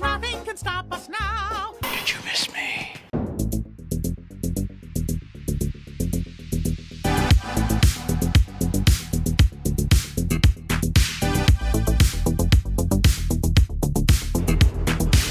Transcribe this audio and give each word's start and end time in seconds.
Nothing 0.00 0.44
can 0.44 0.56
stop 0.56 0.92
us 0.92 1.08
now. 1.08 1.74
Did 1.82 2.10
you 2.10 2.18
miss 2.24 2.52
me? 2.52 2.94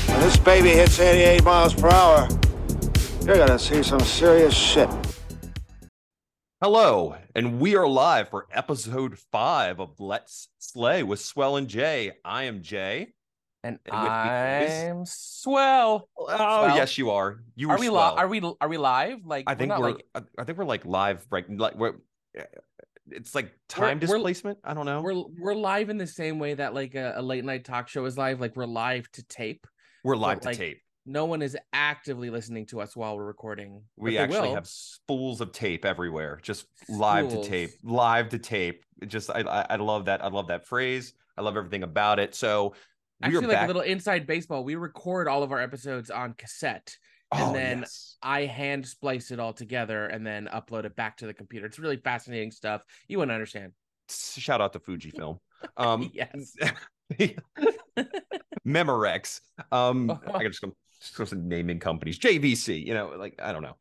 When 0.08 0.20
this 0.22 0.38
baby 0.38 0.70
hits 0.70 1.00
88 1.00 1.44
miles 1.44 1.74
per 1.74 1.90
hour, 1.90 2.28
you're 3.26 3.38
gonna 3.38 3.60
see 3.60 3.84
some 3.84 4.00
serious 4.00 4.54
shit. 4.54 4.90
Hello, 6.62 7.18
and 7.36 7.60
we 7.60 7.76
are 7.76 7.88
live 7.88 8.30
for 8.30 8.48
episode 8.52 9.20
five 9.20 9.82
of 9.82 10.00
Let's 10.00 10.48
Slay 10.60 11.04
with 11.04 11.20
Swell 11.20 11.58
and 11.58 11.68
Jay. 11.68 12.14
I 12.24 12.44
am 12.44 12.62
Jay. 12.62 13.14
And 13.64 13.80
And 13.86 14.04
me 14.04 14.66
is- 14.66 14.84
I'm 14.92 15.06
swell. 15.06 16.10
Oh, 16.18 16.26
Swell. 16.28 16.76
yes, 16.76 16.98
you 16.98 17.12
are. 17.12 17.44
You 17.56 17.70
Are 17.70 17.76
were 17.78 17.80
we 17.80 17.90
live? 17.90 18.18
Are 18.18 18.28
we 18.28 18.42
are 18.62 18.68
we 18.68 18.78
live? 18.78 19.20
Like 19.26 19.46
I 19.48 19.56
think 19.56 19.70
not 19.70 19.80
we're. 19.80 19.92
like 19.92 20.06
I- 20.38 20.44
think 20.44 20.58
we're 20.58 20.66
like 20.66 20.86
live. 20.86 21.26
Right? 21.30 21.46
Like 21.50 21.76
we're. 21.76 21.94
It's 23.12 23.36
like 23.36 23.52
time 23.68 24.00
we're- 24.00 24.00
displacement. 24.00 24.60
I 24.64 24.74
don't 24.74 24.86
know. 24.86 25.02
we're 25.02 25.24
we're 25.40 25.56
live 25.56 25.90
in 25.90 25.98
the 25.98 26.08
same 26.08 26.40
way 26.40 26.54
that 26.56 26.74
like 26.74 26.96
a, 26.96 27.14
a 27.18 27.22
late 27.22 27.44
night 27.46 27.66
talk 27.66 27.88
show 27.88 28.06
is 28.06 28.18
live. 28.18 28.40
Like 28.42 28.56
we're 28.56 28.66
live 28.66 29.10
to 29.14 29.24
tape. 29.24 29.66
We're 30.04 30.16
live 30.16 30.42
to 30.42 30.50
like, 30.50 30.58
tape. 30.58 30.82
No 31.06 31.26
one 31.26 31.42
is 31.42 31.58
actively 31.74 32.30
listening 32.30 32.66
to 32.68 32.80
us 32.80 32.96
while 32.96 33.18
we're 33.18 33.26
recording. 33.26 33.82
We 33.98 34.18
actually 34.18 34.48
will. 34.48 34.56
have 34.56 34.68
spools 34.68 35.42
of 35.42 35.52
tape 35.52 35.84
everywhere, 35.84 36.40
just 36.42 36.66
live 36.88 37.30
to 37.30 37.44
tape, 37.44 37.72
live 37.84 38.30
to 38.30 38.40
tape. 38.40 38.86
Just 39.06 39.30
I, 39.30 39.42
I 39.42 39.66
I 39.72 39.76
love 39.76 40.06
that. 40.06 40.24
I 40.24 40.30
love 40.30 40.48
that 40.48 40.66
phrase. 40.66 41.14
I 41.38 41.42
love 41.42 41.58
everything 41.58 41.84
about 41.84 42.20
it. 42.20 42.36
So 42.36 42.74
actually 43.28 43.46
are 43.46 43.48
like 43.48 43.58
back. 43.58 43.64
a 43.66 43.68
little 43.68 43.82
inside 43.82 44.28
baseball. 44.28 44.64
We 44.64 44.76
record 44.76 45.28
all 45.28 45.44
of 45.44 45.52
our 45.52 45.60
episodes 45.60 46.10
on 46.10 46.34
cassette. 46.34 46.96
and 47.32 47.50
oh, 47.50 47.54
then 47.54 47.80
yes. 47.80 48.18
I 48.22 48.42
hand 48.42 48.88
splice 48.88 49.32
it 49.32 49.40
all 49.40 49.54
together 49.54 50.06
and 50.06 50.26
then 50.26 50.50
upload 50.54 50.86
it 50.86 50.96
back 50.96 51.18
to 51.18 51.26
the 51.26 51.34
computer. 51.34 51.66
It's 51.66 51.80
really 51.80 51.98
fascinating 51.98 52.52
stuff. 52.52 52.84
You 53.08 53.18
wouldn't 53.20 53.34
understand. 53.34 53.74
shout 54.10 54.62
out 54.62 54.74
to 54.74 54.80
Fujifilm. 54.80 55.40
Um, 55.78 56.12
Yes. 56.14 56.58
Memorex. 58.68 59.42
Um, 59.72 60.20
I 60.34 60.48
just 60.48 60.62
go 60.62 60.74
just 61.00 61.34
naming 61.34 61.80
companies. 61.80 62.20
JVC. 62.20 62.86
You 62.86 62.94
know, 62.94 63.14
like 63.18 63.40
I 63.42 63.52
don't 63.52 63.64
know. 63.64 63.76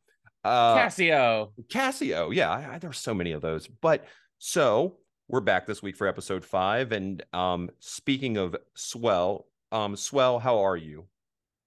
Uh, 0.44 0.76
Casio. 0.76 1.52
Casio. 1.68 2.34
Yeah, 2.34 2.50
I, 2.50 2.74
I, 2.74 2.78
there's 2.78 2.98
so 2.98 3.14
many 3.14 3.32
of 3.32 3.42
those. 3.42 3.66
But 3.66 4.04
so 4.38 4.98
we're 5.28 5.40
back 5.40 5.66
this 5.66 5.82
week 5.82 5.96
for 5.96 6.06
episode 6.06 6.44
five. 6.44 6.92
And 6.92 7.24
um, 7.32 7.70
speaking 7.78 8.36
of 8.36 8.56
swell, 8.74 9.46
um, 9.70 9.96
swell, 9.96 10.38
how 10.38 10.58
are 10.58 10.76
you? 10.76 11.06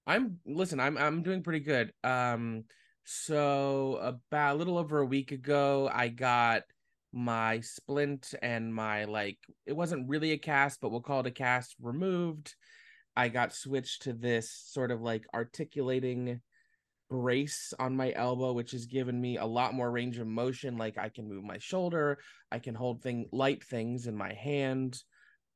I'm 0.06 0.38
listen, 0.46 0.78
I'm 0.78 0.96
I'm 0.96 1.22
doing 1.22 1.42
pretty 1.42 1.60
good. 1.60 1.92
Um 2.04 2.64
so 3.04 3.98
about 4.00 4.54
a 4.54 4.58
little 4.58 4.78
over 4.78 4.98
a 5.00 5.06
week 5.06 5.32
ago 5.32 5.90
I 5.92 6.08
got 6.08 6.62
my 7.12 7.60
splint 7.60 8.34
and 8.42 8.72
my 8.72 9.04
like 9.04 9.38
it 9.64 9.72
wasn't 9.72 10.08
really 10.08 10.32
a 10.32 10.38
cast, 10.38 10.80
but 10.80 10.90
we'll 10.90 11.00
call 11.00 11.20
it 11.20 11.26
a 11.26 11.32
cast 11.32 11.74
removed. 11.80 12.54
I 13.16 13.28
got 13.28 13.54
switched 13.54 14.02
to 14.02 14.12
this 14.12 14.52
sort 14.52 14.90
of 14.90 15.00
like 15.00 15.24
articulating 15.34 16.40
brace 17.08 17.72
on 17.78 17.96
my 17.96 18.12
elbow 18.16 18.52
which 18.52 18.72
has 18.72 18.86
given 18.86 19.20
me 19.20 19.36
a 19.36 19.44
lot 19.44 19.74
more 19.74 19.90
range 19.90 20.18
of 20.18 20.26
motion 20.26 20.76
like 20.76 20.98
I 20.98 21.08
can 21.08 21.28
move 21.28 21.44
my 21.44 21.58
shoulder, 21.58 22.18
I 22.50 22.58
can 22.58 22.74
hold 22.74 23.02
thing 23.02 23.26
light 23.32 23.62
things 23.64 24.06
in 24.06 24.16
my 24.16 24.32
hand. 24.32 25.02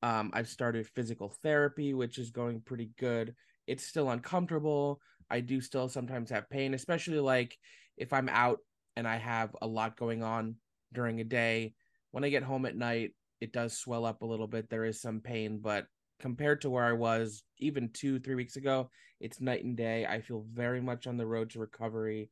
Um 0.02 0.30
I've 0.32 0.48
started 0.48 0.86
physical 0.86 1.34
therapy 1.42 1.94
which 1.94 2.18
is 2.18 2.30
going 2.30 2.60
pretty 2.60 2.90
good 2.98 3.34
it's 3.70 3.86
still 3.86 4.10
uncomfortable. 4.10 5.00
I 5.30 5.38
do 5.40 5.60
still 5.60 5.88
sometimes 5.88 6.30
have 6.30 6.50
pain, 6.50 6.74
especially 6.74 7.20
like 7.20 7.56
if 7.96 8.12
I'm 8.12 8.28
out 8.28 8.58
and 8.96 9.06
I 9.06 9.16
have 9.16 9.54
a 9.62 9.66
lot 9.66 9.96
going 9.96 10.24
on 10.24 10.56
during 10.92 11.20
a 11.20 11.24
day. 11.24 11.74
When 12.10 12.24
I 12.24 12.30
get 12.30 12.42
home 12.42 12.66
at 12.66 12.76
night, 12.76 13.12
it 13.40 13.52
does 13.52 13.78
swell 13.78 14.04
up 14.04 14.22
a 14.22 14.26
little 14.26 14.48
bit. 14.48 14.68
There 14.68 14.84
is 14.84 15.00
some 15.00 15.20
pain, 15.20 15.60
but 15.62 15.86
compared 16.20 16.60
to 16.62 16.70
where 16.70 16.84
I 16.84 16.92
was 16.92 17.42
even 17.58 17.90
two, 17.92 18.18
three 18.20 18.34
weeks 18.34 18.56
ago, 18.56 18.90
it's 19.20 19.40
night 19.40 19.64
and 19.64 19.76
day. 19.76 20.06
I 20.06 20.20
feel 20.20 20.44
very 20.52 20.80
much 20.80 21.06
on 21.06 21.16
the 21.16 21.26
road 21.26 21.50
to 21.50 21.60
recovery. 21.60 22.30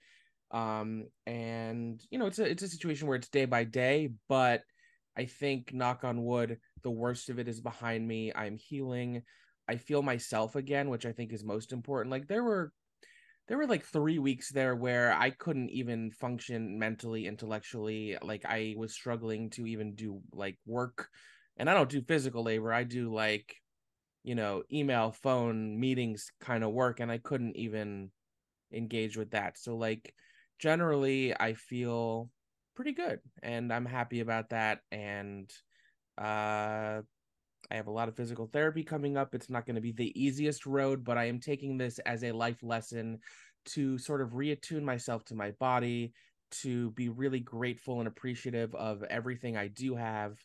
Um, 0.50 1.08
and 1.26 2.00
you 2.10 2.18
know, 2.18 2.26
it's 2.26 2.38
a 2.38 2.44
it's 2.44 2.62
a 2.62 2.68
situation 2.68 3.06
where 3.06 3.16
it's 3.16 3.28
day 3.28 3.44
by 3.44 3.64
day, 3.64 4.10
but 4.28 4.62
I 5.16 5.26
think 5.26 5.74
knock 5.74 6.04
on 6.04 6.24
wood, 6.24 6.58
the 6.82 6.90
worst 6.90 7.28
of 7.28 7.38
it 7.38 7.48
is 7.48 7.60
behind 7.60 8.06
me. 8.06 8.32
I'm 8.34 8.56
healing. 8.56 9.22
I 9.68 9.76
feel 9.76 10.00
myself 10.02 10.56
again, 10.56 10.88
which 10.88 11.04
I 11.04 11.12
think 11.12 11.32
is 11.32 11.44
most 11.44 11.72
important. 11.72 12.10
Like 12.10 12.28
there 12.28 12.44
were 12.44 12.72
there 13.48 13.58
were 13.58 13.66
like 13.66 13.84
3 13.84 14.18
weeks 14.18 14.50
there 14.52 14.76
where 14.76 15.12
I 15.12 15.30
couldn't 15.30 15.70
even 15.70 16.10
function 16.12 16.78
mentally, 16.78 17.26
intellectually. 17.26 18.16
Like 18.22 18.44
I 18.44 18.74
was 18.76 18.92
struggling 18.92 19.50
to 19.50 19.66
even 19.66 19.94
do 19.94 20.20
like 20.32 20.56
work. 20.66 21.08
And 21.56 21.68
I 21.68 21.74
don't 21.74 21.90
do 21.90 22.02
physical 22.02 22.44
labor. 22.44 22.72
I 22.72 22.84
do 22.84 23.12
like 23.12 23.56
you 24.24 24.34
know, 24.34 24.62
email, 24.72 25.12
phone, 25.12 25.78
meetings 25.78 26.30
kind 26.40 26.64
of 26.64 26.72
work 26.72 27.00
and 27.00 27.10
I 27.10 27.18
couldn't 27.18 27.56
even 27.56 28.10
engage 28.72 29.16
with 29.16 29.30
that. 29.32 29.58
So 29.58 29.76
like 29.76 30.14
generally 30.58 31.38
I 31.38 31.54
feel 31.54 32.30
pretty 32.74 32.92
good 32.92 33.20
and 33.42 33.72
I'm 33.72 33.86
happy 33.86 34.20
about 34.20 34.50
that 34.50 34.80
and 34.92 35.50
uh 36.18 37.02
I 37.70 37.74
have 37.74 37.86
a 37.86 37.92
lot 37.92 38.08
of 38.08 38.16
physical 38.16 38.46
therapy 38.46 38.82
coming 38.82 39.16
up. 39.16 39.34
It's 39.34 39.50
not 39.50 39.66
going 39.66 39.74
to 39.76 39.82
be 39.82 39.92
the 39.92 40.18
easiest 40.20 40.66
road, 40.66 41.04
but 41.04 41.18
I 41.18 41.26
am 41.26 41.40
taking 41.40 41.76
this 41.76 41.98
as 42.00 42.24
a 42.24 42.32
life 42.32 42.62
lesson 42.62 43.18
to 43.66 43.98
sort 43.98 44.22
of 44.22 44.30
reattune 44.30 44.82
myself 44.82 45.24
to 45.26 45.34
my 45.34 45.50
body, 45.52 46.14
to 46.50 46.90
be 46.92 47.10
really 47.10 47.40
grateful 47.40 47.98
and 47.98 48.08
appreciative 48.08 48.74
of 48.74 49.02
everything 49.04 49.56
I 49.56 49.68
do 49.68 49.96
have. 49.96 50.38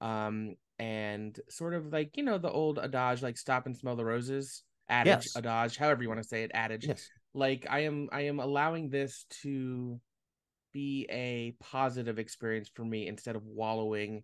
Um, 0.00 0.56
and 0.78 1.38
sort 1.48 1.74
of 1.74 1.92
like, 1.92 2.16
you 2.16 2.22
know, 2.22 2.38
the 2.38 2.50
old 2.50 2.78
adage, 2.78 3.22
like 3.22 3.36
stop 3.36 3.66
and 3.66 3.76
smell 3.76 3.96
the 3.96 4.04
roses, 4.04 4.62
adage, 4.88 5.26
Yes. 5.34 5.36
adage, 5.36 5.76
however 5.76 6.02
you 6.02 6.08
want 6.08 6.22
to 6.22 6.28
say 6.28 6.42
it, 6.44 6.50
adage. 6.54 6.86
Yes. 6.86 7.08
like 7.34 7.66
i 7.68 7.80
am 7.80 8.08
i 8.10 8.22
am 8.22 8.40
allowing 8.40 8.88
this 8.88 9.26
to 9.42 10.00
be 10.72 11.06
a 11.10 11.54
positive 11.62 12.18
experience 12.18 12.70
for 12.74 12.84
me 12.84 13.06
instead 13.06 13.36
of 13.36 13.42
wallowing 13.44 14.22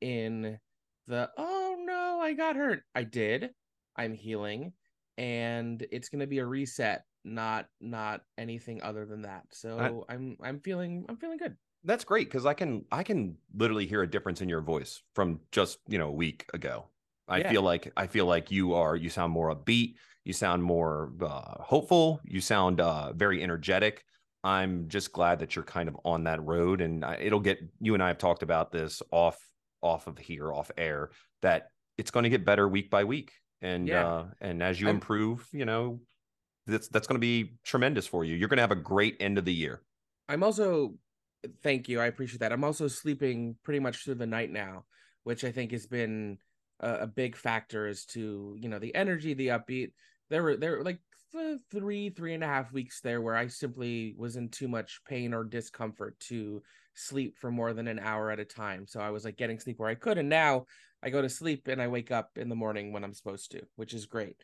in 0.00 0.58
the 1.06 1.30
oh 1.36 1.76
no 1.84 2.20
i 2.20 2.32
got 2.32 2.56
hurt. 2.56 2.82
I 2.94 3.04
did. 3.04 3.50
I'm 3.96 4.14
healing. 4.14 4.72
And 5.18 5.84
it's 5.92 6.08
going 6.08 6.20
to 6.20 6.26
be 6.26 6.38
a 6.38 6.46
reset 6.46 7.04
not 7.24 7.66
not 7.80 8.22
anything 8.38 8.82
other 8.82 9.04
than 9.04 9.22
that. 9.22 9.42
So 9.52 10.06
I, 10.08 10.14
i'm 10.14 10.36
i'm 10.42 10.60
feeling 10.60 11.04
i'm 11.08 11.16
feeling 11.16 11.38
good 11.38 11.56
That's 11.84 12.04
great 12.04 12.28
because 12.28 12.44
I 12.46 12.54
can 12.54 12.84
I 12.92 13.02
can 13.02 13.36
literally 13.54 13.86
hear 13.86 14.02
a 14.02 14.10
difference 14.10 14.40
in 14.42 14.48
your 14.48 14.60
voice 14.60 15.02
from 15.14 15.40
just 15.50 15.78
you 15.88 15.98
know 15.98 16.08
a 16.08 16.12
week 16.12 16.46
ago. 16.52 16.86
I 17.28 17.38
Yeah. 17.38 17.50
feel 17.50 17.62
like 17.62 17.92
I 17.96 18.06
feel 18.06 18.26
like 18.26 18.50
you 18.50 18.74
are 18.74 18.96
you 18.96 19.08
sound 19.10 19.32
more 19.32 19.54
upbeat. 19.54 19.94
You 20.24 20.32
sound 20.34 20.62
more 20.62 21.12
uh, 21.22 21.62
hopeful. 21.62 22.20
You 22.24 22.40
sound 22.42 22.80
uh, 22.80 23.12
very 23.14 23.42
energetic. 23.42 24.04
I'm 24.44 24.88
just 24.88 25.12
glad 25.12 25.38
that 25.40 25.54
you're 25.56 25.64
kind 25.64 25.88
of 25.88 25.96
on 26.04 26.24
that 26.24 26.42
road, 26.42 26.80
and 26.82 27.04
I, 27.04 27.16
it'll 27.16 27.40
get. 27.40 27.58
You 27.80 27.94
and 27.94 28.02
I 28.02 28.08
have 28.08 28.18
talked 28.18 28.42
about 28.42 28.70
this 28.72 29.02
off 29.10 29.38
off 29.82 30.06
of 30.06 30.18
here, 30.18 30.52
off 30.52 30.70
air, 30.76 31.10
that 31.40 31.68
it's 31.96 32.10
going 32.10 32.24
to 32.24 32.30
get 32.30 32.44
better 32.44 32.68
week 32.68 32.90
by 32.90 33.04
week, 33.04 33.32
and 33.62 33.88
Yeah. 33.88 34.06
uh, 34.06 34.26
and 34.42 34.62
as 34.62 34.78
you 34.80 34.88
I'm- 34.88 34.96
improve, 34.96 35.46
you 35.52 35.64
know, 35.64 36.00
that's 36.66 36.88
that's 36.88 37.06
going 37.06 37.16
to 37.16 37.20
be 37.20 37.54
tremendous 37.64 38.06
for 38.06 38.24
you. 38.24 38.34
You're 38.36 38.48
going 38.48 38.58
to 38.58 38.62
have 38.62 38.70
a 38.70 38.76
great 38.76 39.16
end 39.20 39.38
of 39.38 39.44
the 39.46 39.54
year. 39.54 39.82
I'm 40.28 40.42
also 40.42 40.94
thank 41.62 41.88
you. 41.88 42.00
I 42.00 42.06
appreciate 42.06 42.40
that. 42.40 42.52
I'm 42.52 42.64
also 42.64 42.88
sleeping 42.88 43.56
pretty 43.62 43.80
much 43.80 44.04
through 44.04 44.16
the 44.16 44.26
night 44.26 44.50
now, 44.50 44.84
which 45.24 45.44
I 45.44 45.52
think 45.52 45.72
has 45.72 45.86
been 45.86 46.38
a, 46.80 47.00
a 47.00 47.06
big 47.06 47.36
factor 47.36 47.86
as 47.86 48.04
to, 48.06 48.56
you 48.58 48.68
know, 48.68 48.78
the 48.78 48.94
energy, 48.94 49.34
the 49.34 49.48
upbeat. 49.48 49.92
There 50.28 50.42
were 50.42 50.56
there 50.56 50.78
were 50.78 50.84
like 50.84 51.00
th- 51.32 51.58
three, 51.70 52.10
three 52.10 52.34
and 52.34 52.44
a 52.44 52.46
half 52.46 52.72
weeks 52.72 53.00
there 53.00 53.20
where 53.20 53.36
I 53.36 53.46
simply 53.48 54.14
was 54.16 54.36
in 54.36 54.48
too 54.48 54.68
much 54.68 55.00
pain 55.08 55.34
or 55.34 55.44
discomfort 55.44 56.18
to 56.28 56.62
sleep 56.94 57.36
for 57.38 57.50
more 57.50 57.72
than 57.72 57.88
an 57.88 57.98
hour 57.98 58.30
at 58.30 58.40
a 58.40 58.44
time. 58.44 58.86
So 58.86 59.00
I 59.00 59.10
was 59.10 59.24
like 59.24 59.36
getting 59.36 59.58
sleep 59.58 59.78
where 59.78 59.88
I 59.88 59.94
could. 59.94 60.18
And 60.18 60.28
now 60.28 60.66
I 61.02 61.10
go 61.10 61.22
to 61.22 61.28
sleep 61.28 61.68
and 61.68 61.80
I 61.80 61.88
wake 61.88 62.10
up 62.10 62.30
in 62.36 62.48
the 62.48 62.54
morning 62.54 62.92
when 62.92 63.04
I'm 63.04 63.14
supposed 63.14 63.52
to, 63.52 63.62
which 63.76 63.94
is 63.94 64.06
great. 64.06 64.36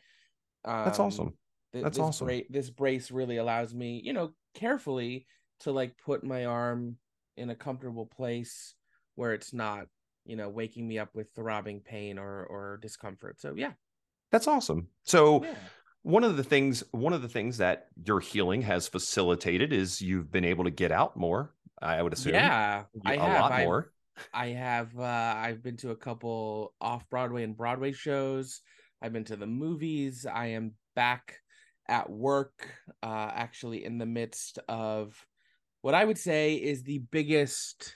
That's 0.65 0.99
Um, 0.99 1.05
awesome. 1.05 1.33
That's 1.73 1.97
this 1.97 2.03
awesome. 2.03 2.27
bra- 2.27 2.39
this 2.49 2.69
brace 2.69 3.11
really 3.11 3.37
allows 3.37 3.73
me, 3.73 4.01
you 4.03 4.13
know, 4.13 4.31
carefully 4.55 5.27
to 5.61 5.71
like 5.71 5.95
put 6.03 6.23
my 6.23 6.45
arm 6.45 6.97
in 7.35 7.49
a 7.49 7.55
comfortable 7.55 8.05
place 8.05 8.73
where 9.15 9.33
it's 9.33 9.53
not, 9.53 9.87
you 10.25 10.35
know, 10.35 10.49
waking 10.49 10.87
me 10.87 10.99
up 10.99 11.09
with 11.13 11.29
throbbing 11.35 11.81
pain 11.81 12.17
or 12.17 12.43
or 12.45 12.79
discomfort. 12.81 13.39
So 13.39 13.53
yeah, 13.55 13.71
That's 14.31 14.47
awesome. 14.47 14.87
So 15.03 15.43
yeah, 15.43 15.55
one 16.03 16.23
of 16.23 16.37
the 16.37 16.43
things 16.43 16.83
one 16.91 17.13
of 17.13 17.21
the 17.21 17.29
things 17.29 17.57
that 17.57 17.87
your 18.05 18.19
healing 18.19 18.61
has 18.63 18.87
facilitated 18.87 19.73
is 19.73 20.01
you've 20.01 20.31
been 20.31 20.45
able 20.45 20.63
to 20.65 20.71
get 20.71 20.91
out 20.91 21.17
more. 21.17 21.53
I 21.81 22.01
would 22.01 22.13
assume. 22.13 22.33
yeah. 22.33 22.83
I 23.05 23.13
a 23.15 23.19
have. 23.19 23.41
lot 23.41 23.51
I've- 23.51 23.65
more. 23.65 23.91
I 24.33 24.47
have. 24.47 24.97
Uh, 24.97 25.03
I've 25.37 25.61
been 25.61 25.77
to 25.77 25.91
a 25.91 25.95
couple 25.95 26.73
off 26.81 27.07
Broadway 27.07 27.43
and 27.43 27.55
Broadway 27.55 27.91
shows. 27.91 28.61
I've 28.99 29.13
been 29.13 29.25
to 29.25 29.35
the 29.35 29.45
movies. 29.45 30.25
I 30.25 30.47
am 30.47 30.71
back 30.95 31.35
at 31.87 32.09
work, 32.09 32.67
uh, 33.03 33.29
actually 33.31 33.85
in 33.85 33.99
the 33.99 34.07
midst 34.07 34.57
of 34.67 35.23
what 35.87 35.95
I 35.95 36.03
would 36.03 36.17
say 36.17 36.55
is 36.55 36.83
the 36.83 36.97
biggest 37.11 37.95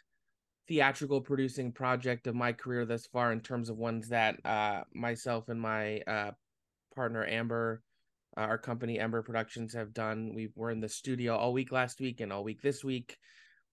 theatrical 0.69 1.19
producing 1.19 1.73
project 1.73 2.25
of 2.25 2.35
my 2.35 2.53
career 2.53 2.85
thus 2.85 3.05
far 3.05 3.33
in 3.33 3.41
terms 3.41 3.67
of 3.67 3.75
ones 3.75 4.07
that 4.07 4.37
uh, 4.45 4.83
myself 4.93 5.49
and 5.49 5.59
my 5.59 5.99
uh, 6.07 6.31
partner 6.95 7.25
Amber, 7.25 7.83
uh, 8.37 8.43
our 8.43 8.57
company 8.57 8.97
Ember 8.97 9.21
Productions 9.21 9.73
have 9.73 9.93
done. 9.93 10.31
We 10.33 10.51
were 10.55 10.71
in 10.71 10.79
the 10.79 10.87
studio 10.87 11.35
all 11.35 11.51
week 11.51 11.73
last 11.73 11.99
week 11.99 12.21
and 12.21 12.31
all 12.31 12.45
week 12.45 12.61
this 12.61 12.81
week, 12.81 13.17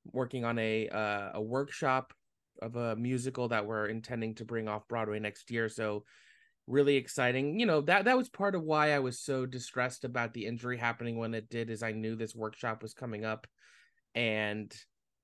working 0.04 0.44
on 0.44 0.58
a 0.58 0.88
uh, 0.88 1.30
a 1.34 1.40
workshop 1.40 2.12
of 2.60 2.74
a 2.74 2.96
musical 2.96 3.46
that 3.46 3.66
we're 3.66 3.86
intending 3.86 4.34
to 4.34 4.44
bring 4.44 4.66
off 4.66 4.88
Broadway 4.88 5.20
next 5.20 5.48
year. 5.48 5.68
So 5.68 6.02
really 6.66 6.96
exciting. 6.96 7.60
You 7.60 7.66
know, 7.66 7.82
that 7.82 8.06
that 8.06 8.16
was 8.16 8.28
part 8.28 8.56
of 8.56 8.64
why 8.64 8.94
I 8.94 8.98
was 8.98 9.20
so 9.20 9.46
distressed 9.46 10.02
about 10.02 10.34
the 10.34 10.44
injury 10.44 10.76
happening 10.76 11.18
when 11.18 11.34
it 11.34 11.48
did 11.48 11.70
is 11.70 11.84
I 11.84 11.92
knew 11.92 12.16
this 12.16 12.34
workshop 12.34 12.82
was 12.82 12.94
coming 12.94 13.24
up 13.24 13.46
and 14.14 14.74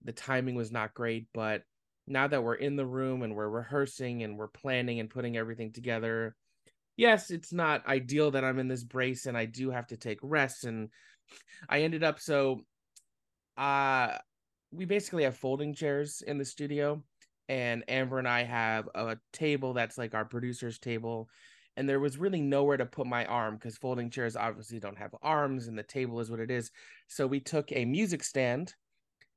the 0.02 0.12
timing 0.12 0.54
was 0.54 0.70
not 0.70 0.94
great, 0.94 1.26
but 1.32 1.62
now 2.06 2.26
that 2.26 2.42
we're 2.42 2.54
in 2.54 2.76
the 2.76 2.86
room 2.86 3.22
and 3.22 3.34
we're 3.34 3.48
rehearsing 3.48 4.22
and 4.22 4.36
we're 4.36 4.48
planning 4.48 5.00
and 5.00 5.10
putting 5.10 5.36
everything 5.36 5.72
together, 5.72 6.36
yes, 6.96 7.30
it's 7.30 7.52
not 7.52 7.86
ideal 7.86 8.30
that 8.32 8.44
I'm 8.44 8.58
in 8.58 8.68
this 8.68 8.84
brace 8.84 9.26
and 9.26 9.36
I 9.36 9.46
do 9.46 9.70
have 9.70 9.86
to 9.88 9.96
take 9.96 10.18
rest 10.22 10.64
and 10.64 10.90
I 11.68 11.82
ended 11.82 12.04
up 12.04 12.20
so 12.20 12.60
uh 13.56 14.18
we 14.72 14.84
basically 14.84 15.22
have 15.22 15.36
folding 15.36 15.74
chairs 15.74 16.22
in 16.26 16.36
the 16.36 16.44
studio 16.44 17.02
and 17.48 17.84
Amber 17.88 18.18
and 18.18 18.28
I 18.28 18.42
have 18.42 18.88
a 18.94 19.16
table 19.32 19.72
that's 19.72 19.96
like 19.96 20.14
our 20.14 20.24
producer's 20.24 20.78
table 20.78 21.28
and 21.76 21.88
there 21.88 22.00
was 22.00 22.18
really 22.18 22.40
nowhere 22.40 22.76
to 22.76 22.86
put 22.86 23.06
my 23.06 23.24
arm 23.26 23.56
because 23.56 23.76
folding 23.76 24.10
chairs 24.10 24.36
obviously 24.36 24.78
don't 24.78 24.98
have 24.98 25.14
arms 25.22 25.66
and 25.66 25.76
the 25.76 25.82
table 25.82 26.20
is 26.20 26.30
what 26.30 26.40
it 26.40 26.50
is. 26.50 26.70
So 27.08 27.26
we 27.26 27.40
took 27.40 27.72
a 27.72 27.84
music 27.84 28.22
stand 28.22 28.74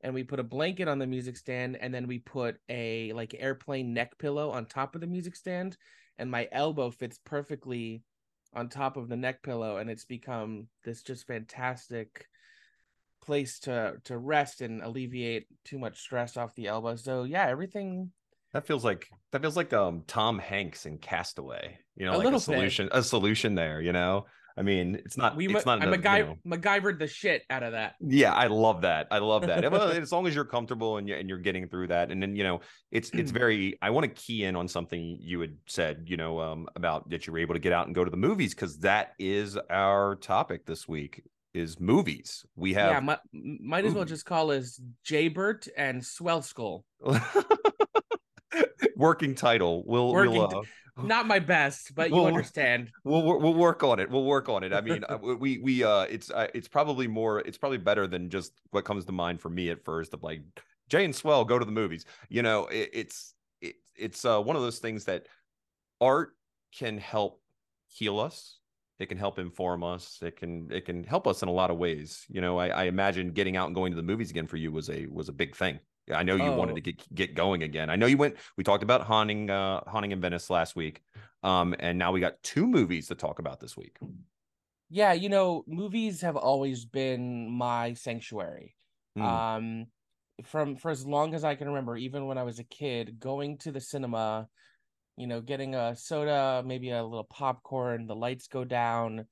and 0.01 0.13
we 0.13 0.23
put 0.23 0.39
a 0.39 0.43
blanket 0.43 0.87
on 0.87 0.99
the 0.99 1.07
music 1.07 1.37
stand 1.37 1.77
and 1.81 1.93
then 1.93 2.07
we 2.07 2.19
put 2.19 2.57
a 2.69 3.11
like 3.13 3.35
airplane 3.37 3.93
neck 3.93 4.17
pillow 4.19 4.51
on 4.51 4.65
top 4.65 4.93
of 4.93 5.01
the 5.01 5.07
music 5.07 5.35
stand 5.35 5.77
and 6.17 6.29
my 6.29 6.47
elbow 6.51 6.91
fits 6.91 7.19
perfectly 7.25 8.03
on 8.53 8.69
top 8.69 8.97
of 8.97 9.09
the 9.09 9.17
neck 9.17 9.41
pillow 9.43 9.77
and 9.77 9.89
it's 9.89 10.05
become 10.05 10.67
this 10.83 11.01
just 11.01 11.27
fantastic 11.27 12.27
place 13.21 13.59
to 13.59 13.95
to 14.03 14.17
rest 14.17 14.61
and 14.61 14.81
alleviate 14.81 15.47
too 15.65 15.77
much 15.77 15.99
stress 15.99 16.37
off 16.37 16.55
the 16.55 16.67
elbow 16.67 16.95
so 16.95 17.23
yeah 17.23 17.47
everything 17.47 18.11
that 18.53 18.65
feels 18.65 18.83
like 18.83 19.07
that 19.31 19.41
feels 19.41 19.55
like 19.57 19.73
um 19.73 20.03
Tom 20.07 20.39
Hanks 20.39 20.85
in 20.85 20.97
Castaway. 20.97 21.77
You 21.95 22.05
know, 22.05 22.13
A 22.13 22.17
like 22.17 22.25
little 22.25 22.37
a 22.37 22.41
solution, 22.41 22.89
a 22.91 23.03
solution 23.03 23.55
there. 23.55 23.81
You 23.81 23.91
know, 23.91 24.25
I 24.57 24.63
mean, 24.63 24.95
it's 24.95 25.17
not. 25.17 25.35
we 25.35 25.47
it's 25.47 25.65
not. 25.65 25.83
I 25.83 25.85
a, 25.85 25.91
you 25.91 25.97
MacGy- 25.97 26.37
know- 26.45 26.57
MacGyvered 26.57 26.97
the 26.97 27.07
shit 27.07 27.43
out 27.49 27.61
of 27.61 27.73
that 27.73 27.93
yeah, 28.01 28.33
I 28.33 28.47
love 28.47 28.81
that. 28.81 29.07
I 29.11 29.19
love 29.19 29.43
that. 29.43 29.63
as 30.01 30.11
long 30.11 30.25
as 30.25 30.33
you're 30.33 30.45
comfortable 30.45 30.97
and 30.97 31.07
you're, 31.07 31.17
and 31.17 31.29
you're 31.29 31.37
getting 31.37 31.67
through 31.67 31.87
that, 31.87 32.11
and 32.11 32.21
then 32.21 32.35
you 32.35 32.43
know, 32.43 32.61
it's 32.91 33.11
it's 33.11 33.31
very. 33.43 33.77
I 33.81 33.91
want 33.91 34.05
to 34.05 34.21
key 34.21 34.45
in 34.45 34.55
on 34.55 34.67
something 34.67 35.19
you 35.21 35.39
had 35.41 35.57
said. 35.67 36.05
You 36.07 36.17
know, 36.17 36.39
um, 36.39 36.67
about 36.75 37.09
that 37.11 37.27
you 37.27 37.33
were 37.33 37.39
able 37.39 37.53
to 37.53 37.59
get 37.59 37.73
out 37.73 37.85
and 37.85 37.93
go 37.95 38.03
to 38.03 38.11
the 38.11 38.17
movies 38.17 38.55
because 38.55 38.79
that 38.79 39.13
is 39.19 39.57
our 39.69 40.15
topic 40.15 40.65
this 40.65 40.87
week. 40.87 41.21
Is 41.53 41.79
movies. 41.79 42.45
We 42.55 42.73
have 42.75 42.91
yeah 42.91 42.99
might, 42.99 43.19
might 43.33 43.85
as 43.85 43.93
well 43.93 44.05
just 44.05 44.25
call 44.25 44.51
us 44.51 44.79
Jaybert 45.03 45.67
and 45.75 46.05
Swell 46.05 46.43
Skull 46.43 46.85
working 48.97 49.35
title. 49.35 49.83
We'll 49.85 50.11
Working 50.11 50.33
we'll, 50.33 50.59
uh, 50.59 50.61
not 51.03 51.27
my 51.27 51.37
best 51.37 51.93
but 51.93 52.09
you 52.09 52.25
understand 52.25 52.89
we'll 53.03 53.23
we'll 53.23 53.53
work 53.53 53.83
on 53.83 53.99
it. 53.99 54.09
We'll 54.09 54.23
work 54.23 54.49
on 54.49 54.63
it. 54.63 54.73
I 54.73 54.81
mean, 54.81 55.03
uh, 55.09 55.17
we 55.17 55.59
we 55.59 55.83
uh, 55.83 56.01
it's 56.03 56.31
uh, 56.31 56.47
it's 56.53 56.67
probably 56.67 57.07
more. 57.07 57.39
It's 57.39 57.57
probably 57.57 57.77
better 57.77 58.07
than 58.07 58.29
just 58.29 58.53
what 58.71 58.85
comes 58.85 59.05
to 59.05 59.11
mind 59.11 59.41
for 59.41 59.49
me 59.49 59.69
at 59.69 59.83
first 59.83 60.13
of 60.13 60.23
like 60.23 60.41
Jay 60.89 61.05
and 61.05 61.15
Swell 61.15 61.45
go 61.45 61.59
to 61.59 61.65
the 61.65 61.71
movies. 61.71 62.05
You 62.29 62.41
know, 62.41 62.65
it, 62.67 62.89
it's 62.93 63.33
it, 63.61 63.75
it's 63.95 64.25
uh, 64.25 64.41
one 64.41 64.55
of 64.55 64.61
those 64.61 64.79
things 64.79 65.05
that 65.05 65.27
art 66.01 66.31
can 66.77 66.97
help 66.97 67.41
heal 67.87 68.19
us. 68.19 68.59
It 68.99 69.09
can 69.09 69.17
help 69.17 69.37
inform 69.37 69.83
us. 69.83 70.19
It 70.23 70.37
can 70.37 70.69
it 70.71 70.85
can 70.85 71.03
help 71.03 71.27
us 71.27 71.43
in 71.43 71.49
a 71.49 71.53
lot 71.53 71.69
of 71.69 71.77
ways. 71.77 72.25
You 72.29 72.41
know, 72.41 72.57
I, 72.57 72.69
I 72.69 72.83
imagine 72.85 73.31
getting 73.31 73.55
out 73.55 73.67
and 73.67 73.75
going 73.75 73.91
to 73.91 73.95
the 73.95 74.03
movies 74.03 74.31
again 74.31 74.47
for 74.47 74.57
you 74.57 74.71
was 74.71 74.89
a 74.89 75.05
was 75.07 75.29
a 75.29 75.33
big 75.33 75.55
thing. 75.55 75.79
I 76.13 76.23
know 76.23 76.35
you 76.35 76.51
wanted 76.51 76.71
Oh. 76.73 76.75
to 76.75 76.81
get 76.81 77.15
get 77.15 77.35
going 77.35 77.63
again. 77.63 77.89
I 77.89 77.95
know 77.95 78.05
you 78.05 78.17
went. 78.17 78.35
We 78.57 78.63
talked 78.63 78.83
about 78.83 79.01
haunting 79.01 79.49
uh, 79.49 79.81
haunting 79.89 80.11
in 80.11 80.21
Venice 80.21 80.49
last 80.49 80.75
week, 80.75 81.01
um, 81.43 81.75
and 81.79 81.97
now 81.97 82.11
we 82.11 82.19
got 82.19 82.41
two 82.43 82.65
movies 82.67 83.07
to 83.07 83.15
talk 83.15 83.39
about 83.39 83.59
this 83.59 83.75
week. 83.77 83.97
yeah 84.89 85.11
you 85.13 85.27
know 85.29 85.63
movies 85.67 86.21
have 86.21 86.37
always 86.37 86.85
been 86.85 87.49
my 87.49 87.93
sanctuary 87.93 88.73
Hmm. 89.17 89.23
um 89.23 89.85
from 90.43 90.75
for 90.77 90.91
as 90.91 91.05
long 91.05 91.33
as 91.33 91.43
i 91.43 91.55
can 91.55 91.67
remember 91.67 91.97
even 91.97 92.25
when 92.27 92.37
i 92.37 92.43
was 92.43 92.59
a 92.59 92.63
kid 92.63 93.19
going 93.19 93.57
to 93.57 93.71
the 93.71 93.81
cinema 93.81 94.47
you 95.17 95.27
know 95.27 95.41
getting 95.41 95.75
a 95.75 95.95
soda 95.95 96.63
maybe 96.65 96.91
a 96.91 97.03
little 97.03 97.25
popcorn 97.25 98.07
the 98.07 98.15
lights 98.15 98.47
go 98.47 98.63
down 98.63 99.25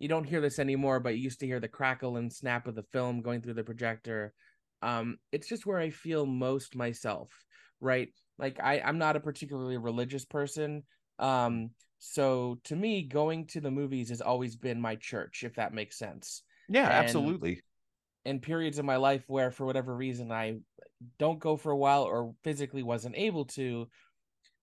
you 0.00 0.08
don't 0.08 0.24
hear 0.24 0.40
this 0.42 0.58
anymore 0.58 1.00
but 1.00 1.16
you 1.16 1.22
used 1.22 1.40
to 1.40 1.46
hear 1.46 1.60
the 1.60 1.68
crackle 1.68 2.16
and 2.18 2.30
snap 2.32 2.66
of 2.66 2.74
the 2.74 2.82
film 2.92 3.22
going 3.22 3.40
through 3.40 3.54
the 3.54 3.64
projector 3.64 4.34
um 4.82 5.18
it's 5.32 5.48
just 5.48 5.66
where 5.66 5.78
i 5.78 5.90
feel 5.90 6.26
most 6.26 6.74
myself 6.76 7.30
right? 7.80 8.08
Like 8.38 8.58
i 8.62 8.80
i'm 8.80 8.98
not 8.98 9.16
a 9.16 9.20
particularly 9.20 9.76
religious 9.76 10.24
person 10.24 10.82
um 11.18 11.70
so 11.98 12.58
to 12.64 12.76
me 12.76 13.02
going 13.02 13.46
to 13.48 13.60
the 13.60 13.70
movies 13.70 14.08
has 14.08 14.20
always 14.20 14.56
been 14.56 14.80
my 14.80 14.96
church 14.96 15.44
if 15.44 15.54
that 15.56 15.74
makes 15.74 15.98
sense. 15.98 16.42
Yeah, 16.68 16.88
and- 16.88 16.92
absolutely. 16.92 17.60
in 18.24 18.40
periods 18.40 18.78
of 18.78 18.84
my 18.84 18.96
life 18.96 19.24
where 19.26 19.50
for 19.50 19.66
whatever 19.66 19.94
reason 19.94 20.32
I 20.32 20.58
don't 21.18 21.38
go 21.38 21.56
for 21.56 21.72
a 21.72 21.76
while 21.76 22.04
or 22.04 22.34
physically 22.44 22.82
wasn't 22.82 23.16
able 23.16 23.44
to 23.46 23.88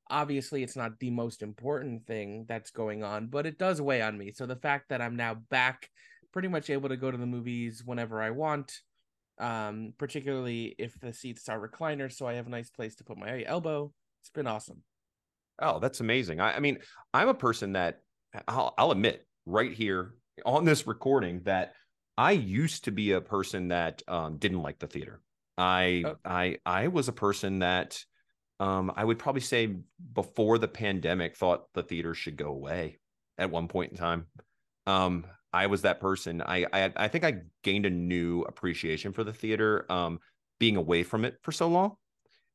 obviously 0.10 0.64
it's 0.64 0.75
not 0.75 1.00
the 1.00 1.12
most 1.12 1.44
important 1.44 2.08
thing 2.08 2.46
that's 2.48 2.72
going 2.72 3.04
on 3.04 3.28
but 3.28 3.46
it 3.46 3.60
does 3.60 3.81
weigh 3.81 4.02
on 4.02 4.18
me. 4.18 4.31
So 4.31 4.46
the 4.46 4.56
fact 4.56 4.90
that 4.90 5.02
I'm 5.02 5.16
now 5.16 5.36
back 5.36 5.90
pretty 6.31 6.48
much 6.48 6.69
able 6.69 6.90
to 6.90 6.98
go 6.98 7.12
to 7.12 7.18
the 7.18 7.25
movies 7.25 7.84
whenever 7.86 8.22
I 8.22 8.31
want 8.31 8.72
um 9.39 9.94
particularly 9.98 10.75
if 10.78 11.00
the 11.00 11.13
seats 11.13 11.48
are 11.50 11.60
recliners 11.60 12.13
so 12.13 12.25
I 12.25 12.34
have 12.34 12.48
a 12.48 12.51
nice 12.51 12.69
place 12.69 12.95
to 12.95 13.04
put 13.04 13.18
my 13.18 13.44
elbow 13.45 13.92
it's 14.22 14.31
been 14.31 14.48
awesome 14.48 14.84
Oh, 15.60 15.80
that's 15.80 16.00
amazing. 16.00 16.39
I, 16.39 16.54
I 16.54 16.60
mean, 16.60 16.80
I'm 17.13 17.30
a 17.30 17.34
person 17.34 17.74
that 17.74 18.01
I'll, 18.48 18.74
I'll 18.78 18.92
admit 18.92 19.25
right 19.45 19.74
here 19.74 20.13
on 20.45 20.66
this 20.66 20.86
recording 20.86 21.42
that 21.45 21.74
I 22.18 22.31
used 22.31 22.85
to 22.85 22.92
be 22.92 23.14
a 23.14 23.21
person 23.21 23.69
that 23.69 24.02
um, 24.07 24.38
didn't 24.38 24.61
like 24.61 24.80
the 24.80 24.88
theater. 24.88 25.21
I 25.57 26.04
Oh. 26.06 26.16
I 26.23 26.57
I 26.66 26.88
was 26.90 27.07
a 27.07 27.14
person 27.14 27.59
that 27.59 28.04
um, 28.59 28.92
I 28.95 29.04
would 29.04 29.19
probably 29.19 29.42
say 29.42 29.78
before 30.14 30.57
the 30.57 30.68
pandemic 30.68 31.35
thought 31.35 31.66
the 31.73 31.83
theater 31.83 32.14
should 32.14 32.38
go 32.38 32.50
away 32.50 33.00
at 33.38 33.50
one 33.50 33.68
point 33.68 33.92
in 33.92 33.97
time. 33.97 34.28
Um, 34.85 35.26
I 35.54 35.68
was 35.68 35.83
that 35.83 35.99
person. 35.99 36.42
I, 36.42 36.66
I 36.71 36.92
I 36.95 37.07
think 37.07 37.23
I 37.23 37.42
gained 37.63 37.85
a 37.85 37.89
new 37.89 38.42
appreciation 38.42 39.13
for 39.13 39.23
the 39.23 39.33
theater 39.33 39.92
um, 39.92 40.19
being 40.59 40.75
away 40.75 41.04
from 41.04 41.25
it 41.25 41.37
for 41.42 41.51
so 41.51 41.68
long. 41.68 41.95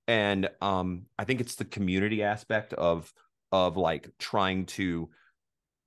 And 0.08 0.48
um 0.60 1.06
i 1.18 1.24
think 1.24 1.40
it's 1.40 1.54
the 1.54 1.64
community 1.64 2.22
aspect 2.24 2.72
of 2.74 3.12
of 3.52 3.76
like 3.76 4.10
trying 4.18 4.66
to 4.66 5.08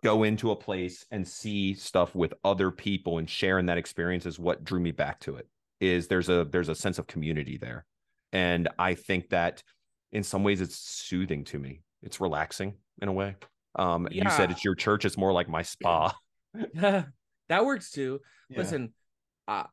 go 0.04 0.24
into 0.24 0.52
a 0.52 0.56
place 0.56 1.06
and 1.12 1.28
see 1.28 1.74
stuff 1.74 2.14
with 2.16 2.34
other 2.44 2.70
people 2.72 3.18
and 3.18 3.30
sharing 3.30 3.66
that 3.66 3.78
experience 3.78 4.26
is 4.26 4.38
what 4.38 4.64
drew 4.64 4.80
me 4.80 4.92
back 4.92 5.20
to 5.20 5.36
it 5.36 5.48
is 5.80 6.08
there's 6.08 6.30
a 6.30 6.46
there's 6.52 6.70
a 6.70 6.76
sense 6.76 7.00
of 7.00 7.08
community 7.08 7.58
there. 7.58 7.86
And 8.32 8.70
i 8.80 8.94
think 8.94 9.30
that 9.30 9.64
in 10.12 10.24
some 10.24 10.44
ways 10.44 10.62
it's 10.62 10.78
soothing 10.78 11.44
to 11.46 11.60
me. 11.60 11.82
It's 12.02 12.22
relaxing 12.22 12.76
in 13.02 13.10
a 13.10 13.14
way. 13.14 13.36
Um 13.76 14.08
you 14.12 14.30
said 14.30 14.52
it's 14.52 14.64
your 14.64 14.76
church. 14.76 15.04
It's 15.06 15.18
more 15.18 15.34
like 15.34 15.50
my 15.50 15.64
spa 15.64 16.16
that 17.50 17.66
works 17.66 17.92
too 17.92 18.20
Yeah. 18.50 18.60
Listen, 18.60 18.94
uh, 19.48 19.66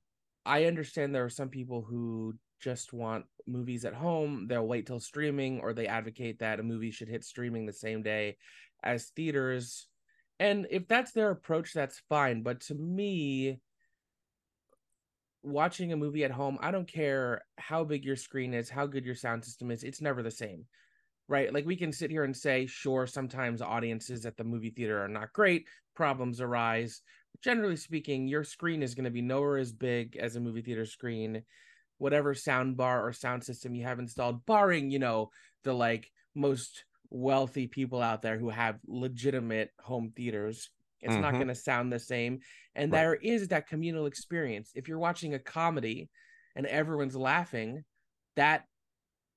I 0.45 0.65
understand 0.65 1.15
there 1.15 1.25
are 1.25 1.31
some 1.31 1.49
people 1.49 1.83
who 1.83 2.35
just 2.61 2.93
want 2.93 3.27
movies 3.47 3.85
at 3.85 3.95
home. 3.95 4.47
They'll 4.49 4.67
wait 4.67 4.87
till 4.87 5.01
streaming, 5.01 5.61
or 5.61 5.73
they 5.73 5.87
advocate 5.87 6.39
that 6.39 6.61
a 6.61 6.63
movie 6.63 6.91
should 6.91 7.09
hit 7.09 7.25
streaming 7.25 7.67
the 7.67 7.73
same 7.73 8.03
day 8.03 8.37
as 8.83 9.07
theaters. 9.17 9.89
And 10.39 10.67
if 10.71 10.89
that's 10.89 11.13
their 11.13 11.31
approach, 11.31 11.73
that's 11.73 12.03
fine. 12.09 12.43
But 12.43 12.61
to 12.63 12.75
me, 12.75 13.61
watching 15.43 15.93
a 15.93 15.97
movie 15.97 16.25
at 16.25 16.31
home, 16.31 16.59
I 16.61 16.71
don't 16.71 16.91
care 16.91 17.45
how 17.59 17.85
big 17.85 18.05
your 18.05 18.17
screen 18.17 18.55
is, 18.55 18.71
how 18.71 18.87
good 18.87 19.05
your 19.05 19.15
sound 19.15 19.45
system 19.45 19.71
is, 19.71 19.83
it's 19.83 20.01
never 20.01 20.23
the 20.23 20.31
same. 20.31 20.67
Right? 21.29 21.53
Like 21.53 21.67
we 21.67 21.77
can 21.77 21.93
sit 21.93 22.11
here 22.11 22.25
and 22.25 22.37
say, 22.37 22.67
sure, 22.67 23.07
sometimes 23.07 23.63
audiences 23.63 24.27
at 24.27 24.37
the 24.37 24.45
movie 24.45 24.71
theater 24.71 25.03
are 25.03 25.09
not 25.09 25.33
great, 25.33 25.67
problems 25.95 26.41
arise 26.41 27.03
generally 27.43 27.77
speaking, 27.77 28.29
your 28.29 28.45
screen 28.45 28.83
is 28.83 28.95
going 28.95 29.05
to 29.05 29.11
be 29.11 29.21
nowhere 29.23 29.57
as 29.57 29.73
big 29.73 30.17
as 30.17 30.37
a 30.37 30.41
movie 30.41 30.63
theater 30.63 30.87
screen. 30.87 31.43
Whatever 31.99 32.35
sound 32.35 32.77
bar 32.77 33.07
or 33.07 33.13
sound 33.13 33.45
system 33.45 33.75
you 33.75 33.85
have 33.85 33.99
installed, 33.99 34.45
barring, 34.47 34.91
you 34.91 34.99
know, 34.99 35.31
the 35.63 35.73
like 35.73 36.11
most 36.35 36.85
wealthy 37.11 37.67
people 37.67 38.01
out 38.03 38.23
there 38.23 38.39
who 38.39 38.51
have 38.51 38.81
legitimate 38.87 39.71
home 39.81 40.13
theaters. 40.17 40.71
It's 41.01 41.19
not 41.19 41.37
Mhm. 41.37 41.39
going 41.39 41.49
to 41.49 41.55
sound 41.55 41.93
the 41.93 41.99
same. 41.99 42.41
And 42.75 42.93
Right. 42.93 42.95
there 42.95 43.15
is 43.15 43.49
that 43.49 43.69
communal 43.69 44.07
experience. 44.07 44.73
If 44.75 44.89
you're 44.89 44.99
watching 44.99 45.35
a 45.35 45.39
comedy 45.39 46.11
and 46.55 46.67
everyone's 46.67 47.17
laughing, 47.17 47.85
that 48.37 48.67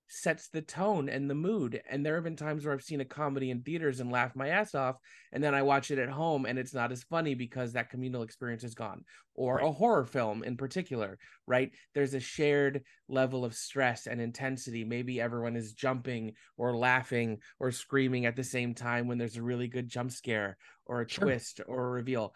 sets 0.07 0.49
the 0.49 0.61
tone 0.61 1.09
and 1.09 1.29
the 1.29 1.35
mood. 1.35 1.81
And 1.89 2.05
there 2.05 2.15
have 2.15 2.23
been 2.23 2.35
times 2.35 2.65
where 2.65 2.73
I've 2.73 2.83
seen 2.83 3.01
a 3.01 3.05
comedy 3.05 3.49
in 3.49 3.61
theaters 3.63 3.99
and 3.99 4.11
laughed 4.11 4.35
my 4.35 4.49
ass 4.49 4.75
off, 4.75 4.97
and 5.31 5.43
then 5.43 5.53
I 5.55 5.61
watch 5.63 5.91
it 5.91 5.99
at 5.99 6.09
home 6.09 6.45
and 6.45 6.59
it's 6.59 6.73
not 6.73 6.91
as 6.91 7.03
funny 7.03 7.33
because 7.35 7.73
that 7.73 7.89
communal 7.89 8.23
experience 8.23 8.63
is 8.63 8.75
gone. 8.75 9.03
Or 9.33 9.57
Right. 9.57 9.65
a 9.67 9.71
horror 9.71 10.05
film 10.05 10.43
in 10.43 10.55
particular, 10.57 11.17
right? 11.45 11.71
There's 11.93 12.13
a 12.13 12.19
shared 12.19 12.83
level 13.07 13.43
of 13.43 13.55
stress 13.55 14.07
and 14.07 14.21
intensity. 14.21 14.83
Maybe 14.85 15.19
everyone 15.19 15.55
is 15.55 15.73
jumping 15.73 16.33
or 16.57 16.77
laughing 16.77 17.39
or 17.59 17.71
screaming 17.71 18.25
at 18.25 18.35
the 18.35 18.43
same 18.43 18.73
time 18.73 19.07
when 19.07 19.17
there's 19.17 19.37
a 19.37 19.43
really 19.43 19.67
good 19.67 19.89
jump 19.89 20.11
scare 20.11 20.57
or 20.85 21.01
a 21.01 21.07
Sure. 21.07 21.35
twist 21.35 21.59
or 21.67 21.87
a 21.87 21.91
reveal. 21.91 22.33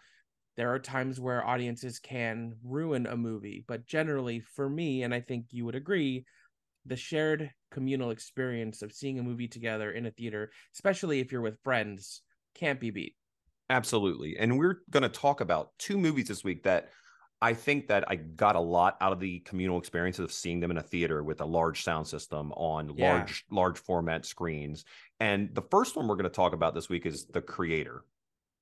There 0.56 0.72
are 0.74 0.78
times 0.78 1.18
where 1.18 1.46
audiences 1.46 1.98
can 1.98 2.56
ruin 2.62 3.06
a 3.06 3.16
movie, 3.16 3.64
but 3.66 3.86
generally, 3.86 4.40
for 4.40 4.68
me, 4.68 5.02
and 5.02 5.14
I 5.14 5.20
think 5.20 5.46
you 5.50 5.64
would 5.64 5.74
agree, 5.74 6.26
the 6.86 6.96
shared 6.96 7.50
communal 7.70 8.10
experience 8.10 8.82
of 8.82 8.92
seeing 8.92 9.18
a 9.18 9.22
movie 9.22 9.48
together 9.48 9.90
in 9.92 10.06
a 10.06 10.10
theater, 10.10 10.50
especially 10.74 11.20
if 11.20 11.30
you're 11.32 11.40
with 11.40 11.58
friends, 11.62 12.22
can't 12.54 12.80
be 12.80 12.90
beat. 12.90 13.14
Absolutely. 13.68 14.36
And 14.38 14.58
we're 14.58 14.80
going 14.90 15.02
to 15.04 15.08
talk 15.08 15.40
about 15.40 15.70
two 15.78 15.96
movies 15.98 16.28
this 16.28 16.42
week 16.42 16.64
that 16.64 16.90
I 17.42 17.54
think 17.54 17.86
that 17.88 18.04
I 18.08 18.16
got 18.16 18.56
a 18.56 18.60
lot 18.60 18.96
out 19.00 19.12
of 19.12 19.20
the 19.20 19.38
communal 19.40 19.78
experience 19.78 20.18
of 20.18 20.32
seeing 20.32 20.60
them 20.60 20.70
in 20.70 20.76
a 20.76 20.82
theater 20.82 21.22
with 21.22 21.40
a 21.40 21.44
large 21.46 21.84
sound 21.84 22.06
system 22.06 22.52
on 22.52 22.94
Yeah. 22.96 23.12
large 23.12 23.44
large 23.50 23.78
format 23.78 24.26
screens. 24.26 24.84
And 25.20 25.54
the 25.54 25.62
first 25.62 25.96
one 25.96 26.06
we're 26.08 26.16
going 26.16 26.24
to 26.24 26.30
talk 26.30 26.52
about 26.52 26.74
this 26.74 26.88
week 26.88 27.06
is 27.06 27.26
The 27.26 27.40
Creator. 27.40 28.04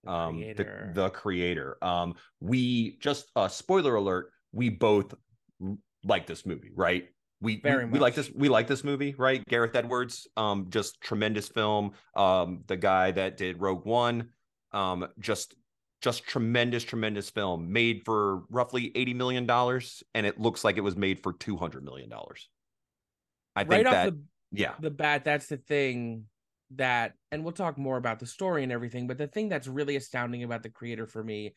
The 0.05 0.11
um 0.13 0.37
creator. 0.37 0.93
the 0.95 1.03
the 1.03 1.11
creator 1.11 1.77
um 1.83 2.15
we 2.39 2.99
just 3.01 3.33
uh 3.35 3.49
spoiler 3.49 3.97
alert 3.97 4.31
we 4.53 4.69
both 4.69 5.13
like 6.05 6.25
this 6.25 6.47
movie 6.47 6.71
right 6.73 7.09
we 7.41 7.55
we- 7.55 7.61
Very 7.61 7.85
we, 7.85 7.99
like 7.99 8.15
this 8.15 8.31
we 8.35 8.49
like 8.49 8.67
this 8.67 8.85
movie 8.85 9.15
right? 9.17 9.45
Gareth 9.47 9.75
edwards 9.77 10.27
um 10.37 10.67
just 10.71 11.01
tremendous 11.01 11.49
film. 11.49 11.93
Um 12.15 12.65
the 12.67 12.77
guy 12.77 13.13
that 13.13 13.37
did 13.37 13.61
rogue 13.61 13.85
one 13.85 14.31
um 14.73 15.07
just 15.19 15.55
just 16.01 16.25
tremendous 16.25 16.85
tremendous 16.85 17.31
film. 17.31 17.73
Made 17.73 18.03
for 18.05 18.43
roughly 18.51 18.93
80 18.95 19.15
million 19.15 19.47
dollars 19.47 20.03
and 20.15 20.27
it 20.27 20.41
looks 20.41 20.65
like 20.65 20.77
it 20.77 20.83
was 20.83 20.97
made 20.97 21.23
for 21.23 21.33
200 21.33 21.85
million 21.85 22.09
dollars. 22.09 22.49
I 23.55 23.63
think 23.63 23.73
right 23.73 23.87
off 23.87 23.93
that 23.93 24.11
the 24.13 24.21
yeah. 24.53 24.75
the 24.81 24.91
bat 24.91 25.25
that's 25.25 25.47
the 25.47 25.57
thing 25.57 26.25
that 26.73 27.15
and 27.33 27.45
we'll 27.45 27.53
talk 27.53 27.79
more 27.79 27.97
about 27.97 28.19
the 28.19 28.27
story 28.27 28.63
and 28.63 28.71
everything 28.71 29.07
but 29.07 29.17
the 29.17 29.27
thing 29.27 29.49
that's 29.49 29.67
really 29.67 29.97
astounding 29.97 30.43
about 30.43 30.63
the 30.63 30.69
creator 30.69 31.07
for 31.07 31.25
me 31.25 31.55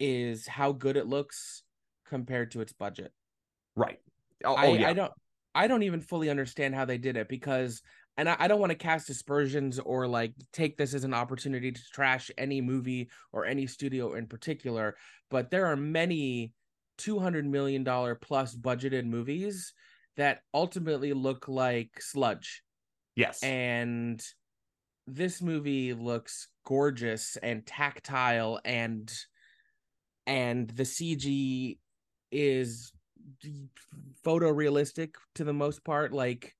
is 0.00 0.46
how 0.46 0.72
good 0.72 0.96
it 0.96 1.06
looks 1.06 1.62
compared 2.06 2.50
to 2.52 2.60
its 2.60 2.72
budget. 2.72 3.12
Right 3.76 3.98
Oh, 4.44 4.52
oh, 4.52 4.56
I, 4.56 4.66
oh, 4.66 4.74
yeah. 4.74 4.88
I 4.88 4.92
don't 4.92 5.12
I 5.54 5.66
don't 5.66 5.82
even 5.82 6.00
fully 6.00 6.30
understand 6.30 6.74
how 6.74 6.84
they 6.84 6.98
did 6.98 7.16
it 7.16 7.28
because 7.28 7.82
and 8.16 8.28
I, 8.28 8.36
I 8.38 8.48
don't 8.48 8.60
want 8.60 8.70
to 8.70 8.78
cast 8.78 9.10
aspersions 9.10 9.78
or 9.78 10.06
like 10.06 10.34
take 10.52 10.76
this 10.76 10.94
as 10.94 11.04
an 11.04 11.14
opportunity 11.14 11.72
to 11.72 11.80
trash 11.92 12.30
any 12.36 12.60
movie 12.60 13.10
or 13.32 13.44
any 13.44 13.66
studio 13.66 14.14
in 14.14 14.26
particular, 14.26 14.96
but 15.30 15.50
there 15.50 15.66
are 15.66 15.76
many 15.76 16.52
200 16.98 17.46
million 17.46 17.84
dollar 17.84 18.14
plus 18.14 18.54
budgeted 18.54 19.06
movies 19.06 19.72
that 20.16 20.40
ultimately 20.52 21.12
look 21.12 21.48
like 21.48 22.00
sludge. 22.00 22.62
Yes. 23.14 23.42
And 23.42 24.22
this 25.06 25.40
movie 25.40 25.94
looks 25.94 26.48
gorgeous 26.66 27.36
and 27.36 27.64
tactile 27.66 28.60
and 28.64 29.10
and 30.26 30.68
the 30.68 30.82
CG 30.82 31.78
is 32.30 32.92
photorealistic 34.24 35.14
to 35.34 35.44
the 35.44 35.52
most 35.52 35.84
part 35.84 36.12
like 36.12 36.54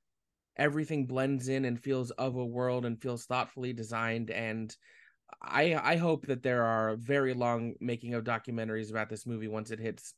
everything 0.56 1.06
blends 1.06 1.48
in 1.48 1.64
and 1.64 1.80
feels 1.80 2.10
of 2.12 2.36
a 2.36 2.44
world 2.44 2.84
and 2.84 3.00
feels 3.00 3.24
thoughtfully 3.24 3.72
designed 3.72 4.30
and 4.30 4.76
I 5.42 5.74
I 5.74 5.96
hope 5.96 6.26
that 6.26 6.42
there 6.42 6.64
are 6.64 6.96
very 6.96 7.34
long 7.34 7.74
making 7.80 8.14
of 8.14 8.24
documentaries 8.24 8.90
about 8.90 9.08
this 9.08 9.26
movie 9.26 9.48
once 9.48 9.70
it 9.70 9.78
hits 9.78 10.14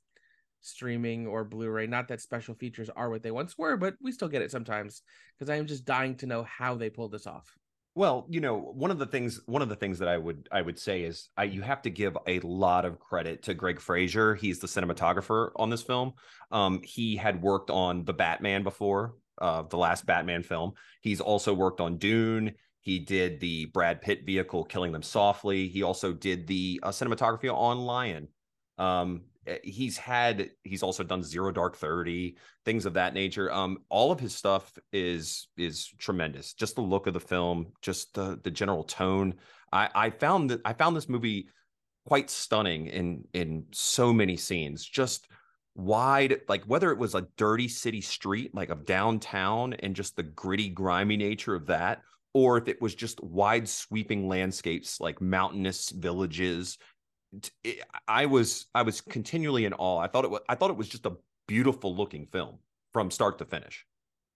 streaming 0.61 1.27
or 1.27 1.45
Blu-ray. 1.45 1.87
Not 1.87 2.09
that 2.09 2.21
special 2.21 2.55
features 2.55 2.91
are 2.91 3.11
what 3.11 3.23
they 3.23 3.31
once 3.31 3.57
were, 3.57 3.77
but 3.77 3.95
we 4.01 4.13
still 4.13 4.29
get 4.29 4.43
it 4.43 4.51
sometimes 4.51 5.03
because 5.39 5.51
I 5.51 5.57
am 5.57 5.67
just 5.67 5.85
dying 5.85 6.17
to 6.17 6.27
know 6.27 6.43
how 6.45 6.75
they 6.75 6.91
pulled 6.91 7.13
this 7.13 7.27
off. 7.27 7.57
Well, 7.95 8.27
you 8.31 8.41
know, 8.41 8.57
one 8.57 8.91
of 8.91 8.99
the 8.99 9.07
things 9.07 9.41
one 9.47 9.63
of 9.63 9.69
the 9.69 9.77
things 9.77 9.99
that 9.99 10.09
I 10.09 10.17
would 10.17 10.49
I 10.53 10.63
would 10.63 10.79
say 10.79 11.03
is 11.03 11.29
I, 11.37 11.45
you 11.45 11.61
have 11.63 11.83
to 11.83 11.91
give 11.91 12.17
a 12.27 12.39
lot 12.41 12.85
of 12.85 13.01
credit 13.01 13.43
to 13.45 13.55
Greig 13.55 13.81
Fraser. 13.81 14.35
He's 14.37 14.61
the 14.61 14.69
cinematographer 14.69 15.51
on 15.57 15.71
this 15.71 15.83
film. 15.83 16.13
Um, 16.53 16.81
he 16.85 17.17
had 17.17 17.43
worked 17.43 17.69
on 17.69 18.05
the 18.05 18.13
Batman 18.13 18.63
before, 18.63 19.17
uh, 19.41 19.63
the 19.63 19.77
last 19.77 20.07
Batman 20.07 20.45
film. 20.45 20.73
He's 21.01 21.21
also 21.21 21.53
worked 21.53 21.81
on 21.81 21.99
Dune. 21.99 22.55
He 22.81 23.01
did 23.01 23.41
the 23.41 23.67
Brad 23.67 24.01
Pitt 24.01 24.25
vehicle, 24.25 24.65
Killing 24.65 24.93
Them 24.93 25.03
Softly. 25.03 25.69
He 25.69 25.83
also 25.83 26.13
did 26.13 26.47
the 26.47 26.81
uh, 26.83 26.91
cinematography 26.91 27.53
on 27.53 27.79
Lion. 27.79 28.29
Um, 28.79 29.23
he's 29.63 29.97
had 29.97 30.51
he's 30.65 30.83
also 30.83 31.03
done 31.03 31.23
Zero 31.23 31.53
Dark 31.53 31.77
Thirty, 31.77 32.37
things 32.65 32.87
of 32.87 32.95
that 32.95 33.15
nature. 33.15 33.53
Um, 33.53 33.79
all 33.89 34.13
of 34.13 34.21
his 34.21 34.35
stuff 34.35 34.79
is 34.93 35.49
is 35.57 35.89
tremendous. 35.99 36.53
Just 36.55 36.77
the 36.77 36.83
look 36.83 37.07
of 37.07 37.15
the 37.15 37.21
film, 37.21 37.73
just 37.83 38.15
the 38.15 38.39
the 38.43 38.51
general 38.51 38.85
tone. 38.85 39.35
I 39.73 39.89
I 39.95 40.11
found 40.11 40.51
that 40.51 40.61
I 40.65 40.73
found 40.73 40.97
this 40.97 41.09
movie 41.09 41.49
quite 42.07 42.31
stunning 42.31 42.87
in 42.87 43.25
in 43.33 43.67
so 43.73 44.13
many 44.13 44.37
scenes. 44.37 44.85
Just 44.85 45.29
wide, 45.75 46.41
like 46.49 46.65
whether 46.65 46.91
it 46.91 46.99
was 46.99 47.15
a 47.15 47.27
dirty 47.37 47.69
city 47.69 48.01
street, 48.01 48.55
like 48.55 48.71
of 48.71 48.85
downtown, 48.87 49.75
and 49.75 49.95
just 49.95 50.17
the 50.17 50.23
gritty, 50.23 50.69
grimy 50.69 51.17
nature 51.17 51.55
of 51.55 51.67
that, 51.67 52.03
or 52.35 52.59
if 52.59 52.69
it 52.69 52.81
was 52.81 52.95
just 52.95 53.23
wide 53.23 53.69
sweeping 53.69 54.29
landscapes 54.29 55.01
like 55.01 55.21
mountainous 55.21 55.91
villages 55.91 56.79
it- 57.65 57.83
I 58.09 58.27
was 58.27 58.67
I 58.75 58.83
was 58.83 59.01
continually 59.01 59.65
in 59.65 59.73
awe. 59.75 59.99
I 59.99 60.09
thought 60.09 60.25
it 60.25 60.31
was 60.31 60.41
I 60.49 60.55
thought 60.55 60.71
it 60.71 60.77
was 60.77 60.89
just 60.89 61.07
a 61.07 61.17
beautiful 61.47 61.95
looking 61.95 62.27
film 62.27 62.59
from 62.93 63.11
start 63.11 63.39
to 63.39 63.45
finish. 63.45 63.87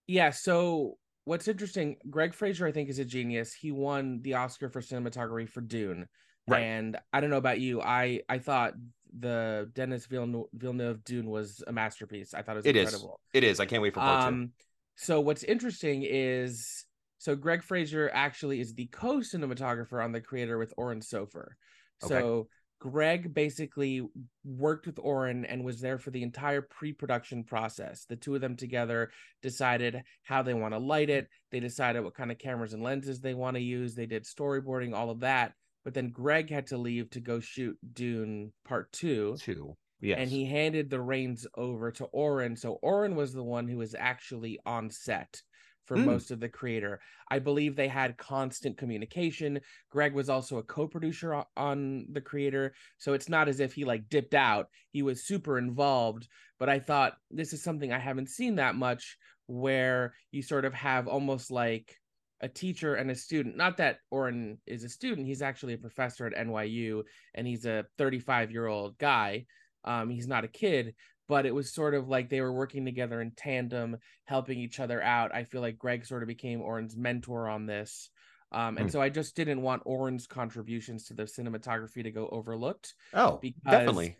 Yeah, 0.07 0.31
so 0.31 0.99
what's 1.25 1.49
interesting, 1.49 1.97
Greig 2.11 2.35
Fraser, 2.35 2.67
I 2.67 2.73
think, 2.73 2.89
is 2.89 2.99
a 2.99 3.05
genius. 3.05 3.53
He 3.55 3.73
won 3.73 4.21
the 4.23 4.35
Oscar 4.35 4.69
for 4.69 4.81
cinematography 4.81 5.49
for 5.49 5.61
Dune. 5.61 6.07
Right. 6.47 6.63
And 6.63 6.99
I 7.13 7.21
don't 7.21 7.31
know 7.31 7.39
about 7.39 7.59
you. 7.61 7.81
I 7.81 8.21
I 8.29 8.39
thought 8.39 8.75
the 9.19 9.71
Denis 9.75 10.07
Villeneuve, 10.07 11.05
Dune 11.05 11.31
was 11.31 11.63
a 11.67 11.73
masterpiece. 11.73 12.35
I 12.35 12.43
thought 12.43 12.57
it 12.57 12.59
was 12.59 12.67
It 12.67 12.77
is. 12.77 12.93
incredible. 12.93 13.21
It 13.33 13.45
is. 13.45 13.61
I 13.61 13.67
can't 13.67 13.81
wait 13.81 13.95
for 13.95 14.01
part 14.01 14.23
two. 14.23 14.29
Um, 14.29 14.53
so 14.97 15.21
what's 15.21 15.45
interesting 15.45 16.03
is 16.07 16.85
so 17.19 17.35
Greig 17.35 17.63
Fraser 17.63 18.11
actually 18.13 18.61
is 18.61 18.75
the 18.75 18.87
co-cinematographer 18.87 20.05
on 20.05 20.13
the 20.13 20.21
creator 20.21 20.59
with 20.59 20.75
Oren 20.77 21.01
Soffer. 21.01 21.57
Okay. 22.03 22.49
Greig 22.85 23.33
basically 23.33 24.03
worked 24.45 24.87
with 24.87 24.99
Oren 24.99 25.47
and 25.47 25.64
was 25.64 25.81
there 25.81 25.97
for 25.97 26.11
the 26.11 26.23
entire 26.23 26.61
pre-production 26.61 27.43
process. 27.43 28.05
The 28.05 28.17
two 28.17 28.35
of 28.35 28.43
them 28.43 28.57
together 28.57 29.11
decided 29.43 30.03
how 30.23 30.43
they 30.43 30.53
want 30.53 30.75
to 30.75 30.79
light 30.79 31.09
it. 31.09 31.29
They 31.50 31.61
decided 31.61 32.05
what 32.05 32.14
kind 32.14 32.31
of 32.31 32.38
cameras 32.38 32.75
and 32.75 32.83
lenses 32.83 33.21
they 33.21 33.33
want 33.33 33.57
to 33.57 33.62
use. 33.62 33.95
They 33.95 34.05
did 34.05 34.25
storyboarding, 34.25 34.95
all 34.95 35.09
of 35.09 35.21
that. 35.21 35.55
But 35.83 35.95
then 35.95 36.11
Greig 36.11 36.50
had 36.50 36.67
to 36.67 36.76
leave 36.76 37.09
to 37.11 37.21
go 37.21 37.41
shoot 37.41 37.79
Dune 37.95 38.53
Part 38.67 38.93
Two 38.93 39.37
Two. 39.38 39.76
Yes. 40.03 40.19
and 40.19 40.29
he 40.29 40.45
handed 40.45 40.91
the 40.91 41.00
reins 41.00 41.47
over 41.57 41.91
to 41.93 42.05
Oren. 42.07 42.57
So 42.57 42.79
Oren 42.83 43.17
was 43.17 43.33
the 43.33 43.43
one 43.43 43.67
who 43.67 43.79
was 43.79 43.95
actually 43.99 44.59
on 44.67 44.91
set 44.91 45.41
for 45.87 45.97
Mm. 45.97 46.05
most 46.07 46.31
of 46.31 46.41
the 46.41 46.49
creator. 46.49 47.00
I 47.31 47.38
believe 47.38 47.76
they 47.76 47.88
had 47.88 48.17
constant 48.17 48.76
communication. 48.79 49.61
Greig 49.91 50.12
was 50.14 50.29
also 50.29 50.59
a 50.59 50.62
co-producer 50.62 51.45
on 51.57 52.07
the 52.12 52.21
creator, 52.21 52.75
so 52.99 53.12
it's 53.12 53.29
not 53.29 53.49
as 53.49 53.61
if 53.61 53.75
he 53.75 53.85
like 53.85 54.09
dipped 54.09 54.35
out. 54.35 54.69
He 54.91 55.03
was 55.03 55.25
super 55.25 55.59
involved, 55.59 56.29
but 56.59 56.69
I 56.69 56.79
thought 56.79 57.17
this 57.31 57.53
is 57.53 57.62
something 57.62 57.93
I 57.93 57.99
haven't 57.99 58.29
seen 58.31 58.57
that 58.57 58.75
much 58.75 59.17
where 59.47 60.14
you 60.31 60.43
sort 60.43 60.64
of 60.64 60.73
have 60.75 61.07
almost 61.07 61.50
like 61.50 61.99
a 62.41 62.49
teacher 62.49 62.95
and 62.95 63.11
a 63.11 63.14
student. 63.14 63.57
Not 63.57 63.76
that 63.79 63.99
Oren 64.11 64.59
is 64.67 64.85
a 64.85 64.88
student, 64.88 65.26
he's 65.26 65.43
actually 65.43 65.75
a 65.75 65.79
professor 65.79 66.26
at 66.26 66.35
NYU 66.35 67.05
and 67.35 67.47
he's 67.47 67.64
a 67.64 67.87
35-year-old 67.99 68.99
guy. 68.99 69.47
Um, 69.85 70.09
he's 70.09 70.26
not 70.26 70.45
a 70.45 70.49
kid, 70.49 70.95
but 71.28 71.47
it 71.47 71.54
was 71.54 71.73
sort 71.73 71.95
of 71.95 72.09
like 72.09 72.28
they 72.28 72.40
were 72.40 72.52
working 72.52 72.85
together 72.85 73.21
in 73.21 73.33
tandem, 73.37 73.97
helping 74.25 74.59
each 74.59 74.81
other 74.81 75.02
out. 75.02 75.35
I 75.35 75.45
feel 75.45 75.61
like 75.61 75.78
Greig 75.78 76.04
sort 76.07 76.23
of 76.23 76.26
became 76.28 76.61
Oren's 76.61 76.97
mentor 76.97 77.49
on 77.49 77.66
this. 77.66 78.11
Um, 78.52 78.76
and 78.78 78.87
Hmm. 78.87 78.90
so 78.93 79.00
I 79.02 79.09
just 79.09 79.35
didn't 79.35 79.62
want 79.62 79.83
Oren's 79.85 80.26
contributions 80.26 81.07
to 81.07 81.14
the 81.14 81.25
cinematography 81.25 82.02
to 82.04 82.11
go 82.11 82.28
overlooked. 82.28 82.95
oh, 83.14 83.38
because- 83.43 83.62
definitely. 83.71 84.16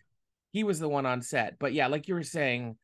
He 0.51 0.65
was 0.65 0.79
the 0.79 0.89
one 0.89 1.05
on 1.05 1.21
set. 1.21 1.59
But 1.59 1.73
yeah, 1.73 1.89
like 1.89 2.07
you 2.09 2.15
were 2.15 2.23
saying, 2.23 2.79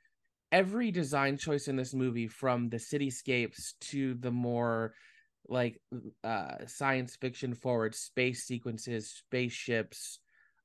every 0.50 0.90
design 0.90 1.38
choice 1.38 1.68
in 1.68 1.76
this 1.76 1.94
movie, 1.94 2.26
from 2.26 2.68
the 2.68 2.78
cityscapes 2.78 3.74
to 3.92 4.14
the 4.14 4.32
more 4.32 4.92
like 5.48 5.80
uh 6.22 6.66
science 6.66 7.16
fiction 7.16 7.54
forward 7.54 7.94
space 7.94 8.44
sequences, 8.44 9.10
spaceships, 9.10 10.18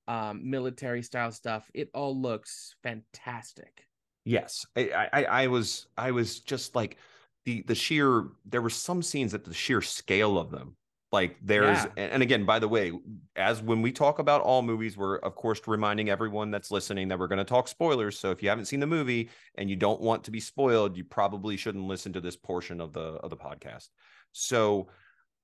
um, 0.08 0.50
military 0.50 1.02
style 1.02 1.32
stuff. 1.32 1.70
It 1.74 1.90
all 1.94 2.20
looks 2.20 2.76
fantastic. 2.84 3.86
Yes, 4.24 4.66
I, 4.76 5.08
I, 5.14 5.24
I 5.24 5.48
was, 5.48 5.88
I 5.98 6.12
was 6.12 6.40
just 6.40 6.76
like 6.76 6.98
the 7.46 7.64
the 7.68 7.76
sheer. 7.76 8.28
There 8.46 8.62
were 8.62 8.70
some 8.72 9.02
scenes 9.04 9.34
that 9.34 9.46
the 9.46 9.54
sheer 9.54 9.82
scale 9.82 10.38
of 10.38 10.50
them. 10.52 10.76
Like 11.12 11.38
there's, 11.44 11.78
Yeah. 11.78 11.88
and 11.96 12.12
and 12.14 12.24
again, 12.24 12.44
by 12.44 12.58
the 12.60 12.68
way, 12.68 12.92
as 13.36 13.62
when 13.62 13.82
we 13.84 13.92
talk 13.92 14.18
about 14.20 14.42
all 14.42 14.62
movies, 14.64 14.98
we're 14.98 15.18
of 15.18 15.36
course 15.36 15.62
reminding 15.68 16.10
everyone 16.10 16.50
that's 16.52 16.72
listening 16.72 17.08
that 17.10 17.20
we're 17.20 17.28
going 17.28 17.38
to 17.38 17.46
talk 17.46 17.68
spoilers. 17.68 18.18
So 18.20 18.32
if 18.32 18.42
you 18.42 18.50
haven't 18.50 18.66
seen 18.66 18.80
the 18.80 18.88
movie 18.88 19.30
and 19.56 19.70
you 19.70 19.76
don't 19.76 20.02
want 20.02 20.24
to 20.26 20.32
be 20.32 20.40
spoiled, 20.40 20.98
you 20.98 21.04
probably 21.06 21.56
shouldn't 21.56 21.86
listen 21.86 22.12
to 22.14 22.22
this 22.22 22.36
portion 22.36 22.82
of 22.82 22.92
the 22.94 23.00
of 23.24 23.30
the 23.30 23.38
podcast. 23.38 23.90
So 24.32 24.88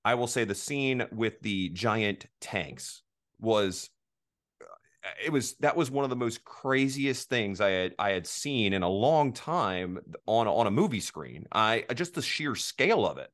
I 0.03 0.15
will 0.15 0.27
say 0.27 0.43
the 0.43 0.55
scene 0.55 1.05
with 1.11 1.39
the 1.41 1.69
giant 1.69 2.25
tanks 2.41 3.03
was 3.39 3.91
it 5.23 5.31
was 5.31 5.55
that 5.55 5.75
was 5.75 5.89
one 5.89 6.03
of 6.03 6.09
the 6.09 6.15
most 6.15 6.43
craziest 6.43 7.29
things 7.29 7.59
I 7.59 7.69
had 7.69 7.95
I 7.97 8.11
had 8.11 8.27
seen 8.27 8.73
in 8.73 8.83
a 8.83 8.89
long 8.89 9.33
time 9.33 9.99
on 10.25 10.47
on 10.47 10.67
a 10.67 10.71
movie 10.71 10.99
screen. 10.99 11.47
I 11.51 11.85
just 11.95 12.13
the 12.13 12.21
sheer 12.21 12.55
scale 12.55 13.05
of 13.05 13.17
it, 13.17 13.29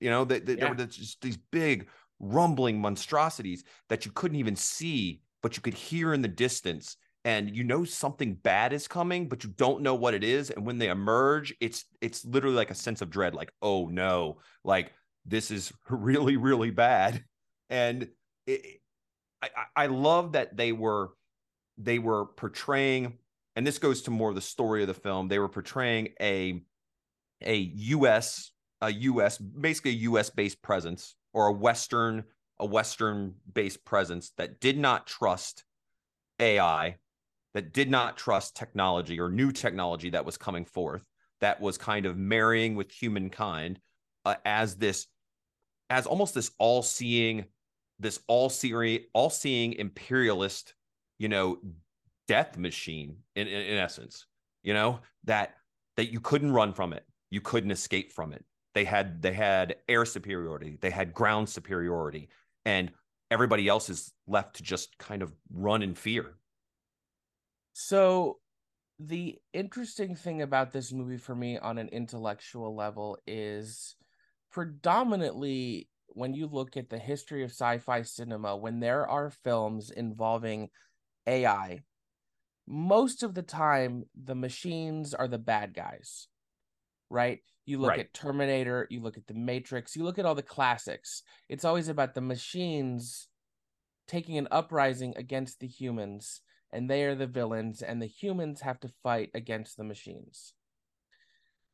you 0.00 0.10
know, 0.10 0.24
that 0.24 0.46
the, 0.46 0.54
there 0.54 0.68
were 0.70 0.74
just 0.74 1.20
these 1.20 1.36
big 1.36 1.88
rumbling 2.18 2.80
monstrosities 2.80 3.64
that 3.88 4.04
you 4.06 4.12
couldn't 4.12 4.38
even 4.38 4.56
see, 4.56 5.20
but 5.42 5.56
you 5.56 5.62
could 5.62 5.74
hear 5.74 6.14
in 6.14 6.22
the 6.22 6.28
distance, 6.28 6.96
and 7.24 7.54
you 7.54 7.64
know 7.64 7.84
something 7.84 8.34
bad 8.34 8.72
is 8.72 8.88
coming, 8.88 9.28
but 9.28 9.44
you 9.44 9.50
don't 9.50 9.82
know 9.82 9.94
what 9.94 10.14
it 10.14 10.24
is. 10.24 10.50
And 10.50 10.64
when 10.64 10.78
they 10.78 10.88
emerge, 10.88 11.54
it's 11.60 11.84
it's 12.00 12.24
literally 12.24 12.56
like 12.56 12.70
a 12.70 12.74
sense 12.74 13.02
of 13.02 13.10
dread, 13.10 13.34
like 13.34 13.52
oh 13.60 13.86
no, 13.86 14.38
like 14.64 14.92
this 15.26 15.50
is 15.50 15.72
really 15.90 16.38
really 16.38 16.70
bad, 16.70 17.22
and 17.68 18.08
it, 18.46 18.79
I, 19.42 19.48
I 19.76 19.86
love 19.86 20.32
that 20.32 20.56
they 20.56 20.72
were 20.72 21.10
they 21.78 21.98
were 21.98 22.26
portraying, 22.26 23.18
and 23.56 23.66
this 23.66 23.78
goes 23.78 24.02
to 24.02 24.10
more 24.10 24.30
of 24.30 24.34
the 24.34 24.40
story 24.40 24.82
of 24.82 24.88
the 24.88 24.94
film. 24.94 25.28
They 25.28 25.38
were 25.38 25.48
portraying 25.48 26.10
a 26.20 26.60
a 27.42 27.56
U.S. 27.56 28.52
a 28.80 28.90
U.S. 28.90 29.38
basically 29.38 29.92
a 29.92 29.94
U.S. 29.94 30.30
based 30.30 30.62
presence 30.62 31.14
or 31.32 31.46
a 31.46 31.52
Western 31.52 32.24
a 32.58 32.66
Western 32.66 33.34
based 33.52 33.84
presence 33.84 34.32
that 34.36 34.60
did 34.60 34.78
not 34.78 35.06
trust 35.06 35.64
AI, 36.38 36.96
that 37.54 37.72
did 37.72 37.90
not 37.90 38.18
trust 38.18 38.56
technology 38.56 39.18
or 39.18 39.30
new 39.30 39.50
technology 39.52 40.10
that 40.10 40.26
was 40.26 40.36
coming 40.36 40.66
forth, 40.66 41.04
that 41.40 41.60
was 41.60 41.78
kind 41.78 42.04
of 42.04 42.18
marrying 42.18 42.74
with 42.74 42.90
humankind 42.90 43.80
uh, 44.24 44.34
as 44.44 44.76
this 44.76 45.06
as 45.88 46.06
almost 46.06 46.34
this 46.34 46.52
all-seeing 46.58 47.46
this 48.00 48.18
all-seeing 48.26 49.00
all-seeing 49.12 49.74
imperialist 49.74 50.74
you 51.18 51.28
know 51.28 51.58
death 52.26 52.56
machine 52.56 53.16
in, 53.36 53.46
in 53.46 53.62
in 53.62 53.78
essence 53.78 54.26
you 54.62 54.74
know 54.74 55.00
that 55.24 55.54
that 55.96 56.10
you 56.10 56.20
couldn't 56.20 56.52
run 56.52 56.72
from 56.72 56.92
it. 56.94 57.04
You 57.30 57.40
couldn't 57.40 57.70
escape 57.70 58.12
from 58.12 58.32
it. 58.32 58.42
They 58.74 58.84
had 58.84 59.20
they 59.20 59.32
had 59.32 59.76
air 59.88 60.04
superiority. 60.04 60.78
They 60.80 60.90
had 60.90 61.12
ground 61.12 61.48
superiority. 61.48 62.28
And 62.64 62.90
everybody 63.30 63.68
else 63.68 63.90
is 63.90 64.12
left 64.26 64.56
to 64.56 64.62
just 64.62 64.96
kind 64.98 65.22
of 65.22 65.32
run 65.52 65.82
in 65.82 65.94
fear. 65.94 66.34
So 67.72 68.38
the 68.98 69.36
interesting 69.52 70.14
thing 70.14 70.42
about 70.42 70.72
this 70.72 70.92
movie 70.92 71.16
for 71.16 71.34
me 71.34 71.58
on 71.58 71.78
an 71.78 71.88
intellectual 71.88 72.74
level 72.74 73.18
is 73.26 73.96
predominantly 74.52 75.88
when 76.12 76.34
you 76.34 76.46
look 76.46 76.76
at 76.76 76.88
the 76.90 76.98
history 76.98 77.42
of 77.42 77.50
sci-fi 77.50 78.02
cinema 78.02 78.56
when 78.56 78.80
there 78.80 79.06
are 79.08 79.30
films 79.30 79.90
involving 79.90 80.68
AI 81.26 81.80
most 82.66 83.22
of 83.22 83.34
the 83.34 83.42
time 83.42 84.04
the 84.14 84.34
machines 84.34 85.14
are 85.14 85.28
the 85.28 85.38
bad 85.38 85.74
guys 85.74 86.28
right 87.08 87.40
you 87.66 87.78
look 87.78 87.90
Right. 87.90 88.00
at 88.00 88.14
Terminator 88.14 88.86
you 88.90 89.00
look 89.00 89.16
at 89.16 89.26
the 89.26 89.34
Matrix 89.34 89.96
you 89.96 90.04
look 90.04 90.18
at 90.18 90.24
all 90.24 90.34
the 90.34 90.42
classics 90.42 91.22
it's 91.48 91.64
always 91.64 91.88
about 91.88 92.14
the 92.14 92.20
machines 92.20 93.28
taking 94.06 94.38
an 94.38 94.48
uprising 94.50 95.14
against 95.16 95.60
the 95.60 95.66
humans 95.66 96.40
and 96.72 96.88
they 96.88 97.04
are 97.04 97.14
the 97.14 97.26
villains, 97.26 97.82
and 97.82 98.00
the 98.00 98.06
humans 98.06 98.60
have 98.60 98.78
to 98.80 98.90
fight 99.02 99.30
against 99.34 99.76
the 99.76 99.84
machines. 99.84 100.54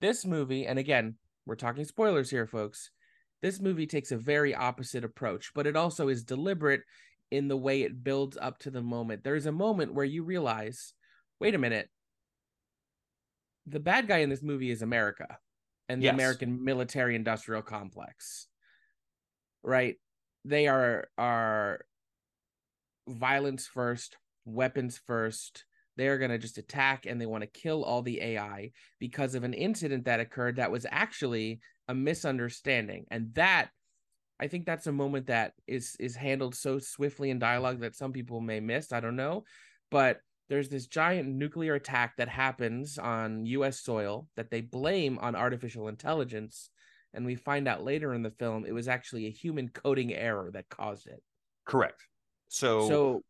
This 0.01 0.25
movie, 0.25 0.67
and 0.67 0.79
again, 0.79 1.17
we're 1.45 1.55
talking 1.55 1.85
spoilers 1.85 2.31
here, 2.31 2.47
folks. 2.47 2.91
This 3.43 3.61
movie 3.61 3.87
takes 3.87 4.13
a 4.13 4.17
very 4.17 4.55
opposite 4.55 5.05
approach, 5.05 5.53
but 5.55 5.67
it 5.67 5.77
also 5.77 6.09
is 6.09 6.25
deliberate 6.25 6.83
in 7.31 7.49
the 7.49 7.57
way 7.57 7.83
it 7.83 8.03
builds 8.03 8.37
up 8.41 8.59
to 8.61 8.71
the 8.71 8.83
moment. 8.83 9.23
There's 9.23 9.47
a 9.47 9.53
moment 9.53 9.95
where 9.95 10.05
you 10.05 10.23
realize 10.25 10.95
wait 11.39 11.55
a 11.55 11.59
minute, 11.59 11.91
the 13.67 13.81
bad 13.81 14.09
guy 14.09 14.19
in 14.19 14.31
this 14.31 14.43
movie 14.43 14.71
is 14.71 14.81
America 14.81 15.39
and 15.89 16.01
the 16.01 16.07
Yes. 16.07 16.15
American 16.15 16.65
military 16.65 17.15
industrial 17.15 17.63
complex. 17.63 18.49
Right? 19.63 19.97
They 20.45 20.67
are 20.67 21.09
are 21.19 21.85
violence 23.07 23.67
first, 23.67 24.17
weapons 24.45 24.99
first. 25.07 25.66
They're 25.97 26.19
going 26.19 26.31
to 26.31 26.39
just 26.39 26.59
attack 26.59 27.07
and 27.07 27.21
they 27.21 27.27
want 27.27 27.43
to 27.43 27.61
kill 27.61 27.85
all 27.85 28.03
the 28.03 28.21
AI 28.21 28.73
because 28.99 29.35
of 29.35 29.45
an 29.45 29.55
incident 29.55 30.05
that 30.05 30.21
occurred 30.21 30.57
that 30.57 30.71
was 30.71 30.87
actually 30.91 31.61
a 31.89 31.95
misunderstanding. 31.95 33.07
And 33.11 33.33
that 33.35 33.71
I 34.39 34.49
think 34.49 34.67
that's 34.67 34.87
a 34.87 34.93
moment 34.93 35.29
that 35.29 35.53
is 35.67 35.97
is 35.99 36.15
handled 36.15 36.55
so 36.55 36.79
swiftly 36.79 37.31
in 37.31 37.39
dialogue 37.39 37.81
that 37.81 37.97
some 37.97 38.13
people 38.13 38.41
may 38.41 38.61
miss. 38.61 38.93
I 38.93 39.01
don't 39.01 39.17
know, 39.17 39.45
but 39.91 40.21
there's 40.49 40.69
this 40.69 40.87
giant 40.87 41.29
nuclear 41.29 41.75
attack 41.75 42.17
that 42.17 42.29
happens 42.29 42.99
on 42.99 43.47
US 43.47 43.81
soil 43.81 44.29
that 44.37 44.51
they 44.51 44.61
blame 44.61 45.19
on 45.19 45.35
artificial 45.35 45.89
intelligence 45.89 46.71
and 47.15 47.25
we 47.25 47.35
find 47.35 47.67
out 47.67 47.83
later 47.83 48.15
in 48.15 48.23
the 48.23 48.31
film 48.31 48.65
it 48.67 48.73
was 48.73 48.89
actually 48.89 49.27
a 49.27 49.31
human 49.31 49.69
coding 49.69 50.13
error 50.13 50.51
that 50.53 50.69
caused 50.69 51.07
it. 51.07 51.23
correct 51.65 52.03
so, 52.49 52.89
So 52.89 53.23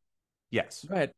yes 0.50 0.84
go 0.88 0.94
ahead. 0.94 1.12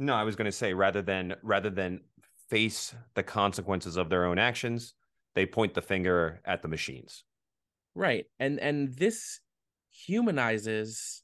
No, 0.00 0.14
I 0.14 0.24
was 0.24 0.34
going 0.34 0.46
to 0.46 0.52
say 0.52 0.72
rather 0.72 1.02
than 1.02 1.36
rather 1.42 1.68
than 1.68 2.00
face 2.48 2.94
the 3.14 3.22
consequences 3.22 3.98
of 3.98 4.08
their 4.08 4.24
own 4.24 4.38
actions, 4.38 4.94
they 5.34 5.44
point 5.44 5.74
the 5.74 5.82
finger 5.82 6.40
at 6.46 6.62
the 6.62 6.68
machines. 6.68 7.22
Right. 7.94 8.24
And 8.38 8.58
and 8.58 8.94
this 8.96 9.40
humanizes 9.90 11.22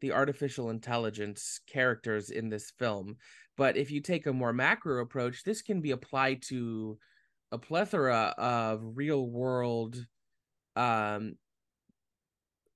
the 0.00 0.12
artificial 0.12 0.70
intelligence 0.70 1.58
characters 1.66 2.30
in 2.30 2.48
this 2.48 2.70
film. 2.78 3.16
But 3.56 3.76
if 3.76 3.90
you 3.90 4.00
take 4.00 4.26
a 4.26 4.32
more 4.32 4.52
macro 4.52 5.02
approach, 5.02 5.42
this 5.42 5.60
can 5.60 5.80
be 5.80 5.90
applied 5.90 6.42
to 6.42 6.98
a 7.50 7.58
plethora 7.58 8.34
of 8.38 8.82
real 8.94 9.26
world 9.28 9.96
um 10.76 11.34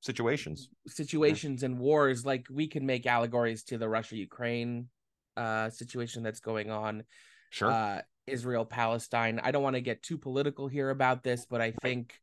Situations. 0.00 0.68
situations 0.88 1.62
and 1.62 1.78
wars 1.78 2.26
like 2.26 2.46
we 2.50 2.66
can 2.66 2.84
make 2.84 3.06
allegories 3.06 3.62
to 3.64 3.78
the 3.78 3.88
Russia 3.88 4.16
Ukraine 4.16 4.88
uh 5.36 5.70
situation 5.70 6.22
that's 6.22 6.40
going 6.40 6.70
on 6.70 7.04
Sure. 7.50 7.70
uh, 7.70 8.02
Israel 8.26 8.64
Palestine. 8.64 9.40
I 9.42 9.50
don't 9.50 9.62
want 9.62 9.76
to 9.76 9.80
get 9.80 10.02
too 10.02 10.18
political 10.18 10.66
here 10.68 10.90
about 10.90 11.22
this, 11.22 11.46
but 11.48 11.60
I 11.60 11.72
think 11.82 12.14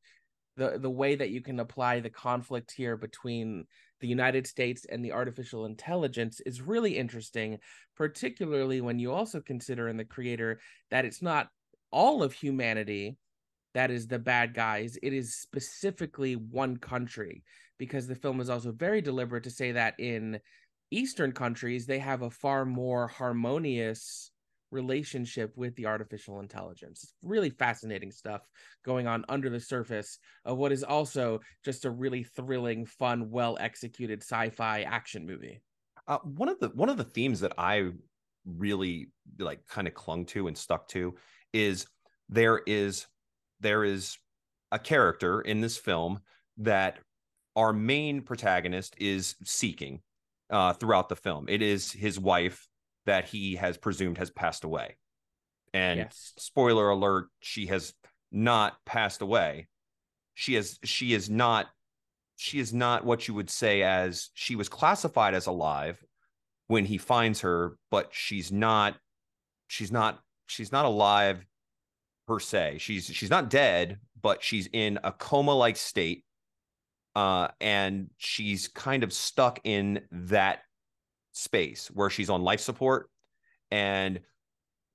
the 0.57 0.77
the 0.77 0.89
way 0.89 1.15
that 1.15 1.29
you 1.29 1.41
can 1.41 1.59
apply 1.59 1.99
the 1.99 2.09
conflict 2.09 2.71
here 2.71 2.97
between 2.97 3.65
the 4.01 4.07
United 4.07 4.45
States 4.45 4.85
and 4.85 5.03
the 5.03 5.13
artificial 5.13 5.65
intelligence 5.65 6.41
is 6.45 6.61
really 6.61 6.97
interesting, 6.97 7.57
particularly 7.95 8.81
when 8.81 8.99
you 8.99 9.13
also 9.13 9.39
consider 9.39 9.87
in 9.87 9.97
the 9.97 10.05
creator 10.05 10.59
that 10.91 11.05
it's 11.05 11.21
not 11.21 11.47
all 11.91 12.21
of 12.21 12.33
humanity 12.33 13.17
that 13.73 13.89
is 13.89 14.07
the 14.07 14.19
bad 14.19 14.53
guys. 14.53 14.97
It 15.01 15.13
is 15.13 15.35
specifically 15.35 16.35
one 16.35 16.77
country 16.77 17.43
because 17.79 18.07
the 18.07 18.15
film 18.15 18.39
is 18.39 18.49
also 18.49 18.71
very 18.71 19.01
deliberate 19.01 19.43
to 19.45 19.49
say 19.49 19.71
that 19.71 19.99
in 19.99 20.39
Eastern 20.93 21.31
countries, 21.31 21.85
they 21.85 21.99
have 21.99 22.21
a 22.21 22.29
far 22.29 22.65
more 22.65 23.07
harmonious 23.07 24.31
relationship 24.71 25.53
with 25.55 25.75
the 25.75 25.85
artificial 25.85 26.39
intelligence. 26.39 27.03
It's 27.03 27.13
really 27.23 27.51
fascinating 27.51 28.11
stuff 28.11 28.41
going 28.83 29.07
on 29.07 29.23
under 29.29 29.49
the 29.49 29.59
surface 29.59 30.17
of 30.45 30.57
what 30.57 30.71
is 30.71 30.83
also 30.83 31.39
just 31.63 31.85
a 31.85 31.91
really 31.91 32.23
thrilling, 32.23 32.85
fun, 32.85 33.29
well 33.29 33.57
executed 33.59 34.21
sci 34.21 34.49
fi 34.49 34.81
action 34.81 35.25
movie. 35.25 35.61
Uh, 36.07 36.17
one 36.19 36.49
of 36.49 36.59
the 36.59 36.69
one 36.69 36.89
of 36.89 36.97
the 36.97 37.03
themes 37.03 37.39
that 37.39 37.53
I 37.57 37.91
really 38.45 39.11
like 39.39 39.65
kind 39.67 39.87
of 39.87 39.93
clung 39.93 40.25
to 40.25 40.47
and 40.47 40.57
stuck 40.57 40.87
to 40.89 41.15
is 41.53 41.85
there 42.27 42.61
is 42.67 43.07
there 43.61 43.83
is 43.83 44.17
a 44.71 44.79
character 44.79 45.39
in 45.41 45.61
this 45.61 45.77
film 45.77 46.19
that 46.57 46.99
our 47.55 47.71
main 47.71 48.21
protagonist 48.21 48.95
is 48.97 49.35
seeking 49.45 50.01
uh, 50.53 50.71
throughout 50.73 51.09
the 51.09 51.15
film. 51.15 51.47
It 51.49 51.61
is 51.61 51.91
his 51.91 52.19
wife 52.19 52.67
that 53.07 53.25
he 53.25 53.55
has 53.55 53.75
presumed 53.77 54.19
has 54.19 54.29
passed 54.29 54.63
away. 54.63 54.97
And 55.73 55.97
Yes. 55.97 56.33
spoiler 56.37 56.89
alert, 56.89 57.29
she 57.41 57.65
has 57.65 57.93
not 58.31 58.77
passed 58.85 59.21
away. 59.21 59.67
She 60.35 60.53
has 60.53 60.79
she 60.83 61.13
is 61.13 61.29
not 61.29 61.67
she 62.35 62.59
is 62.59 62.73
not 62.73 63.03
what 63.03 63.27
you 63.27 63.33
would 63.33 63.49
say 63.49 63.81
as 63.83 64.29
she 64.33 64.55
was 64.55 64.69
classified 64.69 65.33
as 65.33 65.47
alive 65.47 66.03
when 66.67 66.85
he 66.85 66.97
finds 66.97 67.41
her, 67.41 67.77
but 67.91 68.09
she's 68.11 68.51
not 68.51 68.95
she's 69.67 69.91
not 69.91 70.19
she's 70.45 70.71
not 70.71 70.85
alive 70.85 71.45
per 72.27 72.39
se. 72.39 72.77
She's 72.79 73.05
she's 73.05 73.29
not 73.29 73.49
dead, 73.49 73.99
but 74.21 74.43
she's 74.43 74.69
in 74.71 74.99
a 75.03 75.11
coma 75.11 75.53
like 75.55 75.77
state. 75.77 76.22
Uh, 77.15 77.47
and 77.61 78.09
she's 78.17 78.67
kind 78.67 79.03
of 79.03 79.13
stuck 79.13 79.59
in 79.63 80.01
that 80.11 80.59
space 81.31 81.89
where 81.93 82.09
she's 82.09 82.29
on 82.29 82.41
life 82.41 82.59
support 82.59 83.09
and 83.71 84.19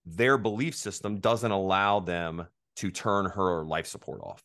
their 0.06 0.38
belief 0.38 0.74
system 0.74 1.20
doesn't 1.20 1.50
allow 1.50 2.00
them 2.00 2.46
to 2.76 2.90
turn 2.90 3.26
her 3.26 3.64
life 3.64 3.86
support 3.86 4.20
off. 4.22 4.42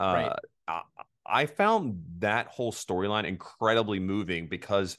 Uh, 0.00 0.04
right. 0.04 0.38
I, 0.68 0.82
I 1.24 1.46
found 1.46 2.02
that 2.18 2.48
whole 2.48 2.72
storyline 2.72 3.24
incredibly 3.24 4.00
moving 4.00 4.48
because 4.48 4.98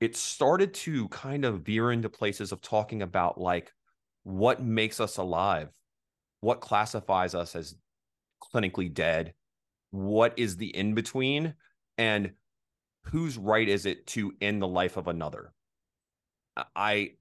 it 0.00 0.16
started 0.16 0.74
to 0.74 1.08
kind 1.08 1.44
of 1.44 1.62
veer 1.62 1.92
into 1.92 2.08
places 2.08 2.52
of 2.52 2.60
talking 2.60 3.02
about 3.02 3.40
like 3.40 3.72
what 4.22 4.62
makes 4.62 5.00
us 5.00 5.16
alive, 5.16 5.70
what 6.40 6.60
classifies 6.60 7.34
us 7.34 7.56
as 7.56 7.74
clinically 8.52 8.92
dead, 8.92 9.32
what 9.94 10.34
is 10.36 10.56
the 10.56 10.74
in 10.76 10.94
between, 10.94 11.54
and 11.96 12.32
whose 13.04 13.38
right 13.38 13.68
is 13.68 13.86
it 13.86 14.06
to 14.08 14.32
end 14.40 14.60
the 14.60 14.68
life 14.68 14.96
of 14.96 15.06
another. 15.06 15.52
I 16.74 17.12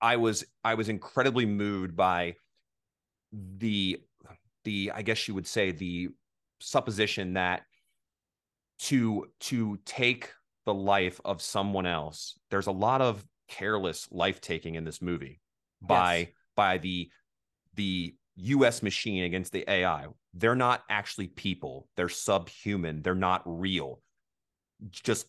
I 0.00 0.16
was 0.16 0.44
I 0.62 0.74
was 0.74 0.90
incredibly 0.90 1.46
moved 1.46 1.96
by 1.96 2.34
the 3.32 4.00
the 4.64 4.92
I 4.94 5.02
guess 5.02 5.26
you 5.26 5.34
would 5.34 5.46
say 5.46 5.72
the 5.72 6.08
supposition 6.60 7.34
that 7.34 7.62
to 8.80 9.26
to 9.40 9.78
take 9.86 10.30
the 10.66 10.74
life 10.74 11.20
of 11.24 11.42
someone 11.42 11.86
else 11.86 12.38
there's 12.50 12.66
a 12.66 12.72
lot 12.72 13.00
of 13.02 13.24
careless 13.48 14.08
life 14.10 14.40
taking 14.40 14.74
in 14.76 14.84
this 14.84 15.02
movie 15.02 15.40
by 15.82 16.16
yes. 16.16 16.28
by 16.56 16.78
the 16.78 17.10
the 17.74 18.14
US 18.36 18.82
machine 18.82 19.24
against 19.24 19.52
the 19.52 19.68
AI 19.70 20.06
they're 20.34 20.56
not 20.56 20.82
actually 20.90 21.28
people. 21.28 21.88
They're 21.96 22.08
subhuman. 22.08 23.02
They're 23.02 23.14
not 23.14 23.42
real. 23.46 24.00
Just 24.90 25.26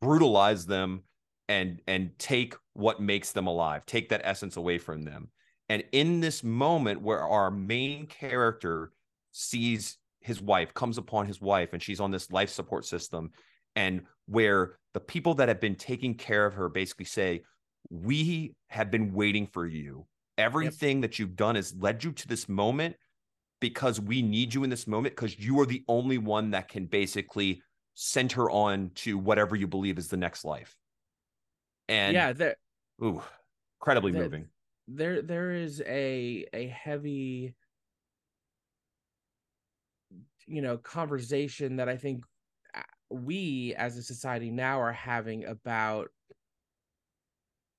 brutalize 0.00 0.66
them 0.66 1.02
and 1.48 1.80
and 1.86 2.10
take 2.18 2.54
what 2.74 3.00
makes 3.00 3.32
them 3.32 3.46
alive. 3.46 3.86
Take 3.86 4.10
that 4.10 4.20
essence 4.24 4.56
away 4.56 4.78
from 4.78 5.02
them. 5.02 5.28
And 5.70 5.82
in 5.92 6.20
this 6.20 6.44
moment 6.44 7.00
where 7.00 7.20
our 7.20 7.50
main 7.50 8.06
character 8.06 8.92
sees 9.32 9.96
his 10.20 10.40
wife 10.40 10.72
comes 10.74 10.98
upon 10.98 11.26
his 11.26 11.40
wife 11.40 11.72
and 11.72 11.82
she's 11.82 12.00
on 12.00 12.10
this 12.10 12.30
life 12.30 12.50
support 12.50 12.84
system 12.84 13.30
and 13.76 14.02
where 14.26 14.76
the 14.92 15.00
people 15.00 15.34
that 15.34 15.48
have 15.48 15.60
been 15.60 15.74
taking 15.74 16.14
care 16.14 16.46
of 16.46 16.54
her 16.54 16.68
basically 16.68 17.04
say 17.04 17.42
we 17.90 18.54
have 18.68 18.90
been 18.90 19.12
waiting 19.12 19.46
for 19.46 19.66
you 19.66 20.06
everything 20.38 20.98
yep. 20.98 21.02
that 21.02 21.18
you've 21.18 21.36
done 21.36 21.54
has 21.54 21.74
led 21.74 22.02
you 22.04 22.12
to 22.12 22.28
this 22.28 22.48
moment 22.48 22.96
because 23.60 24.00
we 24.00 24.22
need 24.22 24.52
you 24.52 24.64
in 24.64 24.70
this 24.70 24.86
moment 24.86 25.14
because 25.14 25.38
you 25.38 25.60
are 25.60 25.66
the 25.66 25.84
only 25.88 26.18
one 26.18 26.50
that 26.50 26.68
can 26.68 26.86
basically 26.86 27.62
center 27.94 28.50
on 28.50 28.90
to 28.94 29.16
whatever 29.16 29.54
you 29.56 29.66
believe 29.66 29.98
is 29.98 30.08
the 30.08 30.16
next 30.16 30.44
life 30.44 30.76
and 31.88 32.14
yeah, 32.14 32.32
there. 32.32 32.56
Ooh, 33.02 33.22
incredibly 33.80 34.12
there, 34.12 34.22
moving. 34.22 34.46
There, 34.88 35.22
there 35.22 35.52
is 35.52 35.82
a 35.86 36.46
a 36.52 36.66
heavy, 36.68 37.54
you 40.46 40.62
know, 40.62 40.78
conversation 40.78 41.76
that 41.76 41.88
I 41.88 41.96
think 41.96 42.24
uh, 42.74 42.82
we 43.10 43.74
as 43.76 43.96
a 43.96 44.02
society 44.02 44.50
now 44.50 44.80
are 44.80 44.92
having 44.92 45.44
about 45.44 46.08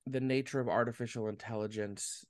the 0.08 0.22
nature 0.22 0.60
of 0.60 0.68
artificial 0.68 1.28
intelligence. 1.28 2.26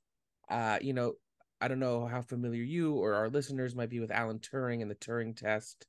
Uh, 0.49 0.77
you 0.81 0.93
know, 0.93 1.13
I 1.61 1.67
don't 1.67 1.79
know 1.79 2.05
how 2.05 2.21
familiar 2.21 2.63
you 2.63 2.93
or 2.95 3.13
our 3.15 3.29
listeners 3.29 3.75
might 3.75 3.89
be 3.89 3.99
with 3.99 4.11
Alan 4.11 4.39
Turing 4.39 4.81
and 4.81 4.91
the 4.91 4.95
Turing 4.95 5.35
test, 5.35 5.87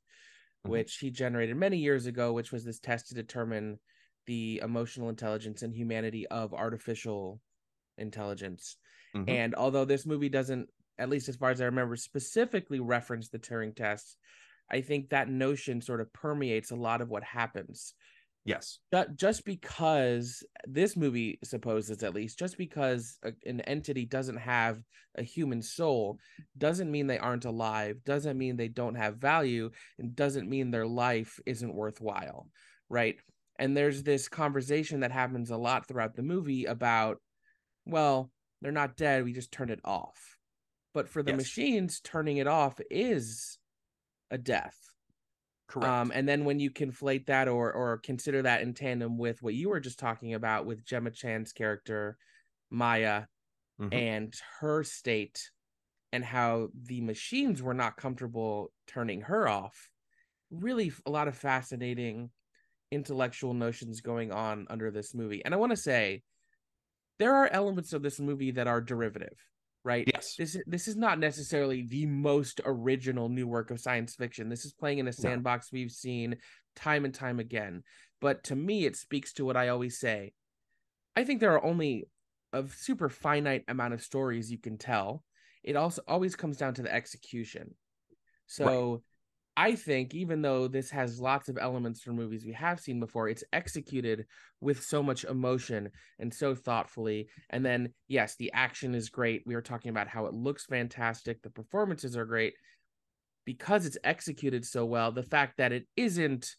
mm-hmm. 0.65 0.71
which 0.71 0.97
he 0.97 1.11
generated 1.11 1.55
many 1.55 1.77
years 1.77 2.05
ago, 2.05 2.33
which 2.33 2.51
was 2.51 2.63
this 2.63 2.79
test 2.79 3.07
to 3.09 3.15
determine 3.15 3.79
the 4.25 4.59
emotional 4.63 5.09
intelligence 5.09 5.61
and 5.61 5.73
humanity 5.73 6.27
of 6.27 6.53
artificial 6.53 7.39
intelligence. 7.97 8.77
Mm-hmm. 9.15 9.29
And 9.29 9.55
although 9.55 9.85
this 9.85 10.05
movie 10.05 10.29
doesn't, 10.29 10.69
at 10.97 11.09
least 11.09 11.29
as 11.29 11.35
far 11.35 11.51
as 11.51 11.61
I 11.61 11.65
remember, 11.65 11.95
specifically 11.95 12.79
reference 12.79 13.29
the 13.29 13.39
Turing 13.39 13.75
test, 13.75 14.17
I 14.69 14.81
think 14.81 15.09
that 15.09 15.29
notion 15.29 15.81
sort 15.81 16.01
of 16.01 16.11
permeates 16.11 16.71
a 16.71 16.75
lot 16.75 17.01
of 17.01 17.09
what 17.09 17.23
happens. 17.23 17.93
Yes. 18.47 18.79
Just 19.15 19.45
because 19.45 20.43
this 20.65 20.95
movie 20.95 21.37
supposes, 21.43 22.01
at 22.01 22.15
least, 22.15 22.39
just 22.39 22.57
because 22.57 23.17
a, 23.23 23.33
an 23.45 23.61
entity 23.61 24.05
doesn't 24.05 24.37
have 24.37 24.81
a 25.15 25.23
human 25.23 25.61
soul 25.61 26.17
doesn't 26.57 26.89
mean 26.89 27.07
they 27.07 27.19
aren't 27.19 27.45
alive, 27.45 27.97
doesn't 28.05 28.37
mean 28.37 28.55
they 28.55 28.69
don't 28.69 28.95
have 28.95 29.17
value, 29.17 29.69
and 29.99 30.15
doesn't 30.15 30.49
mean 30.49 30.71
their 30.71 30.87
life 30.87 31.39
isn't 31.45 31.75
worthwhile. 31.75 32.47
Right 32.89 33.17
and 33.59 33.75
there's 33.75 34.03
this 34.03 34.27
conversation 34.27 35.01
that 35.01 35.11
happens 35.11 35.49
a 35.49 35.57
lot 35.57 35.87
throughout 35.87 36.15
the 36.15 36.21
movie 36.21 36.65
about 36.65 37.17
well 37.85 38.31
they're 38.61 38.71
not 38.71 38.97
dead 38.97 39.23
we 39.23 39.33
just 39.33 39.51
turned 39.51 39.71
it 39.71 39.79
off 39.83 40.37
but 40.93 41.09
for 41.09 41.23
the 41.23 41.31
yes. 41.31 41.37
machines 41.37 41.99
turning 42.01 42.37
it 42.37 42.47
off 42.47 42.79
is 42.89 43.57
a 44.31 44.37
death 44.37 44.77
correct 45.67 45.91
um, 45.91 46.11
and 46.13 46.27
then 46.27 46.45
when 46.45 46.59
you 46.59 46.71
conflate 46.71 47.25
that 47.25 47.47
or 47.47 47.71
or 47.71 47.97
consider 47.97 48.41
that 48.41 48.61
in 48.61 48.73
tandem 48.73 49.17
with 49.17 49.41
what 49.41 49.53
you 49.53 49.69
were 49.69 49.79
just 49.79 49.99
talking 49.99 50.33
about 50.33 50.65
with 50.65 50.85
gemma 50.85 51.11
chan's 51.11 51.51
character 51.51 52.17
maya 52.69 53.23
mm-hmm. 53.79 53.93
and 53.93 54.33
her 54.59 54.83
state 54.83 55.49
and 56.13 56.23
how 56.23 56.69
the 56.85 57.01
machines 57.01 57.61
were 57.61 57.73
not 57.73 57.97
comfortable 57.97 58.71
turning 58.87 59.21
her 59.21 59.47
off 59.47 59.89
really 60.51 60.91
a 61.05 61.11
lot 61.11 61.27
of 61.27 61.37
fascinating 61.37 62.29
intellectual 62.91 63.53
notions 63.53 64.01
going 64.01 64.31
on 64.31 64.67
under 64.69 64.91
this 64.91 65.13
movie. 65.13 65.43
And 65.43 65.53
I 65.53 65.57
want 65.57 65.71
to 65.71 65.77
say 65.77 66.23
there 67.19 67.35
are 67.35 67.49
elements 67.51 67.93
of 67.93 68.01
this 68.01 68.19
movie 68.19 68.51
that 68.51 68.67
are 68.67 68.81
derivative, 68.81 69.37
right? 69.87 70.07
Yes. 70.13 70.35
This 70.35 70.57
this 70.67 70.87
is 70.89 70.97
not 70.97 71.17
necessarily 71.17 71.83
the 71.83 72.05
most 72.05 72.59
original 72.65 73.29
new 73.29 73.47
work 73.47 73.71
of 73.71 73.79
science 73.79 74.13
fiction. 74.15 74.49
This 74.49 74.65
is 74.65 74.73
playing 74.73 74.99
in 74.99 75.07
a 75.07 75.13
sandbox 75.13 75.71
no. 75.71 75.77
we've 75.77 75.91
seen 75.91 76.35
time 76.75 77.05
and 77.05 77.13
time 77.13 77.39
again. 77.39 77.83
But 78.19 78.43
to 78.45 78.55
me 78.55 78.85
it 78.85 78.97
speaks 78.97 79.33
to 79.33 79.45
what 79.45 79.55
I 79.55 79.69
always 79.69 79.97
say. 79.97 80.33
I 81.15 81.23
think 81.23 81.39
there 81.39 81.53
are 81.53 81.63
only 81.63 82.09
a 82.51 82.65
super 82.67 83.07
finite 83.07 83.63
amount 83.69 83.93
of 83.93 84.03
stories 84.03 84.51
you 84.51 84.59
can 84.59 84.77
tell. 84.77 85.23
It 85.63 85.77
also 85.77 86.01
always 86.05 86.35
comes 86.35 86.57
down 86.57 86.73
to 86.75 86.81
the 86.81 86.93
execution. 86.93 87.73
So 88.45 88.65
right 88.65 89.01
I 89.59 89.75
think 89.75 90.13
even 90.13 90.43
though 90.43 90.67
this 90.67 90.91
has 90.91 91.19
lots 91.19 91.49
of 91.49 91.57
elements 91.57 92.01
from 92.01 92.15
movies 92.15 92.45
we 92.45 92.53
have 92.53 92.79
seen 92.79 92.99
before, 92.99 93.27
it's 93.27 93.43
executed 93.51 94.27
with 94.61 94.83
so 94.83 95.01
much 95.01 95.23
emotion 95.25 95.91
and 96.19 96.31
so 96.33 96.53
thoughtfully. 96.53 97.29
And 97.49 97.65
then, 97.65 97.93
yes, 98.07 98.35
the 98.35 98.51
action 98.53 98.93
is 98.93 99.09
great. 99.09 99.43
We 99.47 99.55
are 99.55 99.61
talking 99.63 99.89
about 99.89 100.09
how 100.09 100.27
it 100.27 100.33
looks 100.35 100.65
fantastic. 100.67 101.41
The 101.41 101.49
performances 101.49 102.15
are 102.15 102.25
great 102.25 102.53
because 103.45 103.85
it's 103.85 103.97
executed 104.03 104.65
so 104.65 104.85
well. 104.85 105.11
The 105.11 105.23
fact 105.23 105.57
that 105.57 105.71
it 105.71 105.87
isn't, 105.95 106.55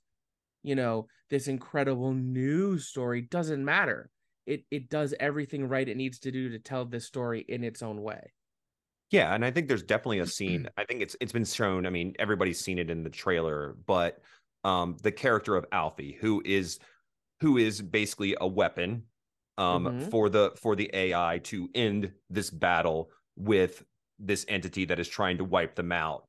you 0.62 0.76
know, 0.76 1.08
this 1.30 1.48
incredible 1.48 2.14
news 2.14 2.88
story 2.88 3.22
doesn't 3.22 3.64
matter. 3.64 4.10
It 4.46 4.64
it 4.70 4.90
does 4.90 5.14
everything 5.20 5.68
right 5.68 5.88
it 5.88 5.96
needs 5.98 6.20
to 6.20 6.32
do 6.32 6.50
to 6.50 6.58
tell 6.60 6.84
this 6.86 7.06
story 7.06 7.44
in 7.48 7.64
its 7.64 7.82
own 7.82 8.02
way. 8.02 8.32
Yeah, 9.10 9.34
and 9.34 9.44
I 9.44 9.50
think 9.50 9.68
there's 9.68 9.82
definitely 9.82 10.18
a 10.18 10.26
scene. 10.26 10.68
I 10.76 10.84
think 10.84 11.00
it's 11.00 11.16
it's 11.20 11.32
been 11.32 11.44
shown. 11.44 11.86
I 11.86 11.90
mean, 11.90 12.14
everybody's 12.18 12.60
seen 12.60 12.78
it 12.78 12.90
in 12.90 13.02
the 13.02 13.10
trailer, 13.10 13.76
but 13.86 14.20
um, 14.64 14.96
the 15.02 15.12
character 15.12 15.56
of 15.56 15.68
Alphie, 15.70 16.16
who 16.18 16.42
is 16.44 16.78
who 17.40 17.56
is 17.56 17.80
basically 17.80 18.36
a 18.40 18.46
weapon 18.46 19.04
um, 19.56 19.84
mm-hmm. 19.84 20.08
for 20.10 20.28
the 20.28 20.52
for 20.56 20.76
the 20.76 20.90
AI 20.92 21.40
to 21.44 21.68
end 21.74 22.12
this 22.28 22.50
battle 22.50 23.10
with 23.36 23.82
this 24.18 24.44
entity 24.48 24.84
that 24.86 24.98
is 24.98 25.08
trying 25.08 25.38
to 25.38 25.44
wipe 25.44 25.74
them 25.74 25.92
out. 25.92 26.24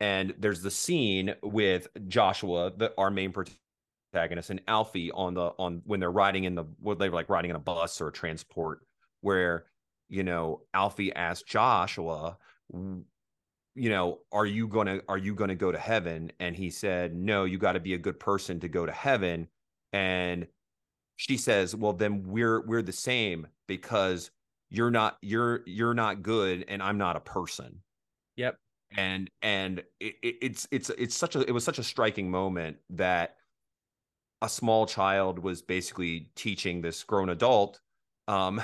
And 0.00 0.34
there's 0.38 0.62
the 0.62 0.70
scene 0.70 1.34
with 1.42 1.86
Joshua, 2.08 2.72
the 2.76 2.92
our 2.98 3.10
main 3.10 3.32
protagonist, 3.32 4.50
and 4.50 4.64
Alphie 4.66 5.10
on 5.14 5.34
the 5.34 5.52
on 5.58 5.82
when 5.84 6.00
they're 6.00 6.10
riding 6.10 6.44
in 6.44 6.54
the 6.54 6.64
what 6.80 6.98
they 6.98 7.08
were 7.08 7.14
like 7.14 7.28
riding 7.28 7.50
in 7.50 7.56
a 7.56 7.60
bus 7.60 8.00
or 8.00 8.08
a 8.08 8.12
transport, 8.12 8.80
where 9.20 9.66
you 10.08 10.22
know, 10.22 10.62
Alphie 10.74 11.12
asked 11.14 11.46
Joshua, 11.46 12.38
you 13.74 13.90
know, 13.90 14.20
are 14.32 14.46
you 14.46 14.68
going 14.68 14.86
to 14.86 15.02
are 15.08 15.18
you 15.18 15.34
going 15.34 15.48
to 15.48 15.54
go 15.54 15.72
to 15.72 15.78
heaven? 15.78 16.30
And 16.38 16.54
he 16.54 16.70
said, 16.70 17.14
"No, 17.14 17.44
you 17.44 17.58
got 17.58 17.72
to 17.72 17.80
be 17.80 17.94
a 17.94 17.98
good 17.98 18.20
person 18.20 18.60
to 18.60 18.68
go 18.68 18.86
to 18.86 18.92
heaven." 18.92 19.48
And 19.92 20.46
she 21.16 21.36
says, 21.36 21.74
"Well, 21.74 21.92
then 21.92 22.24
we're 22.24 22.64
we're 22.66 22.82
the 22.82 22.92
same 22.92 23.48
because 23.66 24.30
you're 24.70 24.90
not 24.90 25.18
you're 25.22 25.62
you're 25.66 25.94
not 25.94 26.22
good 26.22 26.64
and 26.68 26.82
I'm 26.82 26.98
not 26.98 27.16
a 27.16 27.20
person." 27.20 27.80
Yep. 28.36 28.58
And 28.96 29.28
and 29.42 29.82
it, 29.98 30.14
it, 30.22 30.36
it's 30.40 30.68
it's 30.70 30.90
it's 30.90 31.16
such 31.16 31.34
a 31.34 31.40
it 31.40 31.52
was 31.52 31.64
such 31.64 31.78
a 31.78 31.84
striking 31.84 32.30
moment 32.30 32.76
that 32.90 33.36
a 34.40 34.48
small 34.48 34.86
child 34.86 35.38
was 35.40 35.62
basically 35.62 36.30
teaching 36.36 36.80
this 36.80 37.02
grown 37.02 37.30
adult 37.30 37.80
um 38.28 38.62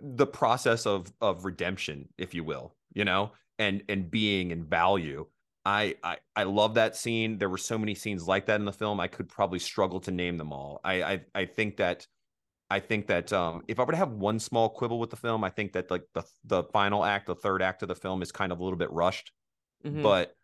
the 0.00 0.26
process 0.26 0.86
of 0.86 1.12
of 1.20 1.44
redemption 1.44 2.08
if 2.18 2.34
you 2.34 2.42
will 2.42 2.74
you 2.92 3.04
know 3.04 3.32
and 3.58 3.82
and 3.88 4.10
being 4.10 4.52
and 4.52 4.64
value 4.66 5.26
I, 5.66 5.96
I 6.02 6.16
I 6.34 6.44
love 6.44 6.74
that 6.74 6.96
scene. 6.96 7.36
There 7.36 7.50
were 7.50 7.58
so 7.58 7.76
many 7.76 7.94
scenes 7.94 8.26
like 8.26 8.46
that 8.46 8.58
in 8.60 8.64
the 8.64 8.72
film. 8.72 8.98
I 8.98 9.08
could 9.08 9.28
probably 9.28 9.58
struggle 9.58 10.00
to 10.00 10.10
name 10.10 10.38
them 10.38 10.54
all. 10.54 10.80
I 10.82 11.02
I, 11.02 11.20
I 11.34 11.44
think 11.44 11.76
that 11.76 12.06
I 12.70 12.80
think 12.80 13.08
that 13.08 13.30
um, 13.34 13.62
if 13.68 13.78
I 13.78 13.84
were 13.84 13.92
to 13.92 13.98
have 13.98 14.12
one 14.12 14.38
small 14.38 14.70
quibble 14.70 14.98
with 14.98 15.10
the 15.10 15.16
film, 15.16 15.44
I 15.44 15.50
think 15.50 15.74
that 15.74 15.90
like 15.90 16.04
the 16.14 16.22
the 16.44 16.62
final 16.64 17.04
act, 17.04 17.26
the 17.26 17.34
third 17.34 17.60
act 17.60 17.82
of 17.82 17.88
the 17.88 17.94
film 17.94 18.22
is 18.22 18.32
kind 18.32 18.52
of 18.52 18.58
a 18.60 18.64
little 18.64 18.78
bit 18.78 18.90
rushed. 18.90 19.32
Mhm. 19.84 20.02
But 20.02 20.34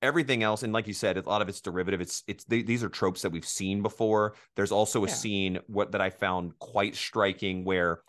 everything 0.00 0.44
else, 0.44 0.62
and 0.62 0.72
like 0.72 0.86
you 0.86 0.92
said, 0.94 1.16
a 1.16 1.22
lot 1.22 1.42
of 1.42 1.48
it's 1.48 1.60
derivative. 1.60 2.00
It's 2.00 2.22
it's 2.28 2.44
they, 2.44 2.62
these 2.62 2.84
are 2.84 2.88
tropes 2.88 3.22
that 3.22 3.30
we've 3.32 3.44
seen 3.44 3.82
before. 3.82 4.36
There's 4.54 4.72
also 4.72 5.04
a 5.04 5.08
Yeah. 5.08 5.14
scene 5.14 5.58
what 5.66 5.90
that 5.92 6.00
I 6.00 6.10
found 6.10 6.56
quite 6.60 6.94
striking 6.94 7.64
where 7.64 8.00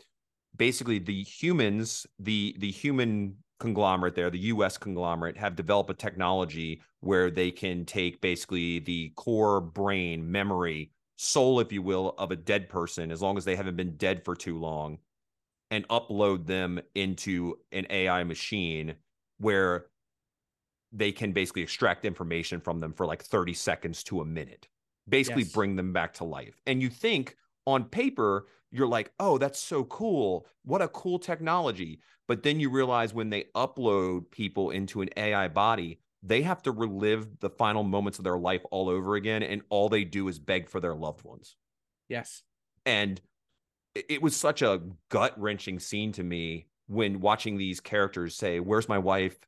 basically 0.58 1.00
the 1.00 1.24
humans, 1.24 2.08
the 2.20 2.56
the 2.60 2.72
human 2.72 3.38
conglomerate 3.60 4.16
there, 4.16 4.30
the 4.30 4.40
US 4.40 4.78
conglomerate, 4.78 5.38
have 5.38 5.56
developed 5.56 5.90
a 5.90 5.94
technology 5.94 6.82
where 7.02 7.32
they 7.32 7.52
can 7.52 7.86
take 7.86 8.22
basically 8.22 8.80
the 8.80 9.10
core 9.16 9.62
brain, 9.62 10.32
memory, 10.32 10.92
soul, 11.18 11.60
if 11.60 11.72
you 11.72 11.82
will, 11.82 12.10
of 12.18 12.32
a 12.32 12.36
dead 12.36 12.70
person, 12.70 13.12
as 13.12 13.22
long 13.22 13.38
as 13.38 13.46
they 13.46 13.56
haven't 13.56 13.76
been 13.76 13.98
dead 13.98 14.24
for 14.26 14.36
too 14.36 14.58
long, 14.60 15.00
and 15.72 15.88
upload 15.90 16.48
them 16.48 16.82
into 16.96 17.60
an 17.72 17.88
AI 17.90 18.24
machine 18.24 18.96
where 19.40 19.90
they 20.92 21.12
can 21.12 21.34
basically 21.34 21.62
extract 21.62 22.06
information 22.06 22.60
from 22.62 22.80
them 22.80 22.94
for 22.94 23.06
like 23.06 23.22
30 23.22 23.54
seconds 23.54 24.04
to 24.04 24.22
a 24.22 24.26
minute, 24.26 24.68
basically 25.10 25.44
Yes. 25.44 25.44
bring 25.44 25.76
them 25.76 25.92
back 25.94 26.14
to 26.14 26.24
life. 26.24 26.62
And 26.66 26.82
you 26.82 26.90
think 26.90 27.36
on 27.66 27.86
paper, 27.86 28.48
you're 28.72 28.88
like, 28.88 29.14
oh, 29.20 29.38
that's 29.38 29.60
so 29.60 29.84
cool. 29.86 30.48
What 30.64 30.82
a 30.82 30.88
cool 30.90 31.20
technology. 31.20 32.02
But 32.28 32.44
then 32.44 32.60
you 32.60 32.70
realize 32.70 33.14
when 33.14 33.30
they 33.30 33.46
upload 33.56 34.32
people 34.32 34.72
into 34.72 35.02
an 35.02 35.10
AI 35.18 35.48
body, 35.48 36.02
they 36.22 36.42
have 36.42 36.62
to 36.64 36.72
relive 36.72 37.40
the 37.40 37.50
final 37.50 37.84
moments 37.84 38.18
of 38.20 38.24
their 38.26 38.38
life 38.38 38.64
all 38.72 38.90
over 38.90 39.16
again. 39.16 39.44
And 39.44 39.62
all 39.70 39.88
they 39.90 40.04
do 40.04 40.28
is 40.28 40.40
beg 40.40 40.68
for 40.70 40.80
their 40.80 40.96
loved 40.96 41.24
ones 41.24 41.56
Yes. 42.10 42.44
and 42.86 43.22
it 43.96 44.22
was 44.22 44.36
such 44.36 44.62
a 44.62 44.84
gut 45.10 45.40
wrenching 45.40 45.80
scene 45.80 46.12
to 46.14 46.24
me 46.24 46.68
when 46.88 47.20
watching 47.20 47.58
these 47.58 47.80
characters 47.80 48.36
say, 48.36 48.60
"Where's 48.60 48.90
my 48.90 49.00
wife? 49.00 49.40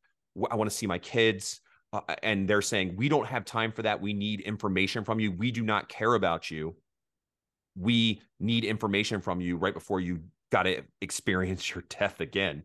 I 0.49 0.55
want 0.55 0.69
to 0.69 0.75
see 0.75 0.87
my 0.87 0.99
kids." 0.99 1.61
Uh, 1.93 2.01
and 2.23 2.47
they're 2.49 2.61
saying, 2.61 2.95
"We 2.95 3.09
don't 3.09 3.27
have 3.27 3.45
time 3.45 3.71
for 3.71 3.83
that. 3.83 4.01
We 4.01 4.13
need 4.13 4.41
information 4.41 5.03
from 5.05 5.19
you. 5.19 5.31
We 5.31 5.51
do 5.51 5.63
not 5.63 5.89
care 5.89 6.15
about 6.15 6.51
you. 6.51 6.77
We 7.79 8.21
need 8.39 8.65
information 8.65 9.21
from 9.21 9.41
you 9.41 9.57
right 9.57 9.73
before 9.73 9.99
you 9.99 10.21
got 10.51 10.63
to 10.63 10.83
experience 11.01 11.73
your 11.73 11.83
death 11.89 12.19
again." 12.19 12.63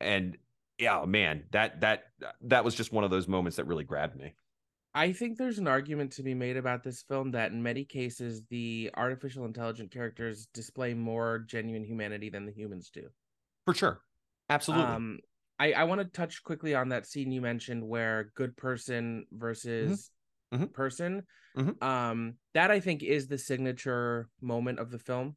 And 0.00 0.36
yeah, 0.78 1.04
man, 1.06 1.44
that 1.52 1.80
that 1.80 2.04
that 2.42 2.64
was 2.64 2.74
just 2.74 2.92
one 2.92 3.04
of 3.04 3.10
those 3.10 3.28
moments 3.28 3.56
that 3.56 3.66
really 3.66 3.84
grabbed 3.84 4.16
me. 4.16 4.34
I 4.94 5.12
think 5.12 5.36
there's 5.36 5.58
an 5.58 5.68
argument 5.68 6.12
to 6.12 6.22
be 6.22 6.32
made 6.32 6.56
about 6.56 6.82
this 6.82 7.02
film 7.02 7.32
that 7.32 7.52
in 7.52 7.62
many 7.62 7.84
cases 7.84 8.42
the 8.48 8.90
artificial 8.94 9.44
intelligent 9.44 9.90
characters 9.90 10.48
display 10.54 10.94
more 10.94 11.44
genuine 11.46 11.84
humanity 11.84 12.30
than 12.30 12.46
the 12.46 12.52
humans 12.52 12.90
do. 12.90 13.06
For 13.66 13.74
sure. 13.74 14.00
Absolutely. 14.48 14.86
Um, 14.86 15.18
I, 15.58 15.72
I 15.72 15.84
want 15.84 16.00
to 16.00 16.06
touch 16.06 16.42
quickly 16.42 16.74
on 16.74 16.88
that 16.90 17.06
scene 17.06 17.30
you 17.30 17.42
mentioned 17.42 17.86
where 17.86 18.32
good 18.34 18.56
person 18.56 19.26
versus 19.32 20.10
Mhm. 20.52 20.72
person. 20.72 21.26
Mhm. 21.56 21.82
Um, 21.82 22.38
that 22.54 22.70
I 22.70 22.80
think 22.80 23.02
is 23.02 23.28
the 23.28 23.38
signature 23.38 24.28
moment 24.40 24.78
of 24.78 24.90
the 24.90 24.98
film. 24.98 25.36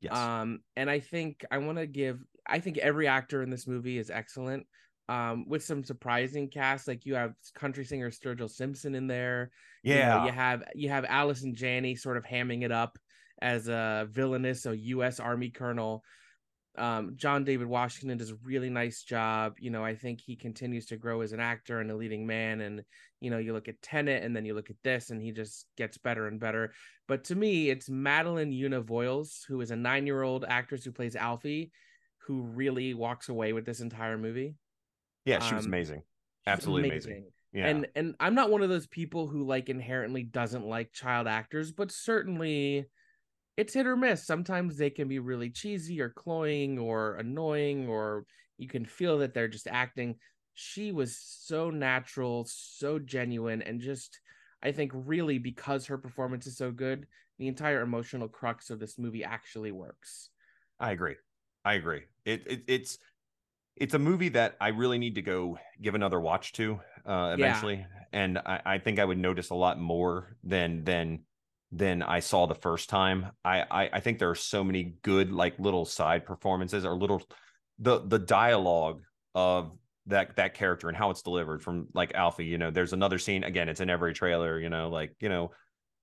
yes. 0.00 0.16
Um, 0.16 0.60
and 0.76 0.90
I 0.90 1.00
think 1.00 1.44
I 1.50 1.58
want 1.58 1.78
to 1.78 1.86
give. 1.86 2.22
I 2.46 2.58
think 2.60 2.78
every 2.78 3.08
actor 3.08 3.42
in 3.42 3.50
this 3.50 3.66
movie 3.66 3.98
is 3.98 4.10
excellent. 4.10 4.66
Um, 5.08 5.46
with 5.48 5.62
some 5.62 5.84
surprising 5.84 6.48
cast, 6.48 6.88
like 6.88 7.04
you 7.04 7.14
have 7.14 7.34
country 7.54 7.84
singer 7.84 8.10
Sturgill 8.10 8.50
Simpson 8.50 8.94
in 8.94 9.06
there. 9.06 9.50
You 9.86 9.98
know, 9.98 10.00
yeah. 10.00 10.24
you 10.26 10.32
have 10.32 10.64
you 10.74 10.88
have 10.90 11.04
Allison 11.04 11.54
Janney 11.54 11.94
sort 11.96 12.16
of 12.16 12.24
hamming 12.24 12.62
it 12.62 12.72
up 12.72 12.98
as 13.42 13.68
a 13.68 14.06
villainous, 14.10 14.66
a 14.66 14.76
U.S. 14.76 15.20
Army 15.20 15.50
colonel. 15.50 16.02
Um, 16.76 17.12
John 17.16 17.44
David 17.44 17.68
Washington 17.68 18.18
does 18.18 18.30
a 18.30 18.38
really 18.42 18.70
nice 18.70 19.02
job. 19.02 19.54
You 19.58 19.70
know, 19.70 19.84
I 19.84 19.94
think 19.94 20.20
he 20.20 20.36
continues 20.36 20.86
to 20.86 20.96
grow 20.96 21.20
as 21.20 21.32
an 21.32 21.40
actor 21.40 21.80
and 21.80 21.90
a 21.90 21.96
leading 21.96 22.26
man. 22.26 22.60
And 22.60 22.82
you 23.20 23.30
know, 23.30 23.38
you 23.38 23.52
look 23.52 23.68
at 23.68 23.80
Tenet, 23.80 24.22
and 24.22 24.34
then 24.34 24.44
you 24.44 24.54
look 24.54 24.70
at 24.70 24.76
this, 24.82 25.10
and 25.10 25.22
he 25.22 25.32
just 25.32 25.66
gets 25.76 25.98
better 25.98 26.26
and 26.26 26.40
better. 26.40 26.72
But 27.06 27.24
to 27.24 27.34
me, 27.34 27.70
it's 27.70 27.88
Madeleine 27.88 28.52
Yuna 28.52 28.82
Voyles, 28.82 29.44
who 29.46 29.60
is 29.60 29.70
a 29.70 29.76
nine-year-old 29.76 30.44
actress 30.46 30.84
who 30.84 30.92
plays 30.92 31.14
Alphie, 31.14 31.70
who 32.26 32.42
really 32.42 32.94
walks 32.94 33.28
away 33.28 33.52
with 33.52 33.64
this 33.64 33.80
entire 33.80 34.18
movie. 34.18 34.54
yeah, 35.24 35.38
she 35.40 35.54
was 35.54 35.66
um, 35.66 35.70
amazing. 35.70 36.02
Absolutely 36.46 36.90
amazing. 36.90 37.24
Yeah. 37.52 37.68
and 37.68 37.86
and 37.94 38.14
I'm 38.18 38.34
not 38.34 38.50
one 38.50 38.62
of 38.62 38.68
those 38.68 38.88
people 38.88 39.28
who 39.28 39.44
like 39.44 39.68
inherently 39.68 40.24
doesn't 40.24 40.66
like 40.66 40.92
child 40.92 41.28
actors, 41.28 41.70
but 41.70 41.92
certainly 41.92 42.86
it's 43.56 43.74
hit 43.74 43.86
or 43.86 43.96
miss. 43.96 44.26
Sometimes 44.26 44.76
they 44.76 44.90
can 44.90 45.08
be 45.08 45.18
really 45.18 45.50
cheesy 45.50 46.00
or 46.00 46.10
cloying 46.10 46.78
or 46.78 47.16
annoying, 47.16 47.88
or 47.88 48.26
you 48.58 48.68
can 48.68 48.84
feel 48.84 49.18
that 49.18 49.34
they're 49.34 49.48
just 49.48 49.68
acting. 49.68 50.18
She 50.54 50.92
was 50.92 51.16
so 51.18 51.70
natural, 51.70 52.44
so 52.46 52.98
genuine, 52.98 53.62
and 53.62 53.80
just 53.80 54.20
I 54.62 54.72
think 54.72 54.92
really 54.94 55.38
because 55.38 55.86
her 55.86 55.98
performance 55.98 56.46
is 56.46 56.56
so 56.56 56.72
good, 56.72 57.06
the 57.38 57.48
entire 57.48 57.82
emotional 57.82 58.28
crux 58.28 58.70
of 58.70 58.78
this 58.80 58.98
movie 58.98 59.24
actually 59.24 59.72
works. 59.72 60.30
I 60.78 60.92
agree. 60.92 61.16
I 61.64 61.74
agree. 61.74 62.04
It, 62.24 62.46
it 62.46 62.64
it's 62.66 62.98
it's 63.76 63.94
a 63.94 64.00
movie 64.00 64.30
that 64.30 64.56
I 64.60 64.68
really 64.68 64.98
need 64.98 65.16
to 65.16 65.22
go 65.22 65.58
give 65.82 65.94
another 65.94 66.20
watch 66.20 66.52
to 66.54 66.80
uh, 67.06 67.32
Yeah. 67.34 67.34
eventually, 67.34 67.86
and 68.12 68.38
I, 68.38 68.62
I 68.66 68.78
think 68.78 68.98
I 69.00 69.04
would 69.04 69.18
notice 69.18 69.50
a 69.50 69.54
lot 69.54 69.80
more 69.80 70.36
than 70.44 70.84
than 70.84 71.24
than 71.74 72.02
I 72.02 72.20
saw 72.20 72.46
the 72.46 72.54
first 72.54 72.88
time. 72.88 73.32
I, 73.44 73.62
I 73.62 73.90
I 73.94 74.00
think 74.00 74.18
there 74.18 74.30
are 74.30 74.36
so 74.36 74.62
many 74.62 74.94
good 75.02 75.32
like 75.32 75.58
little 75.58 75.84
side 75.84 76.24
performances 76.24 76.84
or 76.84 76.94
little 76.94 77.22
the 77.78 78.00
the 78.00 78.18
dialogue 78.18 79.02
of 79.34 79.76
that 80.06 80.36
that 80.36 80.54
character 80.54 80.88
and 80.88 80.96
how 80.96 81.10
it's 81.10 81.22
delivered 81.22 81.62
from 81.62 81.88
like 81.92 82.12
Alphie. 82.12 82.46
You 82.46 82.58
know, 82.58 82.70
there's 82.70 82.92
another 82.92 83.18
scene 83.18 83.42
again. 83.44 83.68
It's 83.68 83.80
in 83.80 83.90
every 83.90 84.14
trailer. 84.14 84.58
You 84.58 84.68
know, 84.70 84.88
like 84.88 85.16
you 85.20 85.28
know 85.28 85.50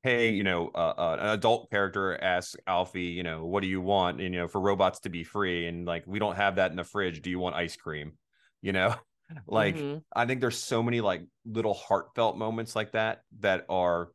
hey, 0.04 0.32
you 0.32 0.44
know, 0.44 0.72
uh, 0.74 0.94
uh, 0.98 1.18
an 1.20 1.28
adult 1.28 1.70
character 1.70 2.20
asks 2.20 2.56
Alphie, 2.68 3.14
you 3.14 3.22
know, 3.22 3.46
what 3.46 3.62
do 3.62 3.68
you 3.68 3.82
want? 3.82 4.20
And, 4.20 4.34
you 4.34 4.40
know, 4.40 4.48
for 4.48 4.60
robots 4.60 5.02
to 5.02 5.10
be 5.10 5.24
free, 5.24 5.68
and 5.68 5.86
like 5.86 6.06
we 6.08 6.18
don't 6.20 6.36
have 6.36 6.56
that 6.56 6.72
in 6.72 6.78
the 6.78 6.84
fridge. 6.84 7.22
Do 7.22 7.30
you 7.30 7.40
want 7.40 7.56
ice 7.56 7.76
cream? 7.76 8.14
You 8.64 8.74
know, 8.74 8.94
like 9.48 9.76
Mhm. 9.76 10.04
I 10.16 10.28
think 10.28 10.40
there's 10.40 10.60
so 10.60 10.84
many 10.84 11.02
like 11.02 11.24
little 11.46 11.74
heartfelt 11.74 12.38
moments 12.38 12.76
like 12.76 12.92
that 12.92 13.24
that 13.40 13.66
are 13.70 14.10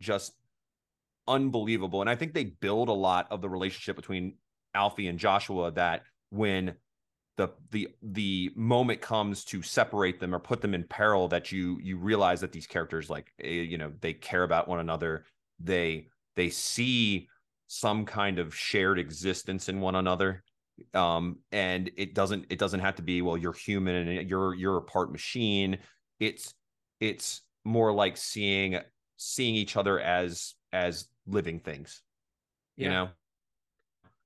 just 0.00 0.32
unbelievable, 1.28 2.00
and 2.00 2.10
I 2.10 2.16
think 2.16 2.34
they 2.34 2.44
build 2.44 2.88
a 2.88 2.92
lot 2.92 3.26
of 3.30 3.40
the 3.40 3.48
relationship 3.48 3.96
between 3.96 4.34
Alphie 4.74 5.08
and 5.08 5.18
Joshua. 5.18 5.70
That 5.72 6.02
when 6.30 6.74
the 7.36 7.48
the 7.70 7.88
the 8.02 8.50
moment 8.54 9.00
comes 9.00 9.44
to 9.44 9.62
separate 9.62 10.20
them 10.20 10.34
or 10.34 10.38
put 10.38 10.60
them 10.60 10.74
in 10.74 10.84
peril 10.84 11.28
that 11.28 11.50
you 11.50 11.78
you 11.82 11.96
realize 11.96 12.40
that 12.40 12.52
these 12.52 12.66
characters 12.66 13.08
like 13.08 13.32
eh, 13.42 13.48
you 13.48 13.78
know 13.78 13.92
they 14.00 14.12
care 14.12 14.42
about 14.42 14.68
one 14.68 14.80
another. 14.80 15.24
They 15.58 16.08
they 16.36 16.50
see 16.50 17.28
some 17.66 18.04
kind 18.04 18.38
of 18.38 18.54
shared 18.54 18.98
existence 18.98 19.68
in 19.68 19.80
one 19.80 19.94
another. 19.94 20.44
Um 20.94 21.38
and 21.52 21.90
it 21.96 22.14
doesn't 22.14 22.46
it 22.50 22.58
doesn't 22.58 22.80
have 22.80 22.96
to 22.96 23.02
be 23.02 23.22
well 23.22 23.36
you're 23.36 23.52
human 23.52 24.08
and 24.08 24.28
you're 24.28 24.54
you're 24.54 24.78
a 24.78 24.82
part 24.82 25.10
machine. 25.10 25.78
It's 26.20 26.54
it's 27.00 27.42
more 27.64 27.92
like 27.92 28.16
seeing 28.16 28.78
seeing 29.16 29.54
each 29.54 29.76
other 29.76 30.00
as 30.00 30.54
as 30.72 31.08
living 31.26 31.60
things 31.60 32.02
you 32.78 32.88
Yeah, 32.88 32.90
know 32.90 33.10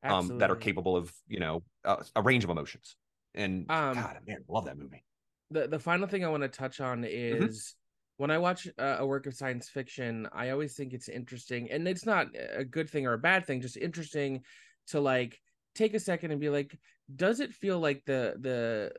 um, 0.08 0.34
that 0.38 0.50
are 0.50 0.56
capable 0.56 0.96
of 0.96 1.14
you 1.26 1.40
know 1.40 1.62
uh, 1.84 2.02
a 2.14 2.22
range 2.22 2.44
of 2.44 2.50
emotions. 2.50 2.96
And 3.34 3.68
Um, 3.68 3.96
God, 3.96 4.20
man, 4.26 4.44
I 4.48 4.52
love 4.52 4.64
that 4.66 4.78
movie. 4.78 5.04
the 5.50 5.68
the 5.68 5.78
final 5.78 6.08
thing 6.08 6.24
I 6.24 6.28
want 6.28 6.42
to 6.42 6.48
touch 6.48 6.80
on 6.80 7.04
Mm-hmm. 7.30 7.46
is 7.48 7.74
when 8.16 8.30
I 8.30 8.38
watch 8.38 8.66
uh, 8.78 8.96
a 9.00 9.06
work 9.06 9.26
of 9.26 9.34
science 9.34 9.68
fiction, 9.68 10.28
I 10.32 10.50
always 10.50 10.74
think 10.74 10.92
it's 10.92 11.08
interesting, 11.08 11.70
and 11.70 11.86
it's 11.86 12.06
not 12.06 12.28
a 12.34 12.64
good 12.64 12.88
thing 12.88 13.06
or 13.06 13.12
a 13.12 13.18
bad 13.18 13.44
thing, 13.46 13.60
just 13.60 13.76
interesting 13.76 14.44
to 14.88 15.00
like 15.00 15.40
take 15.74 15.94
a 15.94 16.00
second 16.00 16.30
and 16.30 16.40
be 16.40 16.48
like, 16.48 16.78
does 17.14 17.40
it 17.40 17.52
feel 17.52 17.78
like 17.78 18.04
the 18.06 18.36
the 18.40 18.94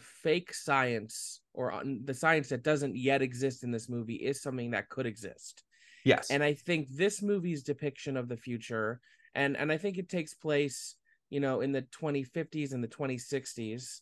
fake 0.00 0.54
science 0.54 1.42
or 1.54 1.82
the 2.04 2.14
science 2.14 2.50
that 2.50 2.64
doesn't 2.64 2.96
yet 2.96 3.22
exist 3.22 3.64
in 3.64 3.70
this 3.72 3.88
movie 3.88 4.16
is 4.16 4.42
something 4.42 4.72
that 4.72 4.88
could 4.90 5.06
exist? 5.06 5.64
Yes, 6.04 6.30
and 6.30 6.42
i 6.42 6.54
think 6.54 6.88
this 6.88 7.22
movie's 7.22 7.62
depiction 7.62 8.16
of 8.16 8.28
the 8.28 8.36
future 8.36 9.00
and 9.34 9.56
and 9.56 9.70
i 9.72 9.76
think 9.76 9.98
it 9.98 10.08
takes 10.08 10.34
place 10.34 10.96
you 11.30 11.40
know 11.40 11.60
in 11.60 11.72
the 11.72 11.82
2050s 11.82 12.72
and 12.72 12.82
the 12.82 12.88
2060s 12.88 14.00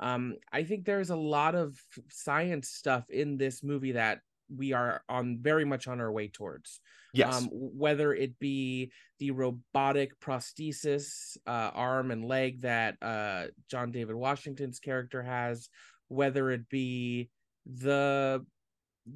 um 0.00 0.36
i 0.52 0.62
think 0.62 0.84
there's 0.84 1.10
a 1.10 1.16
lot 1.16 1.54
of 1.54 1.78
science 2.08 2.68
stuff 2.68 3.08
in 3.10 3.36
this 3.36 3.62
movie 3.62 3.92
that 3.92 4.20
we 4.54 4.72
are 4.72 5.02
on 5.08 5.38
very 5.40 5.64
much 5.64 5.88
on 5.88 6.00
our 6.00 6.10
way 6.10 6.28
towards. 6.28 6.80
Yes. 7.12 7.36
Um, 7.36 7.48
whether 7.52 8.12
it 8.14 8.38
be 8.38 8.92
the 9.18 9.30
robotic 9.30 10.18
prosthesis 10.20 11.36
uh, 11.46 11.70
arm 11.74 12.10
and 12.10 12.26
leg 12.26 12.60
that 12.62 12.96
uh, 13.02 13.46
John 13.70 13.90
David 13.90 14.14
Washington's 14.14 14.78
character 14.78 15.22
has, 15.22 15.68
whether 16.08 16.50
it 16.50 16.68
be 16.68 17.30
the 17.64 18.44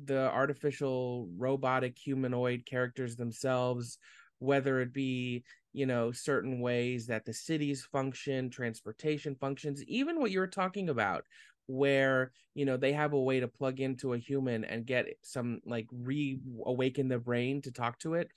the 0.04 0.30
artificial 0.30 1.28
robotic 1.36 1.98
humanoid 1.98 2.64
characters 2.66 3.16
themselves, 3.16 3.98
whether 4.38 4.80
it 4.80 4.92
be 4.92 5.44
you 5.72 5.86
know 5.86 6.10
certain 6.10 6.60
ways 6.60 7.06
that 7.06 7.24
the 7.24 7.32
cities 7.32 7.86
function 7.92 8.50
transportation 8.50 9.36
functions 9.36 9.84
even 9.84 10.18
what 10.18 10.32
you 10.32 10.40
were 10.40 10.48
talking 10.48 10.88
about 10.88 11.24
where 11.66 12.32
you 12.54 12.64
know 12.64 12.76
they 12.76 12.92
have 12.92 13.12
a 13.12 13.20
way 13.20 13.38
to 13.38 13.46
plug 13.46 13.78
into 13.78 14.12
a 14.12 14.18
human 14.18 14.64
and 14.64 14.86
get 14.86 15.06
some 15.22 15.60
like 15.64 15.86
reawaken 15.92 17.08
the 17.08 17.18
brain 17.18 17.62
to 17.62 17.70
talk 17.70 17.98
to 18.00 18.14
it. 18.14 18.28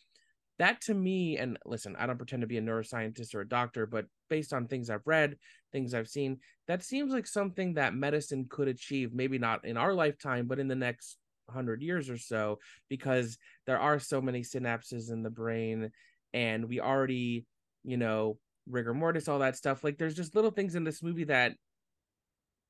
That 0.60 0.82
to 0.82 0.94
me 0.94 1.38
and 1.38 1.58
listen 1.66 1.96
i 1.98 2.06
don't 2.06 2.18
pretend 2.18 2.42
to 2.42 2.48
be 2.48 2.58
a 2.58 2.62
neuroscientist 2.62 3.34
or 3.34 3.42
a 3.42 3.50
doctor 3.50 3.88
but 3.88 4.06
based 4.30 4.54
on 4.54 4.68
things 4.68 4.90
i've 4.90 5.06
read 5.06 5.36
things 5.72 5.94
i've 5.96 6.08
seen 6.08 6.40
that 6.68 6.84
seems 6.84 7.12
like 7.12 7.26
something 7.26 7.74
that 7.74 7.96
medicine 7.96 8.46
could 8.48 8.68
achieve 8.68 9.14
maybe 9.14 9.40
not 9.40 9.66
in 9.66 9.78
our 9.78 9.94
lifetime 9.94 10.46
but 10.46 10.60
in 10.60 10.68
the 10.68 10.76
next 10.76 11.18
100 11.48 11.82
years 11.82 12.10
or 12.10 12.18
so 12.18 12.60
because 12.90 13.38
there 13.66 13.80
are 13.80 14.00
so 14.00 14.22
many 14.22 14.42
synapses 14.42 15.12
in 15.12 15.24
the 15.24 15.30
brain 15.30 15.92
and 16.34 16.68
we 16.68 16.80
already 16.80 17.46
you 17.84 17.98
know 17.98 18.38
rigor 18.70 18.94
mortis 18.94 19.28
all 19.28 19.40
that 19.40 19.58
stuff 19.58 19.84
like 19.84 19.98
there's 19.98 20.16
just 20.16 20.36
little 20.36 20.52
things 20.52 20.76
in 20.76 20.84
this 20.84 21.04
movie 21.04 21.26
that 21.26 21.54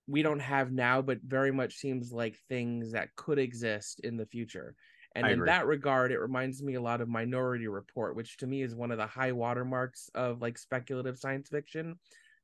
we 0.07 0.21
don't 0.21 0.39
have 0.39 0.71
now 0.71 1.01
but 1.01 1.19
very 1.25 1.51
much 1.51 1.75
seems 1.75 2.11
like 2.11 2.35
things 2.49 2.91
that 2.91 3.15
could 3.15 3.39
exist 3.39 3.99
in 4.01 4.17
the 4.17 4.25
future 4.25 4.75
and 5.15 5.25
I 5.25 5.29
in 5.29 5.33
agree. 5.35 5.47
that 5.47 5.67
regard 5.67 6.11
it 6.11 6.19
reminds 6.19 6.61
me 6.63 6.73
a 6.73 6.81
lot 6.81 7.01
of 7.01 7.07
minority 7.07 7.67
report 7.67 8.15
which 8.15 8.37
to 8.37 8.47
me 8.47 8.63
is 8.63 8.75
one 8.75 8.91
of 8.91 8.97
the 8.97 9.07
high 9.07 9.31
watermarks 9.31 10.09
of 10.15 10.41
like 10.41 10.57
speculative 10.57 11.17
science 11.17 11.49
fiction 11.49 11.95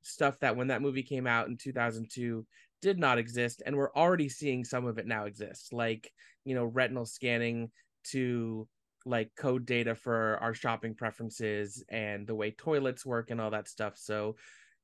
stuff 0.02 0.40
that 0.40 0.56
when 0.56 0.68
that 0.68 0.82
movie 0.82 1.04
came 1.04 1.28
out 1.28 1.48
in 1.48 1.58
2002 1.58 2.46
did 2.82 2.98
not 2.98 3.18
exist 3.18 3.62
and 3.66 3.76
we're 3.76 3.94
already 3.94 4.30
seeing 4.30 4.64
some 4.64 4.86
of 4.86 4.98
it 4.98 5.06
now 5.08 5.26
exist 5.26 5.74
like 5.74 6.12
you 6.46 6.56
know 6.56 6.66
retinal 6.66 7.06
scanning 7.06 7.72
to 8.04 8.68
like 9.06 9.32
code 9.36 9.66
data 9.66 9.96
for 9.96 10.38
our 10.42 10.54
shopping 10.54 10.96
preferences 10.96 11.84
and 11.90 12.28
the 12.28 12.36
way 12.36 12.52
toilets 12.52 13.06
work 13.06 13.32
and 13.32 13.40
all 13.40 13.52
that 13.52 13.68
stuff. 13.68 13.98
So 13.98 14.36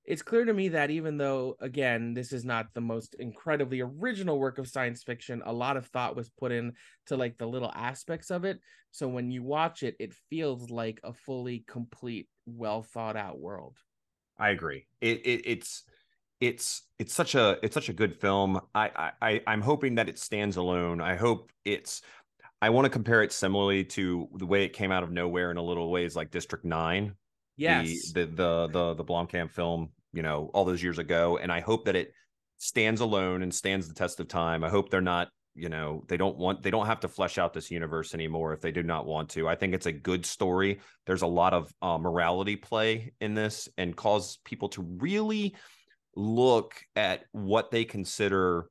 it's 0.05 0.21
clear 0.21 0.45
to 0.45 0.53
me 0.53 0.69
that 0.69 0.91
even 0.91 1.17
though 1.17 1.55
again 1.59 2.13
this 2.13 2.31
is 2.31 2.45
not 2.45 2.67
the 2.73 2.81
most 2.81 3.15
incredibly 3.15 3.81
original 3.81 4.39
work 4.39 4.59
of 4.59 4.67
science 4.67 5.01
fiction 5.03 5.41
a 5.45 5.51
lot 5.51 5.77
of 5.77 5.87
thought 5.87 6.15
was 6.15 6.29
put 6.29 6.51
in 6.51 6.73
to 7.07 7.17
like 7.17 7.37
the 7.37 7.47
little 7.47 7.71
aspects 7.73 8.29
of 8.29 8.45
it. 8.45 8.59
So 8.91 9.07
when 9.07 9.31
you 9.31 9.43
watch 9.43 9.83
it 9.83 9.95
it 9.99 10.13
feels 10.13 10.69
like 10.69 10.99
a 11.03 11.13
fully 11.13 11.63
complete 11.67 12.29
well 12.45 12.83
thought 12.83 13.17
out 13.17 13.39
world. 13.39 13.77
I 14.37 14.49
agree. 14.49 14.85
It, 15.01 15.25
it 15.25 15.41
it's 15.45 15.85
it's 16.39 16.83
it's 16.99 17.13
such 17.13 17.35
a 17.35 17.57
it's 17.63 17.73
such 17.73 17.89
a 17.89 17.93
good 17.93 18.19
film. 18.19 18.59
I 18.73 19.11
I 19.21 19.41
I'm 19.47 19.61
hoping 19.61 19.95
that 19.95 20.09
it 20.09 20.19
stands 20.19 20.57
alone. 20.57 21.01
I 21.01 21.15
hope 21.15 21.51
it's 21.63 22.01
I 22.61 22.69
want 22.69 22.85
to 22.85 22.89
compare 22.89 23.23
it 23.23 23.31
similarly 23.31 23.83
to 23.83 24.27
the 24.35 24.45
way 24.45 24.63
it 24.63 24.73
came 24.73 24.91
out 24.91 25.03
of 25.03 25.11
nowhere 25.11 25.51
in 25.51 25.57
a 25.57 25.63
little 25.63 25.91
ways 25.91 26.15
like 26.15 26.31
District 26.31 26.65
9. 26.65 27.13
yes 27.57 28.11
The 28.13 28.25
the 28.25 28.31
the 28.31 28.67
the, 28.71 28.93
the 28.95 29.05
Blomkamp 29.05 29.51
film, 29.51 29.89
you 30.13 30.23
know, 30.23 30.49
all 30.53 30.65
those 30.65 30.83
years 30.83 30.99
ago 30.99 31.37
and 31.37 31.51
I 31.51 31.59
hope 31.61 31.85
that 31.85 31.95
it 31.95 32.11
stands 32.57 33.01
alone 33.01 33.41
and 33.41 33.53
stands 33.53 33.87
the 33.87 33.93
test 33.93 34.19
of 34.19 34.27
time. 34.27 34.63
I 34.63 34.69
hope 34.69 34.89
they're 34.89 35.01
not 35.01 35.29
you 35.55 35.69
know 35.69 36.03
they 36.09 36.17
don't 36.17 36.37
want 36.37 36.61
they 36.61 36.69
don't 36.69 36.85
have 36.85 36.99
to 36.99 37.07
flesh 37.07 37.37
out 37.37 37.53
this 37.53 37.71
universe 37.71 38.13
anymore 38.13 38.51
if 38.51 38.59
they 38.59 38.73
do 38.73 38.83
not 38.83 39.05
want 39.05 39.29
to 39.29 39.47
i 39.47 39.55
think 39.55 39.73
it's 39.73 39.85
a 39.85 39.91
good 39.91 40.25
story 40.25 40.81
there's 41.05 41.21
a 41.21 41.27
lot 41.27 41.53
of 41.53 41.73
uh, 41.81 41.97
morality 41.97 42.57
play 42.57 43.13
in 43.21 43.33
this 43.33 43.69
and 43.77 43.95
cause 43.95 44.37
people 44.43 44.67
to 44.67 44.81
really 44.99 45.55
look 46.15 46.75
at 46.95 47.23
what 47.31 47.71
they 47.71 47.83
consider 47.85 48.67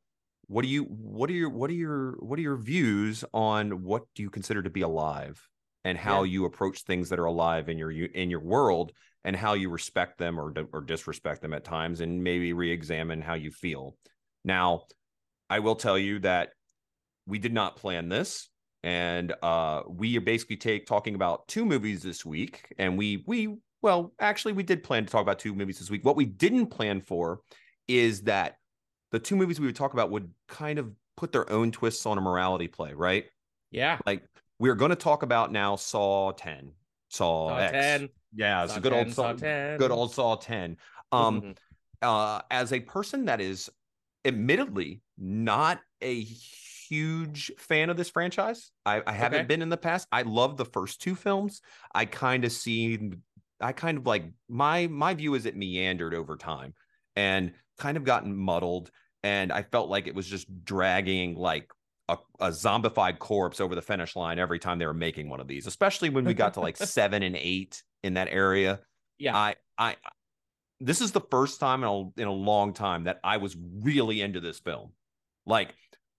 what 0.47 0.63
do 0.63 0.69
you 0.69 0.85
what 0.85 1.31
are 1.31 1.35
your 1.35 1.51
what 1.51 1.71
are 1.71 1.75
your 1.75 2.17
what 2.21 2.39
are 2.39 2.43
your 2.43 2.57
views 2.57 3.25
on 3.33 3.83
what 3.83 4.03
do 4.15 4.23
you 4.23 4.31
consider 4.31 4.63
to 4.63 4.71
be 4.71 4.83
alive 4.83 5.41
and 5.85 5.99
how 5.99 6.23
Yeah. 6.23 6.31
you 6.33 6.45
approach 6.47 6.83
things 6.83 7.09
that 7.11 7.19
are 7.19 7.25
alive 7.25 7.69
in 7.69 7.79
your 7.79 7.91
in 7.91 8.31
your 8.31 8.41
world 8.41 8.93
and 9.25 9.35
how 9.35 9.55
you 9.55 9.71
respect 9.71 10.19
them 10.19 10.39
or 10.39 10.53
or 10.73 10.81
disrespect 10.83 11.41
them 11.43 11.55
at 11.55 11.65
times 11.65 12.01
and 12.01 12.23
maybe 12.23 12.53
re-examine 12.53 13.21
how 13.23 13.35
you 13.35 13.51
feel 13.51 13.97
now 14.45 14.83
i 15.49 15.59
will 15.61 15.77
tell 15.77 15.99
you 15.99 16.19
that 16.21 16.51
we 17.27 17.39
did 17.39 17.53
not 17.55 17.77
plan 17.77 18.09
this 18.09 18.49
and 18.83 19.33
uh 19.43 19.83
we 19.89 20.17
are 20.19 20.21
basically 20.23 20.57
take 20.57 20.87
talking 20.87 21.15
about 21.15 21.47
two 21.49 21.65
movies 21.65 22.03
this 22.03 22.25
week 22.25 22.73
and 22.79 22.99
we 22.99 23.25
we 23.27 23.57
well 23.85 24.15
actually 24.19 24.55
we 24.55 24.63
did 24.63 24.83
plan 24.83 25.05
to 25.05 25.13
talk 25.13 25.21
about 25.21 25.39
two 25.39 25.55
movies 25.55 25.79
this 25.79 25.91
week 25.91 26.03
what 26.05 26.17
we 26.17 26.25
didn't 26.25 26.69
plan 26.69 27.03
for 27.03 27.41
is 27.87 28.23
that 28.23 28.57
the 29.13 29.19
two 29.19 29.37
movies 29.37 29.61
we 29.61 29.67
would 29.67 29.77
talk 29.77 29.93
about 29.93 30.11
would 30.11 30.29
kind 30.49 30.79
of 30.79 30.91
put 31.19 31.31
their 31.31 31.49
own 31.53 31.71
twists 31.71 32.07
on 32.07 32.17
a 32.17 32.21
morality 32.21 32.67
play 32.67 32.95
right 32.95 33.27
yeah 33.71 33.99
like 34.07 34.25
we're 34.59 34.75
going 34.75 34.89
to 34.89 34.97
talk 34.97 35.23
about 35.23 35.53
now 35.53 35.77
saw 35.77 36.33
10 36.33 36.73
saw, 37.11 37.51
Saw 37.51 37.59
X. 37.59 37.73
10. 37.73 38.09
yeah 38.35 38.65
it's 38.65 38.77
a 38.77 38.81
good 38.81 38.93
10, 38.93 38.99
old 39.07 39.15
Saw 39.15 39.33
saw, 39.33 39.39
10. 39.39 39.79
good 39.79 39.91
old 39.91 40.13
saw 40.15 40.35
10 40.35 40.77
um 41.13 41.55
uh, 42.01 42.41
as 42.51 42.73
a 42.73 42.81
person 42.81 43.27
that 43.27 43.41
is 43.41 43.71
admittedly 44.25 45.03
not 45.19 45.81
a 46.01 46.23
huge 46.89 47.51
fan 47.59 47.91
of 47.91 47.97
this 47.97 48.11
franchise, 48.11 48.71
I, 48.85 49.03
I 49.07 49.13
haven't 49.13 49.41
Okay. 49.41 49.47
been 49.47 49.63
in 49.63 49.69
the 49.69 49.77
past. 49.77 50.07
I 50.13 50.23
love 50.23 50.57
the 50.57 50.65
first 50.65 51.01
two 51.01 51.15
films. 51.15 51.63
I 51.95 52.05
kind 52.05 52.45
of 52.45 52.53
see, 52.53 53.13
I 53.61 53.73
kind 53.73 53.99
of 53.99 54.07
like 54.07 54.25
my 54.49 54.87
my 54.89 55.15
view 55.15 55.35
is 55.35 55.47
it 55.47 55.57
meandered 55.57 56.15
over 56.15 56.37
time 56.37 56.75
and 57.17 57.53
kind 57.79 57.97
of 57.97 58.05
gotten 58.05 58.37
muddled, 58.37 58.91
and 59.23 59.53
I 59.53 59.63
felt 59.63 59.89
like 59.89 60.07
it 60.07 60.15
was 60.15 60.27
just 60.27 60.47
dragging 60.65 61.35
like 61.37 61.71
a, 62.09 62.19
a 62.41 62.49
zombified 62.49 63.19
corpse 63.19 63.61
over 63.61 63.75
the 63.75 63.83
finish 63.83 64.17
line 64.17 64.39
every 64.39 64.59
time 64.59 64.79
they 64.79 64.87
were 64.87 64.95
making 64.95 65.29
one 65.29 65.41
of 65.41 65.49
these, 65.49 65.67
especially 65.67 66.11
when 66.11 66.25
we 66.25 66.35
got 66.35 66.55
to 66.55 66.61
like 66.61 66.77
seven 66.79 67.23
and 67.23 67.37
eight 67.37 67.83
in 68.03 68.15
that 68.15 68.29
area. 68.31 68.81
yeah 69.19 69.37
I 69.37 69.55
I 69.79 69.97
this 70.81 71.01
is 71.01 71.13
the 71.13 71.21
first 71.31 71.61
time 71.61 71.83
in 71.83 71.89
a, 71.89 72.21
in 72.23 72.29
a 72.29 72.33
long 72.33 72.73
time 72.75 73.05
that 73.05 73.21
I 73.25 73.39
was 73.39 73.57
really 73.81 74.21
into 74.21 74.41
this 74.41 74.59
film. 74.59 74.93
Like 75.47 75.75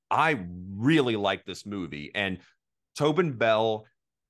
I 0.10 0.40
really 0.76 1.16
like 1.16 1.46
this 1.46 1.66
movie 1.66 2.12
and 2.16 2.40
Tobin 2.98 3.34
Bell 3.34 3.86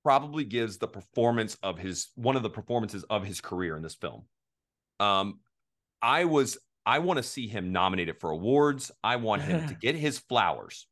probably 0.05 0.43
gives 0.43 0.77
the 0.77 0.87
performance 0.87 1.57
of 1.63 1.79
his 1.79 2.11
one 2.13 2.35
of 2.35 2.43
the 2.43 2.49
performances 2.49 3.03
of 3.05 3.25
his 3.25 3.41
career 3.41 3.75
in 3.75 3.81
this 3.81 3.95
film. 3.95 4.25
Um 4.99 5.39
I 5.99 6.25
was 6.25 6.59
I 6.85 6.99
want 6.99 7.17
to 7.17 7.23
see 7.23 7.47
him 7.47 7.71
nominated 7.71 8.19
for 8.19 8.29
awards. 8.29 8.91
I 9.03 9.15
want 9.15 9.41
him 9.41 9.67
to 9.67 9.73
get 9.81 9.95
his 9.95 10.19
flowers. 10.19 10.85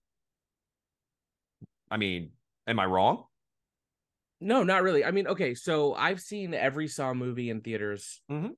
I 1.91 1.97
mean, 1.97 2.31
am 2.65 2.79
I 2.79 2.87
wrong? 2.87 3.25
No, 4.41 4.63
not 4.63 4.81
really. 4.81 5.05
I 5.05 5.11
mean, 5.11 5.27
okay, 5.27 5.53
so 5.53 5.93
I've 5.93 6.19
seen 6.19 6.55
every 6.55 6.87
Saw 6.87 7.13
movie 7.13 7.51
in 7.51 7.61
theaters 7.61 8.19
Mhm. 8.31 8.55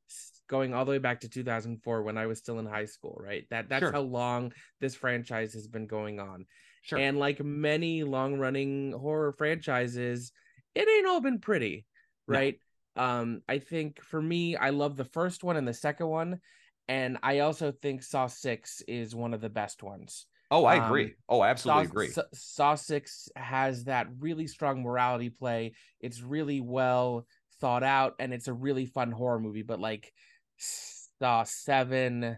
going 0.47 0.73
all 0.73 0.85
the 0.85 0.91
way 0.91 0.99
back 0.99 1.19
to 1.19 1.29
2004 1.29 2.01
when 2.03 2.17
I 2.17 2.27
was 2.27 2.39
still 2.39 2.59
in 2.59 2.65
high 2.65 2.85
school, 2.85 3.17
right? 3.19 3.45
That 3.49 3.67
that's 3.67 3.81
Sure. 3.83 3.91
how 3.91 4.01
long 4.01 4.53
this 4.79 4.95
franchise 4.95 5.53
has 5.53 5.67
been 5.67 5.85
going 5.85 6.21
on. 6.21 6.45
Sure. 6.83 6.97
And 6.97 7.19
like 7.19 7.43
many 7.43 8.03
long-running 8.03 8.93
horror 8.93 9.33
franchises, 9.33 10.31
it 10.75 10.87
ain't 10.87 11.07
all 11.07 11.21
been 11.21 11.39
pretty, 11.39 11.85
No. 12.27 12.39
right? 12.39 12.59
Um 12.95 13.41
I 13.47 13.59
think 13.59 14.01
for 14.01 14.21
me, 14.21 14.55
I 14.55 14.69
love 14.69 14.95
the 14.95 15.05
first 15.05 15.43
one 15.43 15.57
and 15.57 15.67
the 15.67 15.73
second 15.73 16.07
one, 16.07 16.39
and 16.87 17.17
I 17.23 17.39
also 17.39 17.71
think 17.71 18.03
Saw 18.03 18.27
6 18.27 18.81
is 18.87 19.15
one 19.15 19.33
of 19.33 19.41
the 19.41 19.49
best 19.49 19.83
ones. 19.83 20.27
oh, 20.51 20.65
I 20.65 20.77
um, 20.77 20.83
agree. 20.85 21.15
Oh, 21.27 21.41
I 21.41 21.49
absolutely 21.49 21.85
Saw, 21.85 21.89
agree. 21.89 22.07
Saw, 22.09 22.23
Saw 22.33 22.75
Six 22.75 23.29
has 23.35 23.85
that 23.85 24.07
really 24.19 24.47
strong 24.47 24.83
morality 24.83 25.29
play. 25.29 25.73
It's 25.99 26.21
really 26.21 26.61
well 26.61 27.25
thought 27.61 27.83
out, 27.83 28.15
and 28.19 28.33
it's 28.33 28.47
a 28.47 28.53
really 28.53 28.85
fun 28.85 29.11
horror 29.11 29.39
movie. 29.39 29.63
But 29.63 29.79
like 29.79 30.13
Saw 30.57 31.43
Seven, 31.43 32.37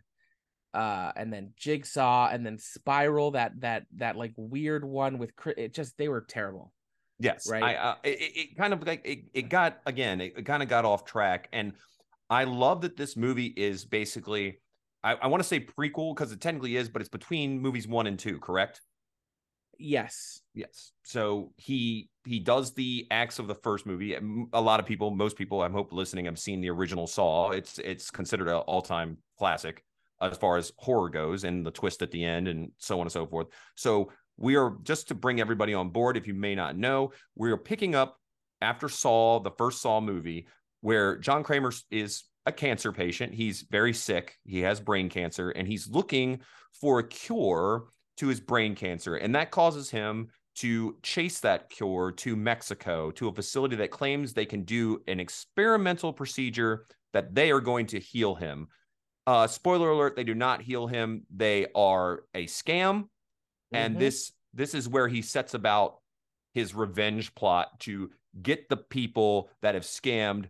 uh, 0.74 1.12
and 1.16 1.34
then 1.34 1.53
Jigsaw, 1.57 2.30
and 2.32 2.45
then 2.45 2.57
Spiral, 2.57 3.32
that 3.32 3.59
that 3.62 3.86
that 3.97 4.16
like 4.16 4.34
weird 4.38 4.84
one 4.86 5.18
with 5.18 5.32
it 5.57 5.74
just 5.74 5.97
they 5.97 6.07
were 6.07 6.22
terrible. 6.22 6.72
Yes, 7.20 7.49
Right. 7.49 7.63
I, 7.63 7.76
uh, 7.76 7.95
it, 8.03 8.09
it- 8.36 8.57
kind 8.57 8.74
of 8.74 8.86
like 8.86 9.01
it, 9.05 9.26
it 9.34 9.49
got 9.49 9.80
again, 9.86 10.22
it, 10.22 10.34
it 10.38 10.45
kind 10.45 10.61
of 10.61 10.70
got 10.70 10.86
off 10.86 11.05
track, 11.05 11.49
and 11.51 11.74
I 12.30 12.43
love 12.43 12.82
that 12.82 12.97
this 12.97 13.15
movie 13.15 13.53
is 13.55 13.86
basically, 13.86 14.59
I, 15.03 15.13
I 15.13 15.28
want 15.28 15.41
to 15.41 15.47
say 15.47 15.59
prequel 15.61 16.15
because 16.15 16.32
it 16.32 16.41
technically 16.41 16.76
is, 16.76 16.89
but 16.89 17.01
it's 17.01 17.09
between 17.09 17.59
movies 17.59 17.88
one 17.88 18.05
and 18.07 18.20
two, 18.20 18.39
correct? 18.39 18.82
Yes, 19.80 20.41
Yes. 20.53 20.91
So 21.03 21.53
he 21.57 22.09
he 22.26 22.39
does 22.39 22.74
the 22.74 23.05
acts 23.11 23.38
of 23.38 23.47
the 23.47 23.53
first 23.53 23.86
movie. 23.86 24.18
A 24.53 24.59
lot 24.61 24.80
of 24.80 24.88
people, 24.88 25.11
most 25.11 25.38
people, 25.38 25.61
I'm 25.61 25.72
hope 25.72 25.93
listening, 25.93 26.26
have 26.26 26.39
seen 26.39 26.61
the 26.61 26.70
original 26.72 27.05
Saw. 27.05 27.51
It's 27.51 27.78
it's 27.80 28.09
considered 28.09 28.47
an 28.47 28.55
all 28.55 28.82
time 28.82 29.18
classic 29.38 29.84
as 30.20 30.36
far 30.38 30.57
as 30.57 30.72
horror 30.78 31.09
goes, 31.09 31.43
and 31.43 31.63
the 31.63 31.70
twist 31.70 32.01
at 32.01 32.09
the 32.09 32.24
end, 32.24 32.47
and 32.47 32.72
so 32.80 32.99
on 32.99 33.05
and 33.05 33.11
so 33.11 33.28
forth. 33.28 33.47
So 33.76 34.11
we 34.38 34.56
are 34.56 34.78
just 34.84 35.08
to 35.10 35.16
bring 35.16 35.42
everybody 35.42 35.74
on 35.74 35.90
board. 35.90 36.18
If 36.18 36.28
you 36.28 36.34
may 36.34 36.56
not 36.56 36.78
know, 36.78 37.12
we 37.36 37.52
are 37.52 37.58
picking 37.58 37.96
up 37.96 38.18
after 38.62 38.90
Saw, 38.90 39.40
the 39.40 39.52
first 39.52 39.82
Saw 39.82 40.00
movie, 40.00 40.48
where 40.82 41.18
John 41.18 41.44
Kramer 41.44 41.72
is 41.92 42.24
a 42.46 42.52
cancer 42.52 42.92
patient. 42.92 43.34
He's 43.34 43.66
very 43.70 43.94
sick. 43.94 44.38
He 44.46 44.62
has 44.62 44.80
brain 44.80 45.10
cancer, 45.10 45.50
and 45.50 45.68
he's 45.68 45.90
looking 45.90 46.40
for 46.80 47.00
a 47.00 47.08
cure 47.08 47.86
to 48.18 48.28
his 48.28 48.40
brain 48.40 48.74
cancer, 48.76 49.16
and 49.16 49.36
that 49.36 49.52
causes 49.52 49.90
him 49.90 50.30
to 50.56 50.98
chase 51.04 51.40
that 51.42 51.70
cure 51.70 52.12
to 52.12 52.36
Mexico 52.36 53.12
to 53.12 53.28
a 53.28 53.34
facility 53.34 53.76
that 53.76 53.92
claims 53.92 54.34
they 54.34 54.46
can 54.46 54.64
do 54.64 55.00
an 55.08 55.20
experimental 55.20 56.12
procedure 56.12 56.88
that 57.14 57.36
they 57.36 57.52
are 57.52 57.60
going 57.60 57.86
to 57.86 58.00
heal 58.00 58.34
him. 58.34 58.68
Uh, 59.28 59.46
spoiler 59.46 59.92
alert: 59.92 60.16
they 60.16 60.24
do 60.24 60.34
not 60.34 60.62
heal 60.62 60.88
him. 60.88 61.24
They 61.36 61.68
are 61.76 62.24
a 62.34 62.46
scam, 62.46 63.10
and 63.72 63.95
Mhm. 63.95 63.99
this 63.99 64.32
this 64.53 64.74
is 64.74 64.89
where 64.89 65.07
he 65.07 65.22
sets 65.22 65.53
about 65.53 65.99
his 66.53 66.74
revenge 66.74 67.36
plot 67.36 67.80
to 67.82 68.11
get 68.41 68.70
the 68.70 68.78
people 68.78 69.49
that 69.61 69.76
have 69.76 69.84
scammed 69.84 70.49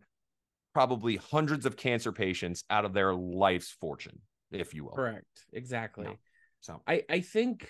probably 0.73 1.17
hundreds 1.17 1.65
of 1.65 1.75
cancer 1.75 2.11
patients 2.11 2.63
out 2.69 2.85
of 2.85 2.93
their 2.93 3.13
life's 3.13 3.71
fortune, 3.71 4.21
if 4.51 4.73
you 4.73 4.85
will. 4.85 4.91
Correct. 4.91 5.45
Exactly. 5.51 6.05
No. 6.05 6.19
So 6.61 6.81
I 6.87 7.03
I 7.09 7.19
think 7.21 7.67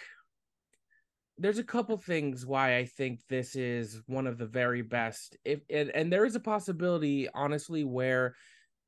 there's 1.37 1.59
a 1.59 1.63
couple 1.63 1.97
things 1.97 2.45
why 2.45 2.77
I 2.77 2.85
think 2.85 3.21
this 3.29 3.55
is 3.55 4.01
one 4.07 4.27
of 4.27 4.37
the 4.37 4.45
very 4.45 4.81
best. 4.81 5.37
If 5.45 5.61
and, 5.69 5.89
and 5.91 6.11
there 6.11 6.25
is 6.25 6.35
a 6.35 6.39
possibility, 6.39 7.29
honestly, 7.33 7.83
where 7.83 8.35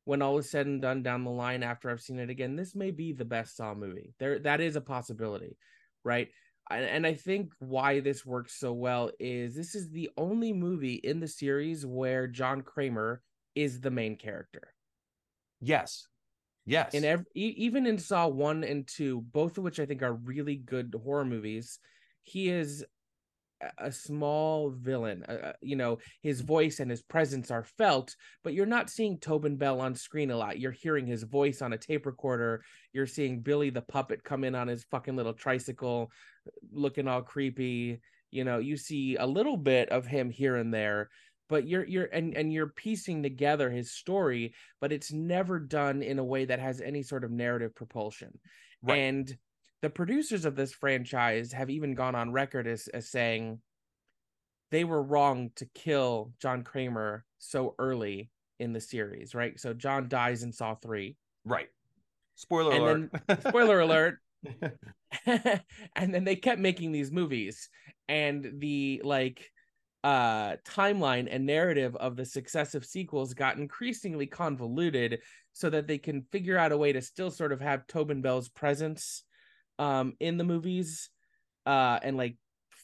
when 0.05 0.21
all 0.21 0.37
is 0.39 0.49
said 0.49 0.65
and 0.65 0.81
done 0.81 1.03
down 1.03 1.23
the 1.23 1.29
line 1.29 1.61
after 1.61 1.89
I've 1.89 2.01
seen 2.01 2.19
it 2.19 2.29
again, 2.29 2.55
this 2.55 2.75
may 2.75 2.91
be 2.91 3.13
the 3.13 3.25
best 3.25 3.55
Saw 3.55 3.73
movie. 3.75 4.13
There 4.19 4.39
that 4.39 4.61
is 4.61 4.75
a 4.75 4.81
possibility, 4.81 5.57
right? 6.03 6.29
And, 6.69 6.85
and 6.85 7.07
I 7.07 7.15
think 7.15 7.53
why 7.59 7.99
this 7.99 8.25
works 8.25 8.53
so 8.59 8.73
well 8.73 9.09
is 9.19 9.55
this 9.55 9.73
is 9.73 9.89
the 9.89 10.09
only 10.17 10.53
movie 10.53 10.95
in 10.95 11.19
the 11.19 11.27
series 11.27 11.85
where 11.85 12.27
John 12.27 12.61
Kramer 12.61 13.21
is 13.55 13.81
the 13.81 13.91
main 13.91 14.15
character. 14.17 14.73
Yes, 15.61 16.07
yes, 16.65 16.93
in 16.93 17.03
every 17.05 17.25
e- 17.35 17.55
even 17.57 17.85
in 17.85 17.97
Saw 17.97 18.27
one 18.27 18.63
and 18.63 18.87
two, 18.87 19.21
both 19.31 19.57
of 19.57 19.63
which 19.63 19.79
I 19.79 19.85
think 19.85 20.03
are 20.03 20.13
really 20.13 20.55
good 20.55 20.95
horror 21.03 21.25
movies, 21.25 21.79
he 22.21 22.49
is 22.49 22.85
a- 23.77 23.91
small 23.91 24.69
villain. 24.69 25.23
Uh, 25.23 25.53
you 25.61 25.75
know, 25.75 25.97
his 26.21 26.41
voice 26.41 26.79
and 26.79 26.89
his 26.89 27.01
presence 27.01 27.51
are 27.51 27.63
felt, 27.63 28.15
but 28.43 28.53
you're 28.53 28.65
not 28.65 28.89
seeing 28.89 29.17
Tobin 29.17 29.57
Bell 29.57 29.81
on 29.81 29.95
screen 29.95 30.31
a 30.31 30.37
lot. 30.37 30.59
You're 30.59 30.71
hearing 30.71 31.05
his 31.05 31.23
voice 31.23 31.61
on 31.61 31.73
a 31.73 31.77
tape 31.77 32.05
recorder. 32.05 32.63
You're 32.93 33.07
seeing 33.07 33.41
Billy 33.41 33.69
the 33.69 33.81
puppet 33.81 34.23
come 34.23 34.43
in 34.43 34.55
on 34.55 34.67
his 34.67 34.83
fucking 34.85 35.15
little 35.15 35.33
tricycle, 35.33 36.11
looking 36.71 37.07
all 37.07 37.21
creepy. 37.21 37.99
You 38.31 38.43
know, 38.43 38.59
you 38.59 38.77
see 38.77 39.15
a 39.15 39.25
little 39.25 39.57
bit 39.57 39.89
of 39.89 40.05
him 40.05 40.29
here 40.29 40.55
and 40.55 40.73
there, 40.73 41.09
but 41.49 41.67
you're 41.67 41.85
you're 41.85 42.05
and 42.05 42.37
and 42.37 42.53
you're 42.53 42.67
piecing 42.67 43.23
together 43.23 43.69
his 43.69 43.91
story, 43.91 44.53
but 44.79 44.91
it's 44.91 45.11
never 45.11 45.59
done 45.59 46.03
in 46.03 46.19
a 46.19 46.23
way 46.23 46.45
that 46.45 46.59
has 46.59 46.79
any 46.79 47.01
sort 47.01 47.23
of 47.23 47.31
narrative 47.31 47.73
propulsion. 47.75 48.37
Right. 48.81 48.99
And 48.99 49.37
the 49.81 49.89
producers 49.89 50.45
of 50.45 50.55
this 50.55 50.73
franchise 50.73 51.51
have 51.53 51.69
even 51.69 51.93
gone 51.95 52.15
on 52.15 52.31
record 52.31 52.67
as, 52.67 52.87
as 52.89 53.09
saying 53.09 53.59
they 54.71 54.83
were 54.83 55.01
wrong 55.01 55.51
to 55.55 55.65
kill 55.73 56.33
John 56.41 56.63
Kramer 56.63 57.25
so 57.39 57.75
early 57.79 58.29
in 58.59 58.73
the 58.73 58.81
series, 58.81 59.33
right? 59.33 59.59
So 59.59 59.73
John 59.73 60.07
dies 60.09 60.43
in 60.43 60.51
Saw 60.51 60.75
3. 60.75 61.15
right. 61.45 61.67
Spoiler 62.35 62.71
And 62.73 62.81
alert. 62.81 63.11
then 63.27 63.41
spoiler 63.47 63.79
alert. 63.81 64.19
and 65.25 66.13
then 66.13 66.23
they 66.23 66.35
kept 66.35 66.61
making 66.61 66.91
these 66.91 67.11
movies 67.11 67.69
and 68.07 68.49
the 68.59 69.01
like 69.03 69.49
uh 70.05 70.55
timeline 70.65 71.27
and 71.29 71.45
narrative 71.45 71.95
of 71.97 72.15
the 72.15 72.23
successive 72.23 72.85
sequels 72.85 73.33
got 73.33 73.57
increasingly 73.57 74.25
convoluted 74.27 75.19
so 75.51 75.69
that 75.69 75.87
they 75.87 75.97
can 75.97 76.21
figure 76.31 76.57
out 76.57 76.71
a 76.71 76.77
way 76.77 76.93
to 76.93 77.01
still 77.01 77.29
sort 77.31 77.51
of 77.51 77.59
have 77.59 77.85
Tobin 77.87 78.21
Bell's 78.21 78.47
presence 78.47 79.23
um 79.79 80.13
in 80.19 80.37
the 80.37 80.43
movies 80.43 81.09
uh 81.65 81.99
and 82.03 82.15
like 82.17 82.37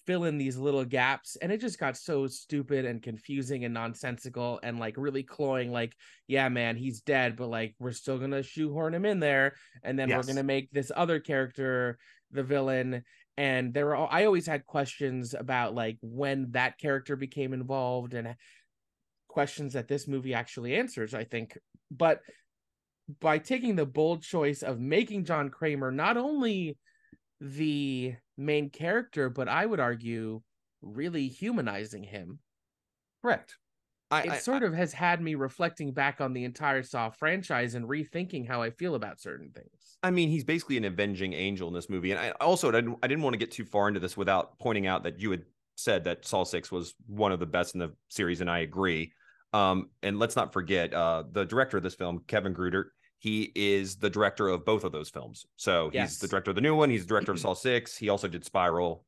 fill 0.06 0.24
in 0.26 0.38
these 0.38 0.56
little 0.58 0.86
gaps. 0.86 1.36
And 1.42 1.52
it 1.52 1.60
just 1.60 1.80
got 1.80 1.98
so 1.98 2.28
stupid 2.28 2.86
and 2.86 3.02
confusing 3.02 3.66
and 3.66 3.74
nonsensical 3.74 4.60
and 4.62 4.80
like 4.80 4.96
really 4.98 5.24
cloying 5.24 5.72
like 5.72 5.96
yeah 6.28 6.48
man 6.48 6.76
he's 6.76 7.02
dead 7.02 7.36
but 7.36 7.48
like 7.48 7.74
we're 7.80 7.92
still 7.92 8.20
gonna 8.20 8.44
shoehorn 8.44 8.94
him 8.94 9.06
in 9.06 9.20
there 9.20 9.56
and 9.84 9.98
then 9.98 10.10
Yes. 10.10 10.18
we're 10.18 10.34
gonna 10.34 10.44
make 10.44 10.70
this 10.72 10.92
other 10.96 11.20
character 11.20 11.98
the 12.32 12.44
villain. 12.44 13.04
And 13.38 13.74
there 13.74 13.86
were 13.86 13.96
all, 13.96 14.08
i 14.12 14.26
always 14.26 14.46
had 14.48 14.66
questions 14.66 15.34
about 15.34 15.74
like 15.74 15.98
when 16.02 16.52
that 16.52 16.78
character 16.78 17.16
became 17.16 17.52
involved 17.54 18.14
and 18.14 18.36
questions 19.28 19.74
that 19.74 19.88
this 19.88 20.08
movie 20.08 20.34
actually 20.34 20.76
answers 20.76 21.14
i 21.14 21.24
think. 21.24 21.58
But 21.92 22.22
by 23.20 23.38
taking 23.38 23.76
the 23.76 23.86
bold 23.86 24.22
choice 24.24 24.64
of 24.64 24.80
making 24.80 25.24
john 25.26 25.50
kramer 25.50 25.92
not 25.92 26.18
only 26.18 26.78
the 27.40 28.14
main 28.38 28.70
character 28.70 29.30
but 29.30 29.48
i 29.48 29.66
would 29.66 29.80
argue 29.80 30.42
really 30.82 31.28
humanizing 31.28 32.04
him 32.04 32.40
Correct. 33.26 33.58
I, 34.12 34.22
it 34.22 34.32
I- 34.34 34.38
sort 34.38 34.62
of 34.62 34.74
has 34.76 34.94
had 34.94 35.20
me 35.20 35.34
reflecting 35.34 35.92
back 35.92 36.22
on 36.22 36.34
the 36.34 36.44
entire 36.44 36.84
Saw 36.84 37.10
franchise 37.10 37.74
and 37.74 37.90
rethinking 37.90 38.48
how 38.48 38.62
I 38.62 38.70
feel 38.70 38.94
about 38.94 39.20
certain 39.20 39.50
things. 39.50 39.98
I 40.04 40.12
mean, 40.12 40.30
he's 40.30 40.44
basically 40.44 40.78
an 40.78 40.86
avenging 40.86 41.34
angel 41.34 41.68
in 41.68 41.74
this 41.74 41.90
movie. 41.90 42.12
And 42.12 42.20
I 42.20 42.30
also 42.40 42.70
I 42.70 42.74
didn't, 42.74 43.00
I 43.02 43.08
didn't 43.08 43.24
want 43.24 43.34
to 43.34 43.40
get 43.40 43.50
too 43.50 43.66
far 43.66 43.88
into 43.88 44.00
this 44.00 44.16
without 44.16 44.60
pointing 44.60 44.86
out 44.86 45.04
that 45.04 45.20
you 45.20 45.32
had 45.32 45.44
said 45.76 46.04
that 46.04 46.24
Saw 46.24 46.44
Six 46.44 46.72
was 46.72 46.94
one 47.08 47.32
of 47.32 47.40
the 47.40 47.48
best 47.48 47.74
in 47.74 47.80
the 47.80 47.94
series, 48.10 48.42
and 48.42 48.50
I 48.50 48.60
agree. 48.60 49.12
Um, 49.54 49.90
and 50.04 50.20
let's 50.20 50.36
not 50.36 50.54
forget 50.54 50.94
uh, 50.94 51.24
the 51.32 51.44
director 51.44 51.78
of 51.78 51.84
this 51.84 51.96
film, 51.96 52.22
Kevin 52.28 52.54
Greutert. 52.54 52.90
He 53.26 53.52
is 53.56 53.96
the 53.96 54.10
director 54.12 54.50
of 54.50 54.64
both 54.66 54.84
of 54.84 54.92
those 54.92 55.10
films. 55.10 55.48
So 55.56 55.86
he's 55.90 55.96
Yes. 55.96 56.18
the 56.20 56.28
director 56.28 56.52
of 56.52 56.56
the 56.56 56.62
new 56.62 56.76
one. 56.76 56.92
He's 56.92 57.02
the 57.02 57.08
director 57.08 57.32
of 57.32 57.40
Saw 57.46 57.56
Six. 57.56 57.98
He 57.98 58.10
also 58.10 58.28
did 58.28 58.46
Spiral. 58.46 59.04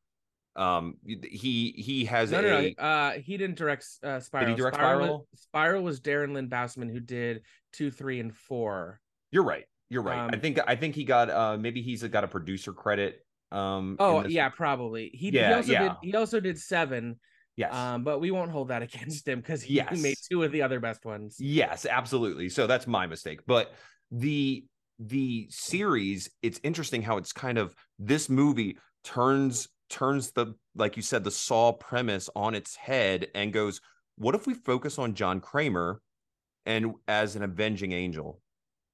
Um, 0.55 0.95
he 1.05 1.75
he 1.77 2.03
has 2.05 2.31
No, 2.31 2.39
a 2.39 2.41
no, 2.41 2.61
no. 2.61 2.83
Uh, 2.83 3.11
he 3.19 3.37
didn't 3.37 3.57
direct 3.57 3.85
uh, 4.01 4.19
Spiral. 4.19 4.55
direct 4.55 4.75
Spiral? 4.75 4.97
Spiral? 5.05 5.27
Was, 5.31 5.41
Spiral 5.41 5.83
was 5.83 6.01
Darren 6.01 6.33
Lynn 6.33 6.49
Bousman 6.49 6.91
who 6.91 6.99
did 6.99 7.43
two, 7.73 7.91
three, 7.91 8.19
and 8.19 8.35
four. 8.35 8.99
You're 9.29 9.43
right. 9.43 9.65
You're 9.91 10.01
right. 10.01 10.17
I 10.17 10.33
Um, 10.33 10.41
think 10.41 10.57
I 10.65 10.75
think 10.75 10.95
he 10.95 11.03
got 11.03 11.29
uh 11.29 11.55
maybe 11.59 11.83
he's 11.83 12.01
got 12.01 12.23
a 12.23 12.27
producer 12.27 12.73
credit. 12.73 13.23
Um. 13.51 13.97
Oh 13.99 14.25
yeah, 14.25 14.49
probably. 14.49 15.11
He, 15.13 15.29
he 15.29 15.37
Yeah, 15.37 15.57
also 15.57 15.71
yeah. 15.71 15.83
did. 15.89 15.91
He 16.01 16.15
also 16.15 16.39
did 16.39 16.57
seven. 16.57 17.19
Yes. 17.55 17.71
Um, 17.75 18.03
but 18.03 18.19
we 18.19 18.31
won't 18.31 18.49
hold 18.49 18.69
that 18.69 18.81
against 18.87 19.27
him 19.27 19.41
because 19.41 19.61
he, 19.61 19.75
Yes. 19.75 19.95
he 19.95 20.01
made 20.01 20.17
two 20.27 20.41
of 20.43 20.51
the 20.51 20.63
other 20.63 20.79
best 20.79 21.05
ones. 21.05 21.35
Yes, 21.39 21.85
absolutely. 21.85 22.49
So 22.49 22.65
that's 22.65 22.87
my 22.87 23.05
mistake. 23.05 23.41
But 23.45 23.73
the 24.11 24.65
the 24.99 25.47
series, 25.49 26.29
it's 26.41 26.59
interesting 26.63 27.01
how 27.03 27.17
it's 27.17 27.31
kind 27.33 27.57
of 27.57 27.75
this 27.99 28.29
movie 28.29 28.77
turns 29.03 29.67
turns 29.89 30.31
the 30.31 30.53
like 30.75 30.95
you 30.97 31.01
said 31.01 31.23
the 31.23 31.31
Saw 31.31 31.71
premise 31.71 32.29
on 32.35 32.55
its 32.55 32.75
head 32.75 33.27
and 33.35 33.53
goes, 33.53 33.79
what 34.17 34.35
if 34.35 34.47
we 34.47 34.53
focus 34.53 34.97
on 34.99 35.13
John 35.13 35.39
Kramer 35.39 36.01
and 36.65 36.93
as 37.07 37.35
an 37.35 37.43
avenging 37.43 37.91
angel 37.91 38.41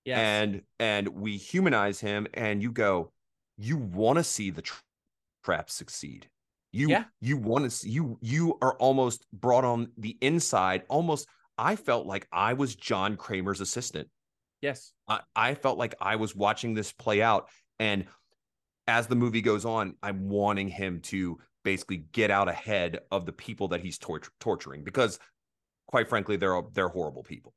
Yes. 0.06 0.20
and 0.20 0.62
and 0.80 1.08
we 1.08 1.38
humanize 1.38 2.00
him 2.02 2.28
and 2.34 2.62
you 2.62 2.72
go, 2.72 3.12
you 3.58 3.78
want 3.78 4.18
to 4.18 4.24
see 4.24 4.50
the 4.50 4.62
tra- 4.62 4.82
trap 5.46 5.70
succeed. 5.70 6.28
You 6.74 6.90
Yeah. 6.90 7.06
you 7.22 7.38
want 7.38 7.64
to 7.64 7.70
see 7.70 7.90
you 7.90 8.18
you 8.22 8.58
are 8.62 8.74
almost 8.76 9.26
brought 9.32 9.64
on 9.64 9.92
the 9.98 10.18
inside 10.22 10.84
almost 10.90 11.28
I 11.58 11.76
felt 11.78 12.06
like 12.06 12.28
I 12.32 12.54
was 12.54 12.76
John 12.76 13.16
Kramer's 13.16 13.62
assistant. 13.62 14.10
Yes. 14.64 14.94
I, 15.08 15.20
I 15.36 15.54
felt 15.54 15.78
like 15.78 15.94
I 16.02 16.16
was 16.16 16.36
watching 16.36 16.74
this 16.74 16.92
play 16.92 17.22
out. 17.22 17.50
And 17.80 18.06
as 18.88 19.08
the 19.08 19.16
movie 19.16 19.42
goes 19.42 19.66
on, 19.66 19.96
I'm 20.02 20.30
wanting 20.30 20.70
him 20.70 21.02
to 21.02 21.38
basically 21.64 22.06
get 22.12 22.32
out 22.32 22.50
ahead 22.50 23.00
of 23.12 23.26
the 23.26 23.34
people 23.34 23.68
that 23.70 23.82
he's 23.82 23.98
tor- 23.98 24.22
torturing 24.40 24.84
because, 24.84 25.20
quite 25.88 26.10
frankly, 26.10 26.38
they're 26.38 26.62
they're 26.74 26.90
horrible 26.90 27.24
people. 27.24 27.54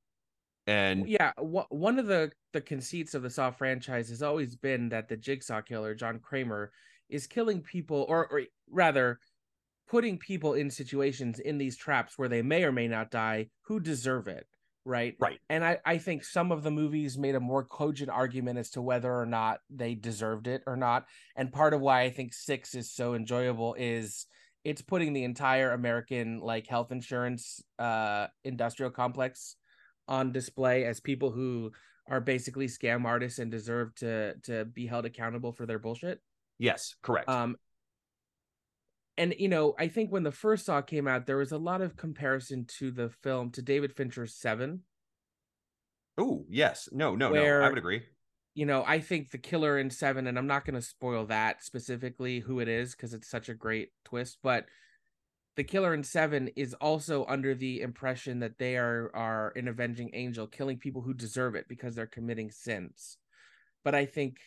And 0.66 1.09
yeah 1.09 1.30
one 1.38 2.00
of 2.00 2.07
the 2.07 2.32
the 2.52 2.61
conceits 2.61 3.14
of 3.14 3.22
the 3.22 3.30
saw 3.30 3.52
franchise 3.52 4.09
has 4.09 4.20
always 4.20 4.57
been 4.57 4.88
that 4.88 5.09
the 5.09 5.16
jigsaw 5.16 5.61
killer 5.61 5.94
john 5.94 6.18
kramer 6.18 6.72
is 7.09 7.28
killing 7.28 7.61
people 7.61 8.04
or 8.09 8.26
or 8.26 8.42
rather 8.68 9.20
putting 9.88 10.18
people 10.18 10.54
in 10.54 10.68
situations 10.68 11.38
in 11.38 11.57
these 11.57 11.76
traps 11.76 12.18
where 12.18 12.28
they 12.28 12.42
may 12.42 12.64
or 12.64 12.72
may 12.72 12.88
not 12.88 13.12
die 13.12 13.46
who 13.62 13.78
deserve 13.78 14.26
it 14.26 14.48
right 14.87 15.16
Right. 15.18 15.41
and 15.51 15.64
i 15.64 15.78
i 15.84 15.99
think 15.99 16.24
some 16.24 16.53
of 16.53 16.62
the 16.62 16.70
movies 16.70 17.18
made 17.18 17.34
a 17.34 17.41
more 17.41 17.64
cogent 17.64 18.09
argument 18.09 18.59
as 18.59 18.70
to 18.70 18.80
whether 18.80 19.12
or 19.12 19.26
not 19.26 19.59
they 19.68 19.95
deserved 19.95 20.47
it 20.47 20.62
or 20.66 20.76
not 20.76 21.07
and 21.37 21.53
part 21.53 21.74
of 21.74 21.80
why 21.80 22.03
i 22.03 22.11
think 22.11 22.32
six 22.32 22.74
is 22.74 22.91
so 22.93 23.14
enjoyable 23.14 23.74
is 23.78 24.26
it's 24.64 24.82
putting 24.82 25.12
the 25.12 25.24
entire 25.24 25.72
american 25.72 26.39
like 26.41 26.66
health 26.68 26.93
insurance 26.93 27.61
uh 27.80 28.28
industrial 28.45 28.91
complex 28.91 29.57
on 30.07 30.30
display 30.32 30.84
as 30.84 31.01
people 31.01 31.32
who 31.32 31.72
are 32.09 32.20
basically 32.20 32.68
scam 32.68 33.05
artists 33.05 33.41
and 33.41 33.51
deserve 33.51 33.93
to 33.97 34.34
to 34.45 34.64
be 34.66 34.87
held 34.87 35.05
accountable 35.05 35.51
for 35.53 35.66
their 35.66 35.80
bullshit. 35.80 36.20
yes, 36.61 36.95
correct. 37.03 37.28
Um 37.28 37.57
and 39.18 39.34
you 39.38 39.48
know, 39.48 39.74
I 39.78 39.88
think 39.88 40.10
when 40.10 40.22
the 40.22 40.32
first 40.32 40.66
Saw 40.66 40.80
came 40.82 41.08
out, 41.08 41.26
there 41.26 41.36
was 41.36 41.52
a 41.52 41.58
lot 41.58 41.80
of 41.80 41.96
comparison 41.96 42.66
to 42.78 42.90
the 42.90 43.08
film 43.08 43.50
to 43.52 43.62
David 43.62 43.92
Fincher's 43.92 44.34
Seven. 44.34 44.82
Oh 46.18 46.44
yes, 46.48 46.88
no, 46.92 47.14
no, 47.14 47.30
no. 47.30 47.42
I 47.42 47.68
would 47.68 47.78
agree. 47.78 48.02
You 48.54 48.64
know, 48.66 48.84
I 48.86 49.00
think 49.00 49.30
the 49.30 49.38
killer 49.38 49.78
in 49.78 49.90
Seven, 49.90 50.26
and 50.26 50.38
I'm 50.38 50.46
not 50.46 50.64
going 50.64 50.74
to 50.74 50.82
spoil 50.82 51.26
that 51.26 51.62
specifically 51.62 52.40
who 52.40 52.60
it 52.60 52.68
is 52.68 52.94
because 52.94 53.12
it's 53.12 53.28
such 53.28 53.48
a 53.48 53.54
great 53.54 53.90
twist, 54.04 54.38
but 54.42 54.66
the 55.56 55.64
killer 55.64 55.94
in 55.94 56.02
Seven 56.02 56.48
is 56.56 56.74
also 56.74 57.24
under 57.26 57.54
the 57.54 57.80
impression 57.80 58.40
that 58.40 58.58
they 58.58 58.76
are 58.76 59.10
are 59.14 59.52
an 59.56 59.68
avenging 59.68 60.10
angel, 60.12 60.46
killing 60.46 60.78
people 60.78 61.02
who 61.02 61.14
deserve 61.14 61.54
it 61.54 61.66
because 61.68 61.94
they're 61.94 62.06
committing 62.06 62.50
sins. 62.50 63.16
But 63.82 63.94
I 63.94 64.04
think 64.04 64.38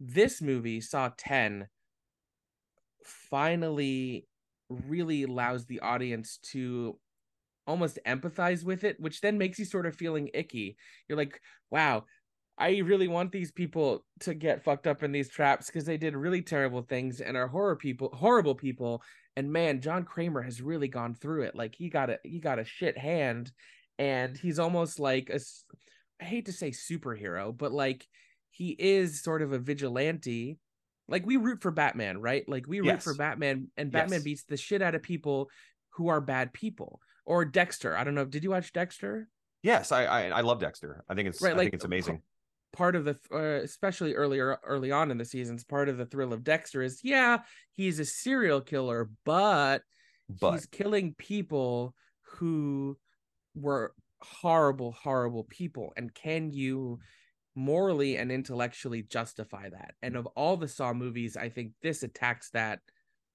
this 0.00 0.40
movie, 0.40 0.80
Saw 0.80 1.10
10, 1.16 1.68
finally 3.06 4.26
really 4.68 5.22
allows 5.22 5.66
the 5.66 5.80
audience 5.80 6.38
to 6.52 6.98
almost 7.66 7.98
empathize 8.06 8.64
with 8.64 8.84
it, 8.84 8.98
which 9.00 9.20
then 9.20 9.38
makes 9.38 9.58
you 9.58 9.64
sort 9.64 9.86
of 9.86 9.96
feeling 9.96 10.30
icky. 10.34 10.76
You're 11.08 11.18
like, 11.18 11.40
wow, 11.70 12.04
I 12.58 12.78
really 12.78 13.08
want 13.08 13.32
these 13.32 13.52
people 13.52 14.04
to 14.20 14.34
get 14.34 14.64
fucked 14.64 14.86
up 14.86 15.02
in 15.02 15.12
these 15.12 15.28
traps 15.28 15.66
because 15.66 15.84
they 15.84 15.98
did 15.98 16.16
really 16.16 16.42
terrible 16.42 16.82
things 16.82 17.20
and 17.20 17.36
are 17.36 17.48
horror 17.48 17.76
people, 17.76 18.10
horrible 18.14 18.54
people. 18.54 19.02
And 19.36 19.52
man, 19.52 19.80
John 19.80 20.04
Kramer 20.04 20.42
has 20.42 20.62
really 20.62 20.88
gone 20.88 21.14
through 21.14 21.42
it. 21.42 21.54
Like 21.54 21.74
he 21.74 21.90
got 21.90 22.08
a 22.08 22.18
he 22.22 22.40
got 22.40 22.58
a 22.58 22.64
shit 22.64 22.96
hand, 22.96 23.52
and 23.98 24.36
he's 24.36 24.58
almost 24.58 24.98
like 24.98 25.28
a 25.28 25.40
I 26.20 26.24
hate 26.24 26.46
to 26.46 26.52
say 26.52 26.70
superhero, 26.70 27.56
but 27.56 27.72
like 27.72 28.06
he 28.50 28.70
is 28.78 29.22
sort 29.22 29.42
of 29.42 29.52
a 29.52 29.58
vigilante. 29.58 30.58
Like 31.08 31.24
we 31.26 31.36
root 31.36 31.62
for 31.62 31.70
Batman, 31.70 32.18
right? 32.20 32.48
Like 32.48 32.66
we 32.66 32.80
root 32.80 33.02
for 33.02 33.14
Batman, 33.14 33.68
and 33.76 33.90
Batman 33.92 34.18
Yes. 34.18 34.24
beats 34.24 34.44
the 34.44 34.56
shit 34.56 34.82
out 34.82 34.94
of 34.94 35.02
people 35.02 35.50
who 35.90 36.08
are 36.08 36.20
bad 36.20 36.52
people. 36.52 37.00
Or 37.24 37.44
Dexter. 37.44 37.96
I 37.96 38.04
don't 38.04 38.14
know. 38.14 38.24
Did 38.24 38.44
you 38.44 38.50
watch 38.50 38.72
Dexter? 38.72 39.28
Yes, 39.62 39.90
I, 39.92 40.04
I 40.04 40.22
I 40.28 40.40
love 40.42 40.60
Dexter. 40.60 41.04
I 41.08 41.14
think 41.14 41.28
it's 41.28 41.42
Right, 41.42 41.54
I 41.54 41.56
like, 41.56 41.64
think 41.66 41.74
it's 41.74 41.84
amazing. 41.84 42.22
part 42.72 42.94
of 42.94 43.04
the 43.04 43.16
uh, 43.32 43.62
especially 43.64 44.14
earlier 44.14 44.58
early 44.64 44.92
on 44.92 45.10
in 45.10 45.18
the 45.18 45.24
seasons 45.24 45.64
part 45.64 45.88
of 45.88 45.96
the 45.96 46.04
thrill 46.04 46.32
of 46.34 46.44
dexter 46.44 46.82
is 46.82 47.00
yeah 47.02 47.38
he's 47.72 47.98
a 47.98 48.04
serial 48.04 48.60
killer 48.60 49.08
but, 49.24 49.80
But 50.28 50.52
he's 50.52 50.66
killing 50.66 51.14
people 51.16 51.94
who 52.22 52.98
were 53.54 53.94
horrible 54.20 54.92
horrible 54.92 55.44
people 55.44 55.94
and 55.96 56.12
can 56.12 56.50
you 56.52 56.98
morally 57.56 58.16
and 58.16 58.30
intellectually 58.30 59.02
justify 59.02 59.68
that. 59.68 59.94
And 60.02 60.14
of 60.14 60.26
all 60.36 60.56
the 60.56 60.68
saw 60.68 60.92
movies 60.92 61.36
i 61.36 61.48
think 61.48 61.72
this 61.82 62.02
attacks 62.02 62.50
that 62.50 62.80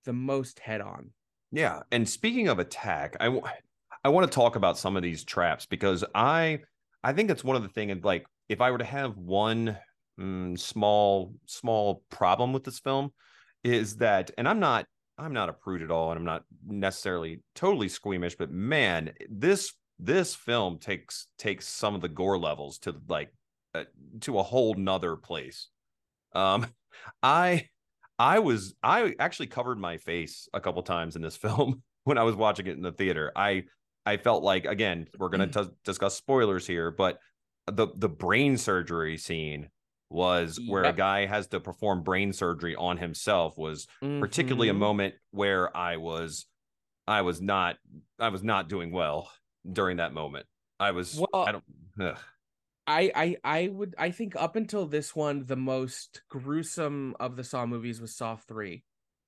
the 0.05 0.13
most 0.13 0.59
head 0.59 0.82
on. 0.82 1.11
Yeah, 1.51 1.82
and 1.91 2.07
speaking 2.07 2.47
of 2.47 2.59
attack, 2.59 3.17
I 3.19 3.26
w- 3.26 3.43
I 4.03 4.09
want 4.09 4.30
to 4.30 4.36
talk 4.36 4.55
about 4.55 4.78
some 4.78 4.95
of 4.95 5.03
these 5.03 5.24
traps 5.24 5.65
because 5.65 6.03
I 6.15 6.59
I 7.03 7.13
think 7.13 7.30
it's 7.30 7.43
one 7.43 7.55
of 7.55 7.63
the 7.63 7.69
things 7.69 8.03
like 8.03 8.26
if 8.49 8.61
I 8.61 8.72
were 8.72 8.78
to 8.78 8.84
have 8.86 9.17
one 9.17 9.78
mm, 10.19 10.57
small 10.57 11.34
small 11.45 12.03
problem 12.09 12.53
with 12.53 12.63
this 12.63 12.80
film 12.80 13.11
is 13.63 13.97
that 13.97 14.32
and 14.38 14.47
I'm 14.47 14.59
not 14.59 14.86
I'm 15.17 15.34
not 15.34 15.49
a 15.49 15.53
prude 15.53 15.84
at 15.84 15.91
all 15.91 16.11
and 16.11 16.17
I'm 16.17 16.26
not 16.26 16.43
necessarily 16.65 17.41
totally 17.53 17.89
squeamish 17.89 18.36
but 18.36 18.49
man 18.49 19.11
this 19.30 19.74
this 19.99 20.34
film 20.34 20.80
takes 20.80 21.28
takes 21.38 21.67
some 21.67 21.93
of 21.93 22.01
the 22.01 22.09
gore 22.09 22.39
levels 22.39 22.80
to 22.80 22.95
like 23.07 23.32
uh, 23.74 23.84
to 24.22 24.39
a 24.39 24.43
whole 24.43 24.74
nother 24.76 25.15
place 25.15 25.69
um 26.34 26.65
I 27.24 27.67
I 28.19 28.39
was 28.39 28.76
I 28.84 29.15
actually 29.19 29.47
covered 29.47 29.80
my 29.80 29.97
face 29.97 30.47
a 30.53 30.61
couple 30.61 30.84
times 30.84 31.15
in 31.15 31.22
this 31.22 31.38
film 31.45 31.82
when 32.03 32.17
I 32.17 32.24
was 32.24 32.36
watching 32.36 32.67
it 32.67 32.76
in 32.76 32.82
the 32.84 32.91
theater. 32.91 33.32
I 33.36 33.63
I 34.05 34.17
felt 34.17 34.43
like 34.43 34.65
again 34.65 35.07
we're 35.17 35.30
going 35.30 35.49
to 35.49 35.72
discuss 35.84 36.15
spoilers 36.15 36.67
here, 36.67 36.91
but 36.91 37.19
the 37.67 37.88
the 37.95 38.09
brain 38.09 38.57
surgery 38.57 39.17
scene 39.17 39.69
was 40.09 40.59
where 40.67 40.84
a 40.84 40.93
guy 40.93 41.26
has 41.26 41.47
to 41.47 41.59
perform 41.59 42.03
brain 42.03 42.34
surgery 42.34 42.76
on 42.76 42.97
himself 42.97 43.57
was 43.57 43.88
particularly 44.01 44.69
a 44.69 44.74
Mhm. 44.74 44.78
moment 44.80 45.15
where 45.32 45.76
I 45.76 45.97
was 45.97 46.45
I 47.07 47.22
was 47.22 47.41
not 47.41 47.78
I 48.19 48.30
was 48.30 48.43
not 48.43 48.69
doing 48.69 48.91
well 48.91 49.32
during 49.72 49.97
that 49.97 50.13
moment. 50.13 50.45
I 50.80 50.91
was 50.91 51.15
Well, 51.17 51.43
I 51.45 51.51
don't 51.53 51.63
ugh. 51.99 52.19
I, 52.88 53.11
I 53.15 53.38
I 53.43 53.67
would 53.67 53.95
I 53.97 54.11
think 54.11 54.36
up 54.36 54.55
until 54.55 54.86
this 54.86 55.15
one 55.15 55.45
the 55.45 55.55
most 55.55 56.21
gruesome 56.29 57.15
of 57.19 57.36
the 57.36 57.43
Saw 57.43 57.65
movies 57.65 58.01
was 58.01 58.15
Saw 58.15 58.36
3 58.36 58.84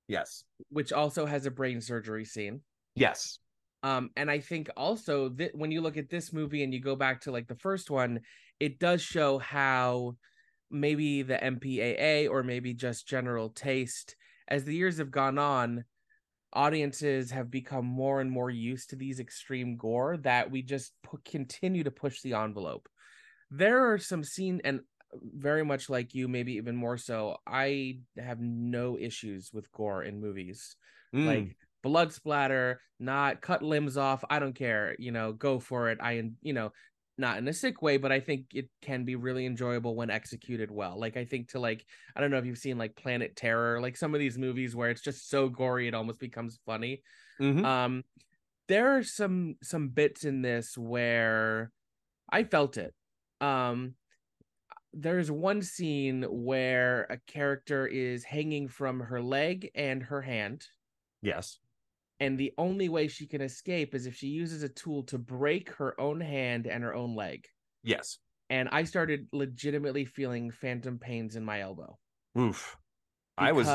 yes. 0.08 0.44
which 0.70 0.92
also 0.92 1.24
has 1.26 1.46
a 1.46 1.50
brain 1.50 1.80
surgery 1.80 2.24
scene 2.24 2.60
Yes. 2.94 3.38
um 3.82 4.10
and 4.16 4.30
I 4.30 4.40
think 4.40 4.70
also 4.76 5.28
that 5.30 5.54
when 5.54 5.70
you 5.70 5.80
look 5.80 5.96
at 5.96 6.10
this 6.10 6.32
movie 6.32 6.64
and 6.64 6.74
you 6.74 6.80
go 6.80 6.96
back 6.96 7.22
to 7.22 7.30
like 7.30 7.46
the 7.46 7.54
first 7.54 7.90
one 7.90 8.20
it 8.60 8.78
does 8.78 9.02
show 9.02 9.38
how 9.38 10.16
maybe 10.70 11.22
the 11.22 11.36
MPAA 11.36 12.28
or 12.28 12.42
maybe 12.42 12.74
just 12.74 13.06
general 13.06 13.50
taste 13.50 14.16
as 14.48 14.64
the 14.64 14.74
years 14.74 14.98
have 14.98 15.10
gone 15.10 15.38
on 15.38 15.84
audiences 16.52 17.30
have 17.30 17.50
become 17.50 17.84
more 17.84 18.20
and 18.20 18.30
more 18.30 18.50
used 18.50 18.90
to 18.90 18.96
these 18.96 19.20
extreme 19.20 19.76
gore 19.76 20.16
that 20.18 20.50
we 20.50 20.62
just 20.62 20.92
pu- 21.02 21.18
continue 21.24 21.82
to 21.82 21.90
push 21.90 22.20
the 22.20 22.34
envelope 22.34 22.88
there 23.56 23.92
are 23.92 23.98
some 23.98 24.24
scene 24.24 24.60
and 24.64 24.80
very 25.22 25.64
much 25.64 25.88
like 25.88 26.14
you 26.14 26.26
maybe 26.26 26.54
even 26.54 26.74
more 26.74 26.96
so 26.96 27.36
i 27.46 27.98
have 28.18 28.40
no 28.40 28.98
issues 28.98 29.52
with 29.52 29.70
gore 29.72 30.02
in 30.02 30.20
movies. 30.20 30.76
Mm. 31.14 31.26
like 31.26 31.56
blood 31.82 32.12
splatter 32.12 32.80
not 32.98 33.40
cut 33.40 33.62
limbs 33.62 33.96
off 33.96 34.24
i 34.28 34.40
don't 34.40 34.54
care 34.54 34.96
you 34.98 35.12
know 35.12 35.32
go 35.32 35.60
for 35.60 35.90
it. 35.90 35.98
I 36.00 36.30
you 36.42 36.52
know 36.52 36.72
not 37.16 37.38
in 37.38 37.46
a 37.46 37.52
sick 37.52 37.80
way 37.80 37.96
but 37.96 38.10
i 38.10 38.18
think 38.18 38.46
it 38.52 38.68
can 38.82 39.04
be 39.04 39.14
really 39.14 39.46
enjoyable 39.46 39.94
when 39.94 40.10
executed 40.10 40.70
well. 40.72 40.98
Like 40.98 41.16
i 41.16 41.24
think 41.24 41.50
to 41.50 41.60
like 41.60 41.86
i 42.16 42.20
don't 42.20 42.32
know 42.32 42.38
if 42.38 42.46
you've 42.46 42.58
seen 42.58 42.78
like 42.78 42.96
planet 42.96 43.36
terror 43.36 43.80
like 43.80 43.96
some 43.96 44.14
of 44.14 44.18
these 44.18 44.36
movies 44.36 44.74
where 44.74 44.90
it's 44.90 45.00
just 45.02 45.30
so 45.30 45.48
gory 45.48 45.86
it 45.86 45.94
almost 45.94 46.18
becomes 46.18 46.58
funny. 46.66 47.02
Mhm. 47.40 47.64
um 47.64 48.02
there 48.66 48.96
are 48.96 49.02
some 49.04 49.56
some 49.62 49.88
bits 49.90 50.24
in 50.24 50.42
this 50.42 50.76
where 50.76 51.70
i 52.30 52.42
felt 52.42 52.76
it 52.76 52.94
um 53.40 53.94
there's 54.92 55.30
one 55.30 55.60
scene 55.60 56.22
where 56.22 57.02
a 57.10 57.18
character 57.26 57.86
is 57.86 58.22
hanging 58.22 58.68
from 58.68 59.00
her 59.00 59.20
leg 59.20 59.70
and 59.74 60.02
her 60.04 60.22
hand 60.22 60.64
yes. 61.22 61.58
and 62.20 62.38
the 62.38 62.52
only 62.58 62.88
way 62.88 63.08
she 63.08 63.26
can 63.26 63.40
escape 63.40 63.94
is 63.94 64.06
if 64.06 64.14
she 64.14 64.28
uses 64.28 64.62
a 64.62 64.68
tool 64.68 65.02
to 65.02 65.18
break 65.18 65.70
her 65.72 66.00
own 66.00 66.20
hand 66.20 66.66
and 66.66 66.84
her 66.84 66.94
own 66.94 67.14
leg 67.16 67.46
Yes. 67.82 68.18
and 68.50 68.68
i 68.70 68.84
started 68.84 69.26
legitimately 69.32 70.04
feeling 70.04 70.50
phantom 70.50 70.98
pains 70.98 71.36
in 71.36 71.44
my 71.44 71.60
elbow 71.60 71.98
Oof. 72.38 72.76
I 73.38 73.52
was 73.52 73.68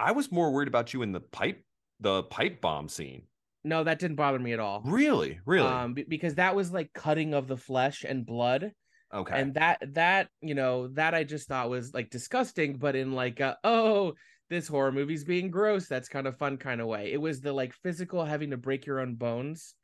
I 0.00 0.12
was 0.12 0.32
more 0.32 0.52
worried 0.52 0.68
about 0.68 0.94
you 0.94 1.02
in 1.02 1.12
the 1.12 1.20
pipe 1.20 1.64
the 2.00 2.22
pipe 2.24 2.60
bomb 2.60 2.88
scene. 2.88 3.22
No 3.68 3.84
that 3.84 3.98
didn't 3.98 4.16
bother 4.16 4.38
me 4.38 4.52
at 4.52 4.60
all 4.60 4.82
Really? 4.84 5.38
Really? 5.46 5.66
um 5.68 5.94
be- 5.94 6.04
because 6.08 6.36
that 6.36 6.54
was 6.56 6.72
like 6.72 6.92
cutting 6.92 7.34
of 7.34 7.46
the 7.46 7.56
flesh 7.56 8.04
and 8.08 8.24
blood 8.26 8.72
okay. 9.12 9.40
and 9.40 9.54
that 9.54 9.78
that 9.94 10.28
you 10.40 10.54
know 10.54 10.88
that 10.88 11.14
i 11.14 11.24
just 11.24 11.48
thought 11.48 11.70
was 11.70 11.92
like 11.94 12.10
disgusting 12.10 12.76
but 12.78 12.96
in 12.96 13.12
like 13.12 13.40
a, 13.40 13.56
oh 13.64 14.14
this 14.50 14.66
horror 14.68 14.92
movie's 14.92 15.24
being 15.24 15.50
gross 15.50 15.86
that's 15.88 16.08
kind 16.08 16.26
of 16.26 16.36
fun 16.38 16.56
kind 16.56 16.80
of 16.80 16.86
way 16.86 17.12
it 17.12 17.20
was 17.20 17.40
the 17.40 17.52
like 17.52 17.72
physical 17.82 18.24
having 18.24 18.50
to 18.50 18.56
break 18.56 18.86
your 18.86 19.00
own 19.00 19.14
bones 19.14 19.74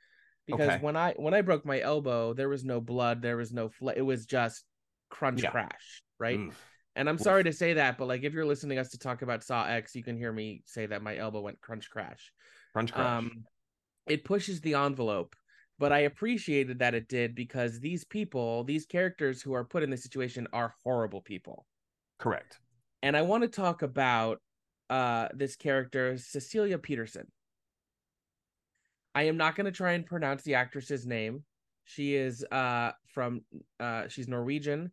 because 0.46 0.68
Okay. 0.70 0.78
when 0.80 0.96
i 0.96 1.12
when 1.16 1.34
i 1.34 1.42
broke 1.42 1.64
my 1.66 1.80
elbow 1.80 2.32
there 2.34 2.48
was 2.48 2.64
no 2.64 2.80
blood 2.80 3.20
there 3.22 3.36
was 3.36 3.52
no 3.52 3.68
fle- 3.68 3.90
it 3.90 4.02
was 4.02 4.24
just 4.26 4.64
crunch 5.10 5.42
Yeah. 5.42 5.50
crash 5.50 6.02
right 6.18 6.38
Oof. 6.38 6.58
and 6.96 7.08
i'm 7.08 7.16
Oof. 7.16 7.20
sorry 7.22 7.44
to 7.44 7.52
say 7.52 7.74
that 7.74 7.98
but 7.98 8.08
like 8.08 8.22
if 8.24 8.32
you're 8.32 8.46
listening 8.46 8.76
to 8.76 8.80
us 8.80 8.90
to 8.90 8.98
talk 8.98 9.22
about 9.22 9.42
saw 9.44 9.64
x 9.66 9.94
you 9.94 10.02
can 10.02 10.16
hear 10.16 10.32
me 10.32 10.62
say 10.64 10.86
that 10.86 11.02
my 11.02 11.16
elbow 11.16 11.40
went 11.40 11.60
crunch 11.60 11.90
crash 11.90 12.32
Crunch 12.72 12.92
crash. 12.92 13.06
um 13.06 13.44
it 14.06 14.24
pushes 14.24 14.60
the 14.60 14.74
envelope 14.74 15.34
but 15.78 15.92
i 15.92 16.00
appreciated 16.00 16.78
that 16.78 16.94
it 16.94 17.08
did 17.08 17.34
because 17.34 17.80
these 17.80 18.04
people 18.04 18.64
these 18.64 18.86
characters 18.86 19.42
who 19.42 19.54
are 19.54 19.64
put 19.64 19.82
in 19.82 19.90
this 19.90 20.02
situation 20.02 20.46
are 20.52 20.74
horrible 20.82 21.20
people 21.20 21.66
Correct. 22.18 22.58
and 23.02 23.16
i 23.16 23.22
want 23.22 23.42
to 23.42 23.48
talk 23.48 23.82
about 23.82 24.40
uh 24.90 25.28
this 25.34 25.56
character 25.56 26.16
cecilia 26.18 26.78
peterson 26.78 27.26
i 29.14 29.24
am 29.24 29.36
not 29.36 29.56
going 29.56 29.66
to 29.66 29.72
try 29.72 29.92
and 29.92 30.06
pronounce 30.06 30.42
the 30.42 30.54
actress's 30.54 31.06
name 31.06 31.42
she 31.84 32.14
is 32.14 32.44
uh 32.52 32.90
from 33.06 33.40
uh 33.80 34.08
she's 34.08 34.28
norwegian 34.28 34.90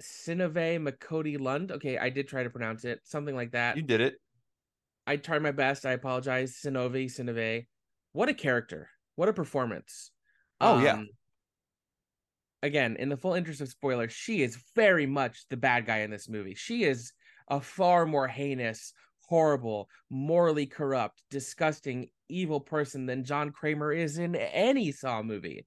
Synnøve 0.00 0.80
Macody 0.80 1.36
Lund. 1.36 1.72
Okay, 1.72 1.98
I 1.98 2.10
did 2.10 2.28
try 2.28 2.42
to 2.42 2.50
pronounce 2.50 2.84
it, 2.84 3.00
something 3.04 3.34
like 3.34 3.52
that. 3.52 3.76
You 3.76 3.82
did 3.82 4.00
it. 4.00 4.14
I 5.06 5.16
tried 5.16 5.42
my 5.42 5.52
best. 5.52 5.86
I 5.86 5.92
apologize. 5.92 6.58
Sinove, 6.62 7.06
Sinove. 7.06 7.66
What 8.12 8.28
a 8.28 8.34
character. 8.34 8.88
What 9.16 9.28
a 9.28 9.32
performance. 9.32 10.10
Oh, 10.60 10.80
yeah. 10.80 10.94
Um, 10.94 11.08
again, 12.62 12.96
in 12.98 13.08
the 13.08 13.16
full 13.16 13.34
interest 13.34 13.60
of 13.60 13.68
spoilers, 13.68 14.12
she 14.12 14.42
is 14.42 14.62
very 14.74 15.06
much 15.06 15.46
the 15.48 15.56
bad 15.56 15.86
guy 15.86 15.98
in 15.98 16.10
this 16.10 16.28
movie. 16.28 16.54
She 16.54 16.84
is 16.84 17.12
a 17.48 17.60
far 17.60 18.06
more 18.06 18.28
heinous, 18.28 18.92
horrible, 19.28 19.88
morally 20.10 20.66
corrupt, 20.66 21.22
disgusting, 21.30 22.08
evil 22.28 22.60
person 22.60 23.06
than 23.06 23.24
John 23.24 23.50
Kramer 23.50 23.92
is 23.92 24.18
in 24.18 24.34
any 24.36 24.92
Saw 24.92 25.22
movie. 25.22 25.66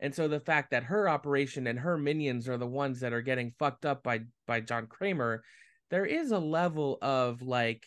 And 0.00 0.14
so 0.14 0.26
the 0.26 0.40
fact 0.40 0.72
that 0.72 0.84
her 0.84 1.08
operation 1.08 1.66
and 1.66 1.78
her 1.78 1.96
minions 1.96 2.48
are 2.48 2.58
the 2.58 2.66
ones 2.66 3.00
that 3.00 3.12
are 3.12 3.22
getting 3.22 3.54
fucked 3.58 3.86
up 3.86 4.02
by 4.02 4.22
by 4.46 4.60
John 4.60 4.88
Kramer, 4.88 5.44
there 5.90 6.04
is 6.04 6.32
a 6.32 6.38
level 6.38 6.98
of 7.00 7.40
like 7.40 7.84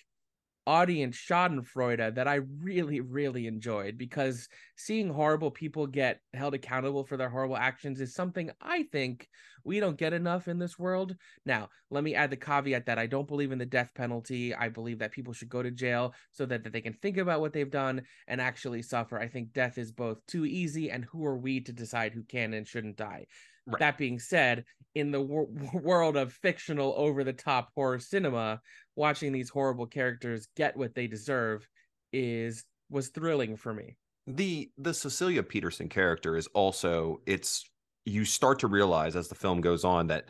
audience 0.67 1.17
schadenfreude 1.17 2.15
that 2.15 2.27
I 2.27 2.35
really, 2.61 2.99
really 2.99 3.47
enjoyed 3.47 3.97
because 3.97 4.47
seeing 4.75 5.09
horrible 5.09 5.51
people 5.51 5.85
get 5.87 6.19
held 6.33 6.53
accountable 6.53 7.03
for 7.03 7.17
their 7.17 7.29
horrible 7.29 7.57
actions 7.57 8.01
is 8.01 8.15
something 8.15 8.51
I 8.61 8.83
think 8.91 9.27
we 9.63 9.79
don't 9.79 9.97
get 9.97 10.13
enough 10.13 10.47
in 10.47 10.59
this 10.59 10.77
world. 10.77 11.15
Now, 11.45 11.69
let 11.89 12.03
me 12.03 12.15
add 12.15 12.29
the 12.29 12.37
caveat 12.37 12.85
that 12.85 12.99
I 12.99 13.07
don't 13.07 13.27
believe 13.27 13.51
in 13.51 13.57
the 13.57 13.65
death 13.65 13.91
penalty. 13.95 14.53
I 14.53 14.69
believe 14.69 14.99
that 14.99 15.11
people 15.11 15.33
should 15.33 15.49
go 15.49 15.63
to 15.63 15.71
jail 15.71 16.13
so 16.31 16.45
that, 16.45 16.63
that 16.63 16.73
they 16.73 16.81
can 16.81 16.93
think 16.93 17.17
about 17.17 17.41
what 17.41 17.53
they've 17.53 17.69
done 17.69 18.03
and 18.27 18.39
actually 18.39 18.81
suffer. 18.81 19.19
I 19.19 19.27
think 19.27 19.53
death 19.53 19.77
is 19.77 19.91
both 19.91 20.25
too 20.27 20.45
easy 20.45 20.91
and 20.91 21.05
who 21.05 21.25
are 21.25 21.37
we 21.37 21.61
to 21.61 21.73
decide 21.73 22.13
who 22.13 22.23
can 22.23 22.53
and 22.53 22.67
shouldn't 22.67 22.97
die. 22.97 23.25
Right. 23.67 23.79
That 23.79 23.97
being 23.97 24.19
said, 24.19 24.65
in 24.95 25.11
the 25.11 25.21
wor- 25.21 25.47
world 25.73 26.17
of 26.17 26.33
fictional 26.33 26.93
over 26.97 27.23
the 27.23 27.33
top 27.33 27.69
horror 27.75 27.99
cinema, 27.99 28.61
watching 28.95 29.31
these 29.31 29.49
horrible 29.49 29.85
characters 29.85 30.47
get 30.55 30.75
what 30.75 30.95
they 30.95 31.07
deserve 31.07 31.67
is 32.11 32.63
was 32.89 33.09
thrilling 33.09 33.57
for 33.57 33.73
me. 33.73 33.97
The 34.27 34.71
the 34.77 34.93
Cecilia 34.93 35.43
Peterson 35.43 35.89
character 35.89 36.35
is 36.35 36.47
also 36.47 37.21
it's 37.27 37.69
you 38.05 38.25
start 38.25 38.59
to 38.59 38.67
realize 38.67 39.15
as 39.15 39.27
the 39.27 39.35
film 39.35 39.61
goes 39.61 39.83
on 39.83 40.07
that 40.07 40.25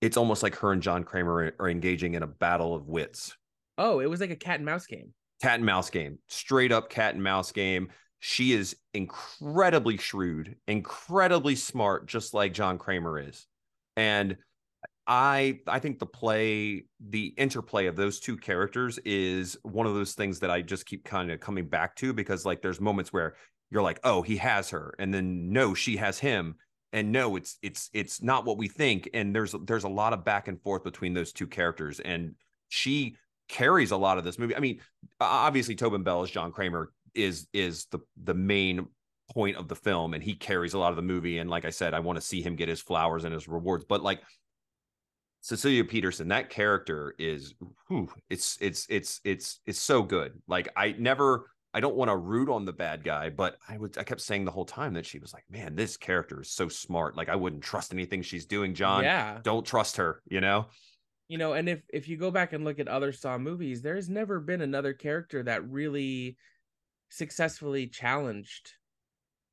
it's 0.00 0.16
almost 0.16 0.42
like 0.42 0.56
her 0.56 0.72
and 0.72 0.82
John 0.82 1.04
Kramer 1.04 1.54
are 1.58 1.68
engaging 1.70 2.14
in 2.14 2.22
a 2.22 2.26
battle 2.26 2.74
of 2.74 2.88
wits. 2.88 3.36
Oh, 3.78 4.00
it 4.00 4.10
was 4.10 4.20
like 4.20 4.30
a 4.30 4.36
cat 4.36 4.56
and 4.56 4.66
mouse 4.66 4.86
game. 4.86 5.14
Cat 5.40 5.56
and 5.56 5.64
mouse 5.64 5.90
game. 5.90 6.18
Straight 6.28 6.72
up 6.72 6.90
cat 6.90 7.14
and 7.14 7.22
mouse 7.22 7.52
game. 7.52 7.88
She 8.20 8.52
is 8.52 8.76
incredibly 8.92 9.96
shrewd, 9.96 10.56
incredibly 10.66 11.56
smart, 11.56 12.06
just 12.06 12.34
like 12.34 12.54
John 12.54 12.78
Kramer 12.78 13.18
is. 13.18 13.46
And 13.96 14.36
I 15.06 15.60
I 15.66 15.78
think 15.80 15.98
the 15.98 16.06
play, 16.06 16.84
the 17.00 17.26
interplay 17.36 17.86
of 17.86 17.96
those 17.96 18.20
two 18.20 18.36
characters 18.36 18.98
is 19.04 19.56
one 19.62 19.86
of 19.86 19.94
those 19.94 20.14
things 20.14 20.40
that 20.40 20.50
I 20.50 20.62
just 20.62 20.86
keep 20.86 21.04
kind 21.04 21.30
of 21.30 21.40
coming 21.40 21.68
back 21.68 21.94
to 21.96 22.12
because 22.12 22.46
like 22.46 22.62
there's 22.62 22.80
moments 22.80 23.12
where 23.12 23.34
you're 23.70 23.82
like, 23.82 24.00
oh, 24.04 24.22
he 24.22 24.36
has 24.38 24.70
her, 24.70 24.94
and 24.98 25.12
then 25.12 25.52
no, 25.52 25.74
she 25.74 25.96
has 25.96 26.18
him, 26.18 26.54
and 26.92 27.12
no, 27.12 27.36
it's 27.36 27.58
it's 27.62 27.90
it's 27.92 28.22
not 28.22 28.44
what 28.46 28.56
we 28.56 28.68
think, 28.68 29.10
and 29.12 29.34
there's 29.34 29.54
there's 29.66 29.84
a 29.84 29.88
lot 29.88 30.12
of 30.12 30.24
back 30.24 30.48
and 30.48 30.60
forth 30.62 30.84
between 30.84 31.12
those 31.12 31.32
two 31.32 31.46
characters, 31.46 32.00
and 32.00 32.34
she 32.68 33.16
carries 33.48 33.90
a 33.90 33.96
lot 33.96 34.16
of 34.16 34.24
this 34.24 34.38
movie. 34.38 34.56
I 34.56 34.60
mean, 34.60 34.80
obviously 35.20 35.74
Tobin 35.74 36.02
Bell 36.02 36.22
as 36.22 36.30
John 36.30 36.50
Kramer 36.50 36.92
is 37.14 37.46
is 37.52 37.86
the 37.90 37.98
the 38.22 38.34
main 38.34 38.86
point 39.32 39.56
of 39.56 39.68
the 39.68 39.76
film 39.76 40.14
and 40.14 40.22
he 40.22 40.34
carries 40.34 40.74
a 40.74 40.78
lot 40.78 40.90
of 40.90 40.96
the 40.96 41.02
movie 41.02 41.38
and 41.38 41.48
like 41.48 41.64
I 41.64 41.70
said 41.70 41.94
I 41.94 42.00
want 42.00 42.16
to 42.16 42.24
see 42.26 42.42
him 42.42 42.56
get 42.56 42.68
his 42.68 42.82
flowers 42.82 43.24
and 43.24 43.32
his 43.32 43.48
rewards 43.48 43.84
but 43.88 44.02
like 44.02 44.20
Cecilia 45.44 45.84
Peterson, 45.84 46.28
that 46.28 46.48
character 46.48 47.14
is 47.18 47.52
whew, 47.88 48.08
it's 48.30 48.56
it's 48.62 48.86
it's 48.88 49.20
it's 49.24 49.60
it's 49.66 49.78
so 49.78 50.02
good. 50.02 50.40
Like 50.48 50.70
I 50.74 50.94
never 50.98 51.50
I 51.74 51.80
don't 51.80 51.96
want 51.96 52.10
to 52.10 52.16
root 52.16 52.48
on 52.48 52.64
the 52.64 52.72
bad 52.72 53.04
guy, 53.04 53.28
but 53.28 53.58
I 53.68 53.76
would 53.76 53.98
I 53.98 54.04
kept 54.04 54.22
saying 54.22 54.46
the 54.46 54.50
whole 54.50 54.64
time 54.64 54.94
that 54.94 55.04
she 55.04 55.18
was 55.18 55.34
like, 55.34 55.44
man, 55.50 55.76
this 55.76 55.98
character 55.98 56.40
is 56.40 56.50
so 56.50 56.68
smart. 56.68 57.14
Like 57.14 57.28
I 57.28 57.36
wouldn't 57.36 57.62
trust 57.62 57.92
anything 57.92 58.22
she's 58.22 58.46
doing, 58.46 58.72
John. 58.72 59.04
Yeah. 59.04 59.40
Don't 59.42 59.66
trust 59.66 59.98
her, 59.98 60.22
you 60.26 60.40
know? 60.40 60.64
You 61.28 61.36
know, 61.36 61.52
and 61.52 61.68
if 61.68 61.82
if 61.92 62.08
you 62.08 62.16
go 62.16 62.30
back 62.30 62.54
and 62.54 62.64
look 62.64 62.78
at 62.78 62.88
other 62.88 63.12
Saw 63.12 63.36
movies, 63.36 63.82
there's 63.82 64.08
never 64.08 64.40
been 64.40 64.62
another 64.62 64.94
character 64.94 65.42
that 65.42 65.68
really 65.68 66.38
successfully 67.10 67.86
challenged 67.86 68.72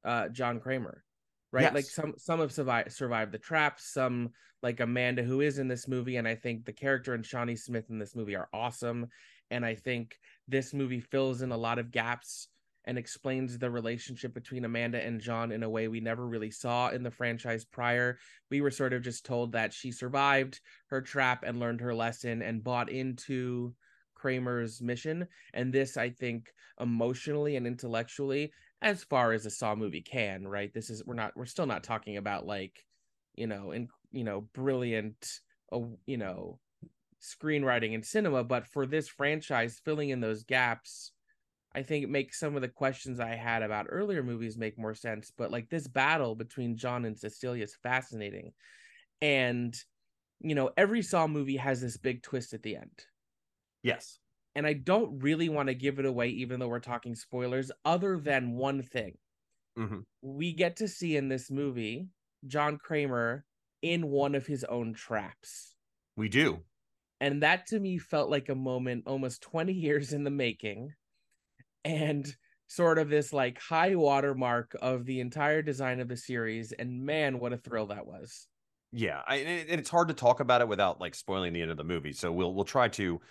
uh 0.03 0.29
John 0.29 0.59
Kramer 0.59 1.03
right? 1.51 1.63
Yes. 1.63 1.73
Like 1.73 1.85
some 1.85 2.13
some 2.17 2.39
have 2.39 2.51
survived 2.51 2.91
survived 2.91 3.31
the 3.31 3.37
traps, 3.37 3.93
some 3.93 4.29
like 4.63 4.79
Amanda 4.79 5.23
who 5.23 5.41
is 5.41 5.59
in 5.59 5.67
this 5.67 5.87
movie, 5.87 6.17
and 6.17 6.27
I 6.27 6.35
think 6.35 6.65
the 6.65 6.73
character 6.73 7.13
and 7.13 7.25
Shawnee 7.25 7.55
Smith 7.55 7.89
in 7.89 7.99
this 7.99 8.15
movie 8.15 8.35
are 8.35 8.49
awesome. 8.53 9.07
And 9.49 9.65
I 9.65 9.75
think 9.75 10.17
this 10.47 10.73
movie 10.73 11.01
fills 11.01 11.41
in 11.41 11.51
a 11.51 11.57
lot 11.57 11.77
of 11.77 11.91
gaps 11.91 12.47
and 12.85 12.97
explains 12.97 13.57
the 13.57 13.69
relationship 13.69 14.33
between 14.33 14.65
Amanda 14.65 15.03
and 15.03 15.21
John 15.21 15.51
in 15.51 15.61
a 15.61 15.69
way 15.69 15.87
we 15.87 15.99
never 15.99 16.25
really 16.25 16.49
saw 16.49 16.89
in 16.89 17.03
the 17.03 17.11
franchise 17.11 17.65
prior. 17.65 18.17
We 18.49 18.61
were 18.61 18.71
sort 18.71 18.93
of 18.93 19.03
just 19.03 19.25
told 19.25 19.51
that 19.51 19.73
she 19.73 19.91
survived 19.91 20.61
her 20.87 21.01
trap 21.01 21.43
and 21.45 21.59
learned 21.59 21.81
her 21.81 21.93
lesson 21.93 22.41
and 22.41 22.63
bought 22.63 22.89
into 22.89 23.75
Kramer's 24.15 24.81
mission. 24.81 25.27
And 25.53 25.71
this, 25.71 25.97
I 25.97 26.09
think, 26.09 26.51
emotionally 26.79 27.55
and 27.55 27.67
intellectually 27.67 28.51
as 28.81 29.03
far 29.03 29.31
as 29.31 29.45
a 29.45 29.51
Saw 29.51 29.75
movie 29.75 30.01
can, 30.01 30.47
right? 30.47 30.73
This 30.73 30.89
is 30.89 31.05
we're 31.05 31.13
not 31.13 31.35
we're 31.35 31.45
still 31.45 31.65
not 31.65 31.83
talking 31.83 32.17
about 32.17 32.45
like, 32.45 32.83
you 33.35 33.47
know, 33.47 33.71
in 33.71 33.89
you 34.11 34.23
know, 34.23 34.41
brilliant 34.53 35.39
uh, 35.71 35.79
you 36.05 36.17
know, 36.17 36.59
screenwriting 37.21 37.93
and 37.93 38.05
cinema, 38.05 38.43
but 38.43 38.67
for 38.67 38.85
this 38.85 39.07
franchise 39.07 39.79
filling 39.85 40.09
in 40.09 40.19
those 40.19 40.43
gaps, 40.43 41.11
I 41.73 41.83
think 41.83 42.03
it 42.03 42.09
makes 42.09 42.39
some 42.39 42.55
of 42.55 42.61
the 42.61 42.67
questions 42.67 43.19
I 43.19 43.35
had 43.35 43.61
about 43.61 43.85
earlier 43.89 44.23
movies 44.23 44.57
make 44.57 44.77
more 44.77 44.95
sense. 44.95 45.31
But 45.37 45.51
like 45.51 45.69
this 45.69 45.87
battle 45.87 46.35
between 46.35 46.77
John 46.77 47.05
and 47.05 47.17
Cecilia 47.17 47.63
is 47.63 47.77
fascinating. 47.83 48.53
And 49.21 49.75
you 50.39 50.55
know, 50.55 50.71
every 50.75 51.03
Saw 51.03 51.27
movie 51.27 51.57
has 51.57 51.81
this 51.81 51.97
big 51.97 52.23
twist 52.23 52.53
at 52.53 52.63
the 52.63 52.75
end. 52.75 53.05
Yes 53.83 54.20
and 54.55 54.67
I 54.67 54.73
don't 54.73 55.19
really 55.19 55.49
want 55.49 55.67
to 55.67 55.73
give 55.73 55.99
it 55.99 56.05
away, 56.05 56.27
even 56.27 56.59
though 56.59 56.67
we're 56.67 56.79
talking 56.79 57.15
spoilers, 57.15 57.71
other 57.85 58.17
than 58.17 58.53
one 58.53 58.81
thing. 58.81 59.17
Mm-hmm. 59.77 59.99
We 60.21 60.53
get 60.53 60.77
to 60.77 60.87
see 60.87 61.15
in 61.15 61.29
this 61.29 61.49
movie 61.49 62.07
John 62.47 62.77
Kramer 62.77 63.45
in 63.81 64.09
one 64.09 64.35
of 64.35 64.45
his 64.45 64.63
own 64.65 64.93
traps. 64.93 65.75
We 66.17 66.29
do. 66.29 66.59
And 67.19 67.43
that 67.43 67.67
to 67.67 67.79
me 67.79 67.97
felt 67.97 68.29
like 68.29 68.49
a 68.49 68.55
moment 68.55 69.03
almost 69.05 69.41
20 69.43 69.73
years 69.73 70.11
in 70.11 70.23
the 70.23 70.31
making 70.31 70.93
and 71.85 72.35
sort 72.67 72.97
of 72.97 73.09
this 73.09 73.31
like 73.31 73.59
high 73.59 73.95
watermark 73.95 74.75
of 74.81 75.05
the 75.05 75.19
entire 75.19 75.61
design 75.61 75.99
of 75.99 76.07
the 76.07 76.17
series. 76.17 76.71
And 76.71 77.03
man, 77.03 77.39
what 77.39 77.53
a 77.53 77.57
thrill 77.57 77.87
that 77.87 78.05
was. 78.05 78.47
Yeah, 78.91 79.21
I, 79.25 79.35
and 79.37 79.79
it's 79.79 79.89
hard 79.89 80.09
to 80.09 80.13
talk 80.13 80.41
about 80.41 80.61
it 80.61 80.67
without 80.67 80.99
like 80.99 81.15
spoiling 81.15 81.53
the 81.53 81.61
end 81.61 81.71
of 81.71 81.77
the 81.77 81.83
movie. 81.83 82.11
So 82.11 82.31
we'll 82.31 82.53
we'll 82.53 82.65
try 82.65 82.89
to 82.89 83.21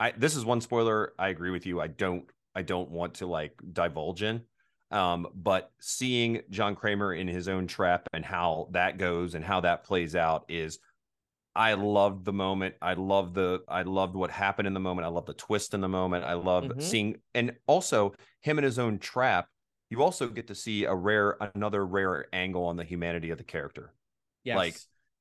I 0.00 0.12
this 0.16 0.34
is 0.34 0.44
one 0.44 0.60
spoiler. 0.60 1.12
I 1.18 1.28
agree 1.28 1.50
with 1.50 1.66
you. 1.66 1.80
I 1.80 1.86
don't 1.86 2.24
I 2.54 2.62
don't 2.62 2.90
want 2.90 3.14
to 3.14 3.26
like 3.26 3.60
divulge 3.72 4.22
in. 4.22 4.42
Um, 4.90 5.28
but 5.34 5.70
seeing 5.78 6.40
John 6.50 6.74
Kramer 6.74 7.14
in 7.14 7.28
his 7.28 7.46
own 7.46 7.68
trap 7.68 8.08
and 8.12 8.24
how 8.24 8.68
that 8.72 8.98
goes 8.98 9.36
and 9.36 9.44
how 9.44 9.60
that 9.60 9.84
plays 9.84 10.16
out 10.16 10.46
is 10.48 10.80
I 11.54 11.74
loved 11.74 12.24
the 12.24 12.32
moment. 12.32 12.74
I 12.82 12.94
loved 12.94 13.34
the 13.34 13.62
I 13.68 13.82
loved 13.82 14.14
what 14.14 14.30
happened 14.30 14.66
in 14.66 14.74
the 14.74 14.80
moment. 14.80 15.06
I 15.06 15.10
love 15.10 15.26
the 15.26 15.34
twist 15.34 15.74
in 15.74 15.80
the 15.80 15.88
moment. 15.88 16.24
I 16.24 16.34
love 16.34 16.64
mm-hmm. 16.64 16.80
seeing 16.80 17.16
and 17.34 17.54
also 17.66 18.14
him 18.40 18.58
in 18.58 18.64
his 18.64 18.78
own 18.78 18.98
trap. 18.98 19.48
You 19.90 20.02
also 20.02 20.28
get 20.28 20.48
to 20.48 20.54
see 20.54 20.84
a 20.84 20.94
rare 20.94 21.36
another 21.54 21.84
rare 21.84 22.26
angle 22.32 22.64
on 22.64 22.76
the 22.76 22.84
humanity 22.84 23.30
of 23.30 23.38
the 23.38 23.44
character. 23.44 23.92
Yes. 24.44 24.56
Like 24.56 24.76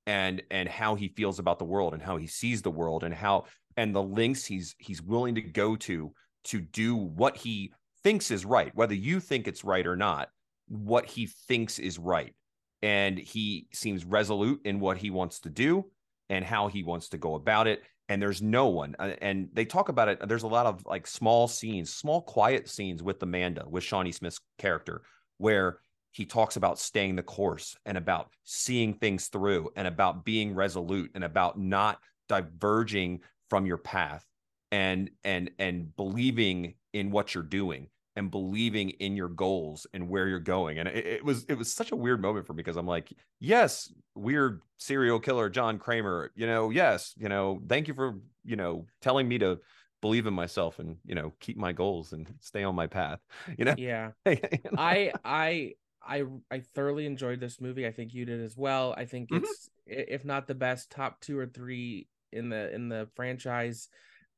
and 0.09 0.41
and 0.49 0.67
how 0.67 0.95
he 0.95 1.07
feels 1.07 1.39
about 1.39 1.59
the 1.59 1.65
world 1.65 1.93
and 1.93 2.01
how 2.01 2.17
he 2.17 2.27
sees 2.27 2.61
the 2.61 2.71
world 2.71 3.03
and 3.03 3.13
how 3.13 3.45
and 3.77 3.95
the 3.95 4.01
links 4.01 4.45
he's 4.45 4.75
he's 4.79 5.01
willing 5.01 5.35
to 5.35 5.41
go 5.41 5.75
to 5.75 6.11
to 6.45 6.59
do 6.59 6.95
what 6.95 7.37
he 7.37 7.71
thinks 8.03 8.31
is 8.31 8.45
right 8.45 8.71
whether 8.75 8.93
you 8.93 9.19
think 9.19 9.47
it's 9.47 9.63
right 9.63 9.85
or 9.85 9.95
not 9.95 10.29
what 10.69 11.05
he 11.05 11.25
thinks 11.47 11.79
is 11.79 11.99
right. 11.99 12.33
And 12.81 13.17
he 13.17 13.67
seems 13.73 14.05
resolute 14.05 14.61
in 14.63 14.79
what 14.79 14.97
he 14.97 15.09
wants 15.09 15.41
to 15.41 15.49
do 15.49 15.85
and 16.29 16.45
how 16.45 16.67
he 16.67 16.83
wants 16.83 17.09
to 17.09 17.17
go 17.17 17.35
about 17.35 17.67
it. 17.67 17.81
And 18.07 18.21
there's 18.21 18.41
no 18.41 18.69
one 18.69 18.95
uh, 18.97 19.13
and 19.21 19.49
they 19.53 19.65
talk 19.65 19.89
about 19.89 20.09
it 20.09 20.27
there's 20.27 20.41
a 20.41 20.47
lot 20.47 20.65
of 20.65 20.83
like 20.87 21.05
small 21.05 21.47
scenes 21.47 21.93
small 21.93 22.23
quiet 22.23 22.67
scenes 22.67 23.03
with 23.03 23.21
amanda 23.21 23.63
with 23.69 23.83
shawnee 23.83 24.11
smith's 24.11 24.39
character 24.57 25.03
where 25.37 25.77
he 26.11 26.25
talks 26.25 26.55
about 26.55 26.79
staying 26.79 27.15
the 27.15 27.23
course 27.23 27.77
and 27.85 27.97
about 27.97 28.29
seeing 28.43 28.93
things 28.93 29.27
through 29.27 29.69
and 29.75 29.87
about 29.87 30.25
being 30.25 30.55
resolute 30.55 31.11
and 31.15 31.23
about 31.23 31.59
not 31.59 31.99
diverging 32.27 33.21
from 33.49 33.65
your 33.65 33.77
path 33.77 34.25
and 34.71 35.09
and 35.23 35.51
and 35.59 35.95
believing 35.95 36.75
in 36.93 37.11
what 37.11 37.33
you're 37.33 37.43
doing 37.43 37.87
and 38.15 38.31
believing 38.31 38.89
in 38.89 39.15
your 39.15 39.29
goals 39.29 39.87
and 39.93 40.09
where 40.09 40.27
you're 40.27 40.39
going. 40.39 40.77
And 40.79 40.89
it, 40.89 41.05
it, 41.05 41.25
was 41.25 41.45
it 41.45 41.53
was 41.53 41.71
such 41.71 41.91
a 41.91 41.95
weird 41.95 42.21
moment 42.21 42.45
for 42.45 42.53
me 42.53 42.57
because 42.57 42.75
i'm 42.75 42.87
like 42.87 43.11
yes 43.39 43.91
weird 44.15 44.61
serial 44.77 45.19
killer 45.19 45.49
john 45.49 45.77
kramer 45.77 46.31
you 46.35 46.45
know 46.45 46.69
yes 46.69 47.13
you 47.17 47.29
know 47.29 47.61
thank 47.69 47.87
you 47.87 47.93
for 47.93 48.15
you 48.43 48.55
know 48.55 48.85
telling 49.01 49.27
me 49.27 49.37
to 49.37 49.59
believe 50.01 50.27
in 50.27 50.33
myself 50.33 50.79
and 50.79 50.97
you 51.05 51.15
know 51.15 51.33
keep 51.39 51.57
my 51.57 51.71
goals 51.71 52.13
and 52.13 52.27
stay 52.39 52.63
on 52.63 52.75
my 52.75 52.87
path 52.87 53.19
you 53.57 53.65
know? 53.65 53.75
Yeah. 53.77 54.11
You 54.25 54.35
know? 54.35 54.71
i 54.77 55.13
i 55.23 55.73
i 56.09 56.23
i 56.51 56.59
thoroughly 56.75 57.05
enjoyed 57.05 57.39
this 57.39 57.61
movie 57.61 57.87
i 57.87 57.91
think 57.91 58.13
you 58.13 58.25
did 58.25 58.41
as 58.41 58.57
well 58.57 58.93
i 58.97 59.05
think 59.05 59.29
mm-hmm. 59.29 59.43
it's 59.43 59.69
if 59.85 60.25
not 60.25 60.47
the 60.47 60.55
best 60.55 60.91
top 60.91 61.21
two 61.21 61.37
or 61.37 61.45
three 61.45 62.07
in 62.31 62.49
the 62.49 62.73
in 62.73 62.89
the 62.89 63.07
franchise. 63.15 63.89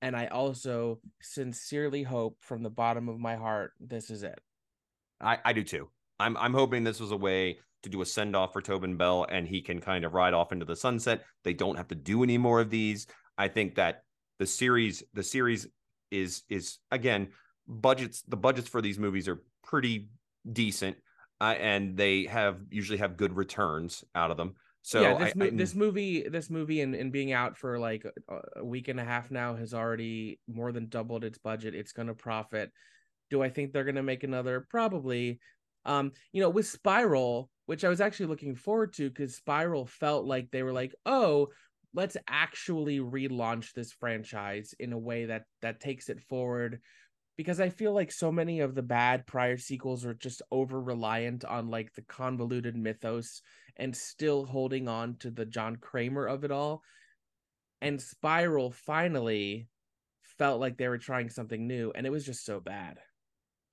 and 0.02 0.16
I 0.16 0.28
also 0.28 1.00
sincerely 1.22 2.04
hope 2.04 2.38
from 2.42 2.64
the 2.64 2.70
bottom 2.70 3.10
of 3.10 3.20
my 3.20 3.36
heart 3.36 3.74
this 3.80 4.10
is 4.10 4.24
it. 4.24 4.40
I, 5.20 5.38
I 5.46 5.54
do 5.54 5.64
too. 5.64 5.90
I'm 6.20 6.38
I'm 6.38 6.54
hoping 6.54 6.84
this 6.84 7.00
was 7.00 7.12
a 7.12 7.18
way 7.18 7.60
to 7.84 7.90
do 7.90 8.02
a 8.02 8.06
send 8.06 8.36
off 8.36 8.54
for 8.54 8.62
Tobin 8.62 8.98
Bell 8.98 9.26
and 9.30 9.48
he 9.48 9.62
can 9.62 9.80
kind 9.80 10.06
of 10.06 10.14
ride 10.14 10.34
off 10.34 10.52
into 10.52 10.66
the 10.66 10.76
sunset. 10.76 11.24
They 11.44 11.54
don't 11.54 11.78
have 11.78 11.88
to 11.90 11.96
do 11.96 12.24
any 12.24 12.38
more 12.38 12.62
of 12.62 12.70
these. 12.70 13.08
I 13.38 13.48
think 13.48 13.76
that 13.76 14.04
the 14.40 14.46
series 14.46 15.04
the 15.14 15.24
series 15.24 15.68
is 16.10 16.44
is 16.50 16.80
again 16.92 17.30
budgets 17.68 18.24
the 18.24 18.38
budgets 18.38 18.68
for 18.68 18.82
these 18.82 19.00
movies 19.00 19.28
are 19.28 19.44
pretty 19.64 20.10
decent 20.52 20.98
uh, 21.42 21.56
and 21.60 21.98
they 21.98 22.26
have 22.26 22.62
usually 22.70 23.00
have 23.00 23.18
good 23.18 23.36
returns 23.36 24.04
out 24.14 24.30
of 24.30 24.38
them. 24.38 24.54
So 24.84 25.02
yeah, 25.02 25.18
this, 25.18 25.34
I, 25.36 25.38
mo- 25.38 25.46
I, 25.46 25.50
this 25.50 25.76
movie, 25.76 26.30
this 26.30 26.50
movie, 26.50 26.82
and, 26.82 26.94
and 26.94 27.12
being 27.12 27.34
out 27.34 27.58
for 27.58 27.80
like 27.80 28.06
a, 28.30 28.60
a 28.60 28.64
week 28.64 28.88
and 28.88 29.00
a 29.00 29.04
half 29.04 29.32
now 29.32 29.56
has 29.56 29.74
already 29.74 30.40
more 30.48 30.72
than 30.72 30.88
doubled 30.88 31.24
its 31.24 31.40
budget. 31.40 31.74
It's 31.76 31.94
going 31.94 32.08
to 32.10 32.14
profit. 32.14 32.72
Do 33.32 33.42
I 33.42 33.50
think 33.50 33.74
they're 33.74 33.84
going 33.84 33.96
to 33.96 34.04
make 34.04 34.24
another? 34.24 34.66
Probably. 34.70 35.40
Um, 35.84 36.12
you 36.32 36.42
know, 36.42 36.50
with 36.50 36.68
Spiral, 36.68 37.50
which 37.66 37.84
I 37.84 37.90
was 37.90 38.02
actually 38.02 38.28
looking 38.28 38.56
forward 38.56 38.94
to, 38.94 39.10
because 39.10 39.36
Spiral 39.36 39.88
felt 39.88 40.26
like 40.26 40.52
they 40.52 40.62
were 40.62 40.74
like, 40.74 40.94
oh, 41.08 41.48
let's 41.96 42.18
actually 42.28 43.00
relaunch 43.00 43.74
this 43.74 43.92
franchise 43.94 44.76
in 44.80 44.94
a 44.94 45.00
way 45.00 45.26
that 45.26 45.44
that 45.64 45.80
takes 45.80 46.10
it 46.10 46.22
forward 46.22 46.82
because 47.38 47.60
I 47.60 47.70
feel 47.70 47.94
like 47.94 48.12
so 48.12 48.32
many 48.32 48.60
of 48.60 48.76
the 48.76 48.84
bad 48.84 49.26
prior 49.26 49.58
sequels 49.58 50.06
are 50.06 50.14
just 50.14 50.42
over 50.52 50.80
reliant 50.80 51.44
on 51.46 51.70
like 51.70 51.94
the 51.94 52.02
convoluted 52.02 52.76
mythos 52.76 53.42
and 53.78 53.96
still 53.96 54.46
holding 54.46 54.88
on 54.88 55.18
to 55.18 55.32
the 55.32 55.46
John 55.46 55.78
Kramer 55.78 56.28
of 56.28 56.44
it 56.44 56.52
all. 56.52 56.84
And 57.82 58.02
Spiral 58.02 58.72
finally 58.72 59.68
felt 60.38 60.60
like 60.60 60.78
they 60.78 60.88
were 60.88 60.98
trying 60.98 61.30
something 61.30 61.68
new 61.68 61.92
and 61.96 62.06
it 62.06 62.12
was 62.12 62.26
just 62.26 62.46
so 62.46 62.60
bad. 62.60 63.00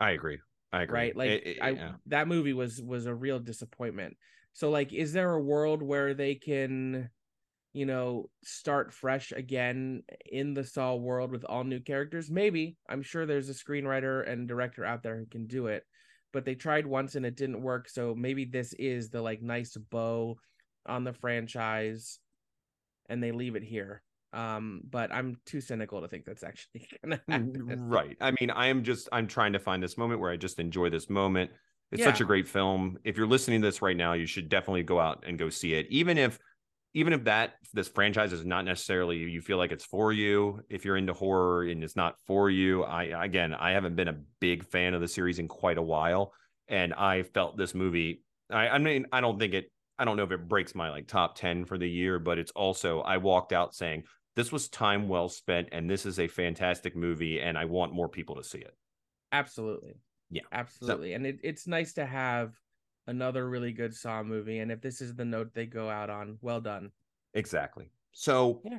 I 0.01 0.13
agree. 0.13 0.39
I 0.73 0.83
agree. 0.83 0.95
Right? 0.95 1.17
Like 1.17 1.31
It- 1.31 1.47
it- 1.47 1.63
I 1.63 1.71
yeah. 1.71 1.95
that 2.07 2.29
movie 2.29 2.53
was 2.53 2.81
was 2.81 3.07
a 3.07 3.15
real 3.15 3.41
disappointment. 3.41 4.17
So 4.53 4.71
like 4.71 4.93
is 4.93 5.13
there 5.13 5.33
a 5.33 5.43
world 5.43 5.83
where 5.83 6.15
they 6.15 6.35
can 6.35 7.11
you 7.73 7.87
know, 7.87 8.31
start 8.43 8.93
fresh 8.93 9.33
again 9.33 10.03
in 10.31 10.55
the 10.55 10.65
Saw 10.65 10.95
world 10.95 11.31
with 11.31 11.45
all 11.45 11.65
new 11.65 11.81
characters? 11.81 12.31
Maybe. 12.31 12.77
I'm 12.89 13.03
sure 13.03 13.27
there's 13.27 13.49
a 13.49 13.55
screenwriter 13.55 14.29
and 14.29 14.49
director 14.49 14.85
out 14.85 15.03
there 15.03 15.19
who 15.19 15.27
can 15.27 15.47
do 15.47 15.67
it. 15.67 15.85
But 16.33 16.45
they 16.45 16.55
tried 16.55 16.87
once 16.87 17.15
and 17.15 17.25
it 17.25 17.37
didn't 17.37 17.63
work. 17.63 17.89
So 17.89 18.15
maybe 18.15 18.45
this 18.45 18.73
is 18.75 19.11
the 19.11 19.23
like 19.23 19.43
nice 19.43 19.77
bow 19.91 20.37
on 20.87 21.05
the 21.05 21.13
franchise 21.13 22.19
and 23.09 23.23
they 23.23 23.33
leave 23.33 23.57
it 23.57 23.63
here. 23.63 24.03
Um, 24.33 24.83
but 24.89 25.13
I'm 25.13 25.37
too 25.47 25.61
cynical 25.61 26.03
to 26.03 26.09
think 26.09 26.27
that's 26.27 26.43
actually 26.43 26.87
gonna 27.03 27.21
happen. 27.29 27.53
Mm, 27.53 27.77
right. 27.91 28.17
I 28.21 28.33
mean, 28.39 28.51
I 28.51 28.67
am 28.67 28.83
just 28.83 29.09
I'm 29.11 29.27
trying 29.27 29.55
to 29.55 29.59
find 29.59 29.83
this 29.83 29.97
moment 29.97 30.21
where 30.21 30.31
I 30.31 30.37
just 30.37 30.59
enjoy 30.59 30.91
this 30.91 31.09
moment. 31.09 31.51
It's 31.91 32.05
such 32.05 32.21
a 32.21 32.25
great 32.25 32.47
film. 32.47 32.99
If 33.05 33.17
you're 33.17 33.27
listening 33.27 33.63
to 33.63 33.69
this 33.69 33.81
right 33.81 33.97
now, 33.97 34.13
you 34.13 34.27
should 34.27 34.51
definitely 34.51 34.83
go 34.83 35.01
out 35.01 35.25
and 35.27 35.39
go 35.39 35.49
see 35.49 35.73
it. 35.73 35.87
Even 35.89 36.19
if 36.19 36.39
even 36.95 37.13
if 37.13 37.25
that 37.25 37.55
this 37.73 37.89
franchise 37.89 38.33
is 38.33 38.45
not 38.45 38.65
necessarily 38.65 39.17
you 39.17 39.41
feel 39.41 39.59
like 39.59 39.73
it's 39.73 39.85
for 39.85 40.13
you, 40.13 40.61
if 40.69 40.85
you're 40.85 40.97
into 40.97 41.13
horror 41.13 41.65
and 41.65 41.85
it's 41.85 41.97
not 41.97 42.17
for 42.27 42.51
you, 42.51 42.85
I 42.85 43.25
again, 43.25 43.55
I 43.55 43.73
haven't 43.73 43.97
been 43.97 44.09
a 44.09 44.21
big 44.41 44.65
fan 44.65 44.95
of 44.95 45.01
the 45.01 45.09
series 45.09 45.39
in 45.39 45.49
quite 45.49 45.79
a 45.79 45.83
while 45.83 46.33
and 46.69 46.95
I 46.95 47.23
felt 47.23 47.57
this 47.57 47.75
movie 47.75 48.23
I 48.51 48.69
I 48.69 48.79
mean, 48.79 49.07
I 49.13 49.21
don't 49.21 49.39
think 49.39 49.55
it 49.55 49.71
I 49.99 50.05
don't 50.05 50.17
know 50.17 50.23
if 50.23 50.33
it 50.33 50.49
breaks 50.49 50.75
my 50.75 50.91
like 50.91 51.09
top 51.09 51.37
10 51.37 51.65
for 51.65 51.77
the 51.77 51.89
year, 51.89 52.19
but 52.19 52.39
it's 52.39 52.53
also 52.53 53.01
I 53.01 53.17
walked 53.17 53.53
out 53.53 53.75
saying 53.75 54.05
this 54.37 54.53
was 54.53 54.69
time 54.69 55.09
well 55.09 55.29
spent 55.29 55.69
and 55.73 55.91
this 55.91 56.07
is 56.07 56.21
a 56.21 56.29
fantastic 56.29 56.95
movie 56.95 57.41
and 57.41 57.59
I 57.59 57.65
want 57.65 57.93
more 57.93 58.09
people 58.09 58.37
to 58.37 58.45
see 58.45 58.59
it. 58.59 58.75
Absolutely. 59.33 59.95
Yeah. 60.31 60.43
Absolutely. 60.53 61.15
and 61.15 61.27
it, 61.27 61.41
it's 61.43 61.67
nice 61.67 61.95
to 61.95 62.07
have 62.07 62.55
another 63.09 63.49
really 63.49 63.73
good 63.73 63.95
Saw 63.95 64.23
movie. 64.23 64.61
And 64.61 64.71
if 64.71 64.81
this 64.81 65.01
is 65.01 65.17
the 65.17 65.25
note 65.25 65.53
they 65.55 65.67
go 65.67 65.89
out 65.91 66.11
on, 66.11 66.39
well 66.41 66.61
done. 66.61 66.93
Exactly. 67.35 67.91
So 68.13 68.61
Yeah. 68.65 68.79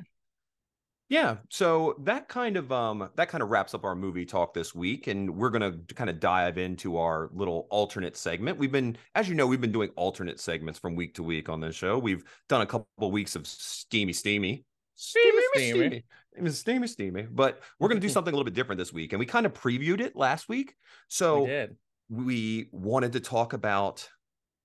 Yeah, 1.08 1.38
so 1.48 1.96
that 2.04 2.28
kind 2.28 2.56
of 2.56 2.70
um 2.70 3.10
that 3.16 3.28
kind 3.28 3.42
of 3.42 3.50
wraps 3.50 3.74
up 3.74 3.82
our 3.84 3.96
movie 3.96 4.24
talk 4.24 4.54
this 4.54 4.76
week 4.76 5.08
and 5.08 5.28
we're 5.36 5.50
going 5.50 5.86
to 5.86 5.94
kind 5.96 6.08
of 6.08 6.20
dive 6.20 6.56
into 6.56 6.98
our 6.98 7.30
little 7.34 7.66
alternate 7.68 8.16
segment. 8.16 8.58
We've 8.58 8.70
been 8.70 8.96
as 9.16 9.28
you 9.28 9.34
know, 9.34 9.44
we've 9.48 9.60
been 9.60 9.72
doing 9.72 9.90
alternate 9.96 10.38
segments 10.38 10.78
from 10.78 10.94
week 10.94 11.14
to 11.16 11.24
week 11.24 11.48
on 11.48 11.60
this 11.60 11.74
show. 11.74 11.98
We've 11.98 12.22
done 12.48 12.60
a 12.60 12.66
couple 12.66 13.10
weeks 13.10 13.34
of 13.34 13.44
steamy 13.48 14.12
steamy 14.12 14.64
Steamy, 14.94 15.42
steamy 15.54 15.72
steamy. 15.72 16.04
steamy 16.32 16.50
steamy 16.50 16.86
steamy, 16.86 17.22
but 17.22 17.60
we're 17.80 17.88
going 17.88 18.00
to 18.00 18.06
do 18.06 18.08
something 18.12 18.32
a 18.32 18.36
little 18.36 18.44
bit 18.44 18.54
different 18.54 18.78
this 18.78 18.92
week 18.92 19.12
and 19.12 19.18
we 19.18 19.26
kind 19.26 19.46
of 19.46 19.52
previewed 19.52 20.00
it 20.00 20.14
last 20.14 20.48
week. 20.48 20.76
So 21.08 21.40
we 21.40 21.46
did 21.48 21.76
we 22.10 22.68
wanted 22.72 23.12
to 23.12 23.20
talk 23.20 23.52
about 23.52 24.08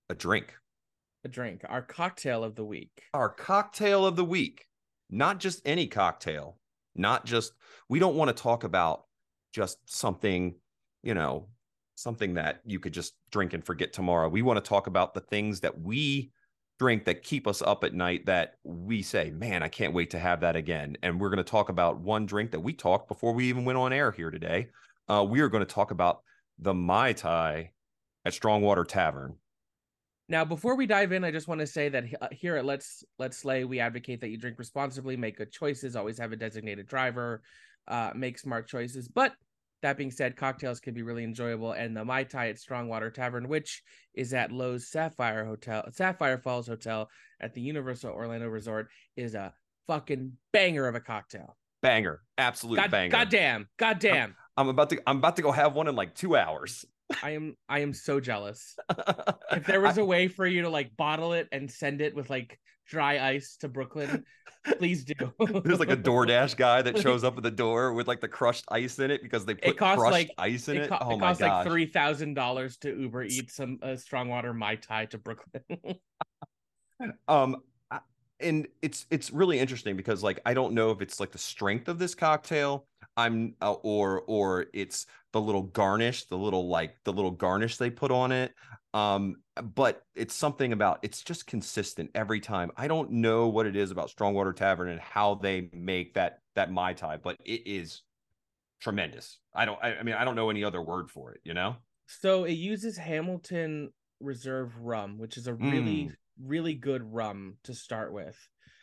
a 0.10 0.16
drink, 0.16 0.54
a 1.24 1.28
drink, 1.28 1.62
our 1.68 1.82
cocktail 1.82 2.44
of 2.44 2.56
the 2.56 2.66
week. 2.66 3.04
our 3.14 3.30
cocktail 3.30 4.06
of 4.06 4.16
the 4.16 4.26
week, 4.26 4.68
not 5.10 5.40
just 5.40 5.62
any 5.66 5.88
cocktail, 5.88 6.58
not 6.96 7.26
just, 7.26 7.54
we 7.90 8.00
don't 8.00 8.16
want 8.16 8.36
to 8.36 8.44
talk 8.44 8.64
about 8.64 9.06
just 9.54 9.78
something, 9.86 10.56
you 11.04 11.14
know, 11.14 11.48
something 11.96 12.34
that 12.36 12.62
you 12.66 12.80
could 12.80 12.94
just 12.94 13.14
drink 13.32 13.54
and 13.54 13.66
forget 13.66 13.94
tomorrow. 13.94 14.28
We 14.28 14.42
want 14.42 14.64
to 14.64 14.70
talk 14.70 14.88
about 14.88 15.14
the 15.14 15.22
things 15.22 15.62
that 15.62 15.80
we 15.80 16.32
drink 16.78 17.06
that 17.06 17.24
keep 17.24 17.48
us 17.48 17.62
up 17.62 17.86
at 17.86 17.94
night 17.94 18.26
that 18.26 18.56
we 18.66 19.02
say, 19.02 19.32
man, 19.32 19.64
I 19.64 19.70
can't 19.70 19.94
wait 19.94 20.10
to 20.10 20.20
have 20.20 20.42
that 20.42 20.58
again. 20.58 20.98
And 21.04 21.20
we're 21.20 21.30
going 21.30 21.38
to 21.38 21.44
talk 21.44 21.70
about 21.70 22.02
one 22.02 22.26
drink 22.26 22.52
that 22.52 22.60
we 22.60 22.74
talked 22.74 23.08
before 23.08 23.34
we 23.34 23.46
even 23.46 23.64
went 23.64 23.78
on 23.78 23.94
air 23.94 24.12
here 24.12 24.30
today. 24.30 24.68
Uh, 25.08 25.26
we 25.28 25.40
are 25.40 25.48
going 25.48 25.66
to 25.66 25.74
talk 25.74 25.92
about 25.92 26.22
the 26.60 26.74
Mai 26.74 27.14
Tai 27.14 27.72
at 28.26 28.34
Strongwater 28.34 28.84
Tavern. 28.84 29.36
Now, 30.28 30.44
before 30.44 30.76
we 30.76 30.88
dive 30.88 31.12
in, 31.12 31.24
I 31.24 31.32
just 31.32 31.48
want 31.48 31.62
to 31.62 31.68
say 31.68 31.90
that 31.90 32.06
uh, 32.20 32.28
here 32.32 32.56
at 32.56 32.66
Let's 32.66 33.04
Let's 33.20 33.38
Slay, 33.38 33.64
we 33.64 33.80
advocate 33.80 34.22
that 34.22 34.30
you 34.30 34.38
drink 34.38 34.58
responsibly, 34.58 35.16
make 35.16 35.38
good 35.38 35.52
choices, 35.52 35.96
always 35.96 36.18
have 36.18 36.32
a 36.32 36.36
designated 36.36 36.88
driver, 36.88 37.44
uh, 37.88 38.12
make 38.16 38.40
smart 38.40 38.68
choices. 38.68 39.08
But 39.08 39.34
that 39.84 39.98
being 39.98 40.10
said, 40.10 40.36
cocktails 40.36 40.80
can 40.80 40.96
be 40.96 41.04
really 41.04 41.24
enjoyable, 41.24 41.74
and 41.74 41.96
the 41.96 42.04
Mai 42.04 42.24
Tai 42.24 42.50
at 42.50 42.58
Strongwater 42.58 43.12
Tavern, 43.12 43.48
which 43.48 43.84
is 44.16 44.34
at 44.34 44.50
Loews 44.50 44.84
Sapphire 44.84 45.46
Hotel, 45.46 45.84
Sapphire 45.92 46.40
Falls 46.40 46.68
Hotel 46.68 47.08
at 47.40 47.54
the 47.54 47.62
Universal 47.62 48.12
Orlando 48.12 48.48
Resort, 48.48 48.88
is 49.16 49.36
a 49.36 49.54
fucking 49.86 50.32
banger 50.52 50.88
of 50.88 50.96
a 50.96 51.00
cocktail. 51.00 51.56
Banger, 51.84 52.22
absolute 52.40 52.78
God, 52.78 52.90
banger. 52.90 53.12
goddamn, 53.12 53.70
goddamn! 53.78 54.36
I'm 54.58 54.70
about 54.70 54.90
to 54.90 55.00
I'm 55.06 55.18
about 55.18 55.36
to 55.36 55.44
go 55.44 55.52
have 55.52 55.76
one 55.76 55.88
in 55.88 55.96
like 55.96 56.16
two 56.16 56.36
hours. 56.36 56.84
I 57.22 57.32
am 57.32 57.56
I 57.70 57.80
am 57.80 57.94
so 57.94 58.20
jealous. 58.20 58.76
if 59.52 59.66
there 59.66 59.82
was 59.82 59.98
a 59.98 60.06
way 60.06 60.28
for 60.28 60.46
you 60.46 60.64
to 60.64 60.70
like 60.70 60.96
bottle 60.98 61.34
it 61.34 61.48
and 61.52 61.70
send 61.70 62.02
it 62.02 62.16
with 62.16 62.30
like 62.30 62.60
dry 62.88 63.20
ice 63.30 63.58
to 63.58 63.68
Brooklyn, 63.68 64.24
please 64.78 65.04
do. 65.04 65.14
There's 65.64 65.80
like 65.80 65.92
a 65.92 65.98
DoorDash 65.98 66.58
guy 66.58 66.82
that 66.82 66.98
shows 67.02 67.24
up 67.24 67.38
at 67.38 67.44
the 67.44 67.52
door 67.52 67.94
with 67.94 68.08
like 68.08 68.22
the 68.22 68.28
crushed 68.28 68.66
ice 68.70 69.00
in 69.00 69.12
it 69.12 69.22
because 69.22 69.46
they 69.46 69.56
put 69.56 69.78
costs, 69.78 70.00
crushed 70.00 70.12
like- 70.12 70.32
ice 70.38 70.68
in 70.68 70.78
it. 70.78 70.84
it, 70.84 70.90
co- 70.90 70.98
oh 71.02 71.12
it 71.12 71.18
my 71.18 71.28
costs 71.28 71.42
like 71.42 71.66
three 71.66 71.86
thousand 71.86 72.34
dollars 72.34 72.78
to 72.78 72.90
Uber 72.90 73.24
eat 73.24 73.52
some 73.52 73.80
uh, 73.82 73.96
Strongwater 73.96 74.54
mai 74.54 74.76
tai 74.76 75.06
to 75.06 75.18
Brooklyn. 75.18 75.62
Um 77.28 77.58
and 78.40 78.68
it's 78.82 79.06
it's 79.10 79.32
really 79.32 79.60
interesting 79.60 79.96
because 79.96 80.24
like 80.24 80.40
I 80.46 80.54
don't 80.54 80.74
know 80.74 80.92
if 80.92 81.02
it's 81.02 81.20
like 81.20 81.32
the 81.32 81.38
strength 81.38 81.88
of 81.88 82.00
this 82.00 82.16
cocktail. 82.16 82.86
I'm 83.18 83.56
uh, 83.62 83.74
or 83.74 84.24
or 84.28 84.68
it's 84.74 85.06
the 85.34 85.42
little 85.42 85.64
garnish, 85.64 86.26
the 86.26 86.38
little 86.38 86.68
like 86.68 86.96
the 87.04 87.14
little 87.14 87.32
garnish 87.32 87.78
they 87.78 87.90
put 87.90 88.12
on 88.12 88.32
it. 88.32 88.54
Um 88.94 89.38
but 89.76 90.02
it's 90.16 90.34
something 90.36 90.74
about 90.74 91.00
it's 91.02 91.22
just 91.22 91.48
consistent 91.48 92.12
every 92.16 92.40
time. 92.40 92.72
I 92.78 92.88
don't 92.88 93.12
know 93.12 93.48
what 93.48 93.66
it 93.66 93.76
is 93.76 93.92
about 93.92 94.10
Strongwater 94.10 94.54
Tavern 94.54 94.90
and 94.90 95.00
how 95.00 95.36
they 95.36 95.70
make 95.74 96.14
that 96.16 96.40
that 96.56 96.72
mai 96.72 96.94
tai, 96.94 97.18
but 97.18 97.38
it 97.46 97.62
is 97.66 98.02
tremendous. 98.82 99.40
I 99.54 99.66
don't 99.66 99.80
I, 99.84 99.96
I 99.96 100.04
mean 100.04 100.16
I 100.16 100.24
don't 100.26 100.36
know 100.36 100.50
any 100.50 100.64
other 100.64 100.82
word 100.82 101.10
for 101.10 101.32
it, 101.34 101.42
you 101.44 101.54
know? 101.54 101.78
so 102.08 102.44
it 102.44 102.54
uses 102.54 102.98
Hamilton 102.98 103.92
Reserve 104.20 104.78
rum, 104.80 105.18
which 105.18 105.38
is 105.38 105.48
a 105.48 105.54
really 105.54 106.06
Mm. 106.06 106.16
really 106.42 106.74
good 106.76 107.02
rum 107.04 107.58
to 107.64 107.74
start 107.74 108.14
with. 108.14 108.38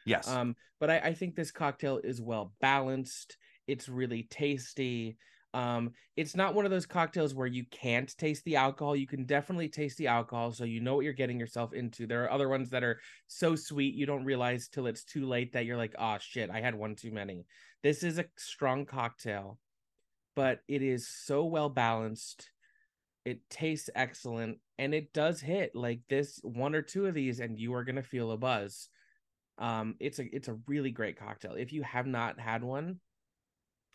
Yes. 0.07 0.27
Um, 0.29 0.57
but 0.81 0.91
I, 0.91 0.99
I 0.99 1.15
think 1.15 1.35
this 1.37 1.51
cocktail 1.53 2.01
is 2.03 2.21
well 2.21 2.55
balanced. 2.61 3.37
It's 3.67 3.89
really 3.89 4.25
tasty. 4.25 5.17
Um, 5.55 5.93
it's 6.17 6.35
not 6.35 6.55
one 6.55 6.65
of 6.65 6.71
those 6.71 6.87
cocktails 6.87 7.35
where 7.35 7.47
you 7.47 7.65
can't 7.71 8.17
taste 8.17 8.45
the 8.45 8.57
alcohol. 8.57 8.97
You 8.97 9.07
can 9.07 9.25
definitely 9.25 9.69
taste 9.69 9.99
the 9.99 10.07
alcohol, 10.07 10.53
so 10.53 10.65
you 10.65 10.81
know 10.81 10.95
what 10.95 11.05
you're 11.05 11.13
getting 11.13 11.39
yourself 11.39 11.75
into. 11.75 12.07
There 12.07 12.25
are 12.25 12.33
other 12.33 12.49
ones 12.49 12.71
that 12.71 12.83
are 12.83 13.01
so 13.27 13.55
sweet 13.55 13.95
you 13.95 14.07
don't 14.07 14.25
realize 14.25 14.69
till 14.69 14.87
it's 14.87 15.05
too 15.05 15.27
late 15.27 15.53
that 15.53 15.67
you're 15.67 15.77
like, 15.77 15.95
oh 15.99 16.17
shit, 16.21 16.51
I 16.51 16.61
had 16.61 16.75
one 16.75 16.97
too 16.97 17.13
many. 17.13 17.45
This 17.83 18.03
is 18.03 18.19
a 18.19 18.25
strong 18.37 18.87
cocktail, 18.87 19.59
but 20.35 20.61
it 20.69 20.81
is 20.81 21.07
so 21.07 21.45
well 21.45 21.69
balanced. 21.69 22.51
It 23.25 23.41
tastes 23.51 23.91
excellent 23.95 24.59
and 24.79 24.95
it 24.95 25.13
does 25.13 25.41
hit 25.41 25.77
like 25.77 26.01
this 26.09 26.41
one 26.43 26.75
or 26.75 26.83
two 26.83 27.07
of 27.07 27.15
these, 27.15 27.41
and 27.41 27.59
you 27.59 27.75
are 27.75 27.85
gonna 27.85 28.03
feel 28.03 28.33
a 28.33 28.37
buzz 28.39 28.89
um 29.59 29.95
it's 30.01 30.19
a 30.19 30.35
it's 30.35 30.49
a 30.49 30.59
really 30.67 30.91
great 30.91 31.19
cocktail 31.19 31.53
if 31.53 31.75
you 31.75 31.83
have 31.83 32.07
not 32.07 32.41
had 32.41 32.65
one 32.65 32.99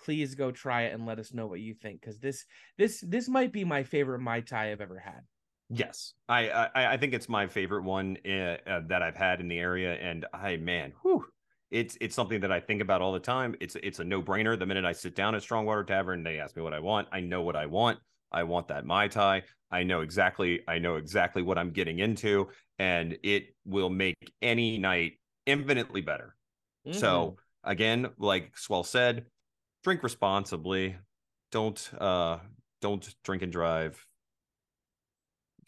please 0.04 0.36
go 0.36 0.52
try 0.52 0.84
it 0.84 0.94
and 0.94 1.06
let 1.06 1.20
us 1.20 1.34
know 1.34 1.48
what 1.48 1.60
you 1.60 1.74
think 1.74 2.02
because 2.02 2.20
this 2.20 2.46
this 2.78 3.04
this 3.08 3.28
might 3.28 3.52
be 3.52 3.64
my 3.64 3.84
favorite 3.84 4.20
mai 4.20 4.42
tai 4.42 4.72
I've 4.72 4.82
ever 4.82 5.00
had. 5.00 5.22
Yes, 5.70 6.14
I 6.30 6.50
I, 6.50 6.94
I 6.94 6.98
think 6.98 7.14
it's 7.14 7.28
my 7.28 7.48
favorite 7.48 7.84
one 7.84 8.18
uh, 8.26 8.58
uh, 8.66 8.82
that 8.88 9.02
I've 9.02 9.18
had 9.18 9.42
in 9.42 9.48
the 9.48 9.60
area, 9.60 9.94
and 9.96 10.26
I 10.34 10.58
man, 10.58 10.94
whew, 11.02 11.26
it's 11.72 11.98
it's 12.00 12.16
something 12.16 12.40
that 12.42 12.52
I 12.52 12.60
think 12.60 12.82
about 12.82 13.02
all 13.02 13.12
the 13.12 13.20
time. 13.20 13.56
It's 13.60 13.76
it's 13.84 14.00
a 14.00 14.04
no 14.04 14.22
brainer. 14.22 14.58
The 14.58 14.66
minute 14.66 14.86
I 14.86 14.94
sit 14.94 15.16
down 15.16 15.36
at 15.36 15.42
Strongwater 15.42 15.84
Tavern, 15.84 16.24
they 16.24 16.40
ask 16.40 16.56
me 16.56 16.62
what 16.62 16.74
I 16.74 16.80
want. 16.80 17.08
I 17.12 17.20
know 17.20 17.42
what 17.42 17.56
I 17.56 17.66
want. 17.66 18.00
I 18.32 18.44
want 18.44 18.68
that 18.70 18.86
mai 18.86 19.08
tai. 19.08 19.44
I 19.70 19.84
know 19.84 20.02
exactly. 20.02 20.62
I 20.68 20.80
know 20.80 20.96
exactly 20.96 21.42
what 21.42 21.58
I'm 21.58 21.72
getting 21.72 22.00
into, 22.00 22.48
and 22.80 23.18
it 23.24 23.56
will 23.66 23.90
make 23.90 24.16
any 24.42 24.78
night 24.78 25.20
infinitely 25.46 26.02
better. 26.02 26.36
Mm-hmm. 26.88 26.98
So 26.98 27.38
again, 27.64 28.10
like 28.18 28.58
Swell 28.58 28.84
said, 28.84 29.26
drink 29.88 30.04
responsibly. 30.04 30.98
Don't 31.50 31.90
uh 31.98 32.40
don't 32.82 33.16
drink 33.24 33.42
and 33.42 33.54
drive. 33.54 34.06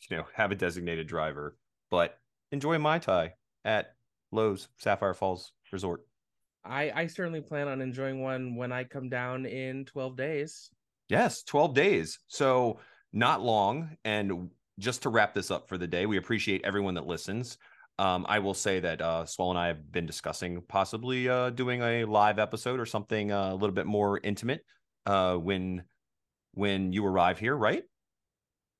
You 0.10 0.18
know, 0.18 0.26
have 0.34 0.52
a 0.52 0.56
designated 0.56 1.08
driver, 1.08 1.56
but 1.90 2.20
enjoy 2.52 2.78
mai 2.80 3.00
tai 3.00 3.36
at 3.64 3.96
Loews 4.34 4.68
Sapphire 4.78 5.14
Falls 5.14 5.54
Resort. 5.72 6.02
I 6.66 6.92
I 6.94 7.08
certainly 7.08 7.40
plan 7.40 7.70
on 7.70 7.80
enjoying 7.80 8.22
one 8.22 8.58
when 8.58 8.74
I 8.74 8.84
come 8.84 9.08
down 9.08 9.46
in 9.46 9.86
12 9.86 10.18
days. 10.18 10.70
Yes, 11.08 11.42
12 11.44 11.74
days. 11.74 12.20
So 12.28 12.82
not 13.14 13.42
long 13.42 13.96
and 14.04 14.50
just 14.80 15.02
to 15.04 15.10
wrap 15.10 15.34
this 15.34 15.50
up 15.50 15.70
for 15.70 15.78
the 15.78 15.88
day, 15.88 16.06
we 16.06 16.18
appreciate 16.18 16.66
everyone 16.66 16.96
that 16.96 17.08
listens. 17.08 17.58
Um, 18.00 18.26
I 18.30 18.40
will 18.40 18.54
say 18.54 18.80
that 18.80 19.02
uh, 19.02 19.26
Swell 19.26 19.50
and 19.50 19.60
I 19.60 19.68
have 19.68 19.92
been 19.92 20.06
discussing 20.06 20.64
possibly 20.70 21.28
uh, 21.28 21.50
doing 21.50 21.82
a 21.82 22.06
live 22.06 22.40
episode 22.40 22.80
or 22.80 22.86
something 22.86 23.34
uh, 23.34 23.50
a 23.52 23.56
little 23.56 23.76
bit 23.76 23.86
more 23.86 24.22
intimate 24.24 24.62
uh, 25.06 25.36
when 25.36 25.84
when 26.54 26.94
you 26.94 27.06
arrive 27.06 27.40
here, 27.40 27.58
right? 27.58 27.84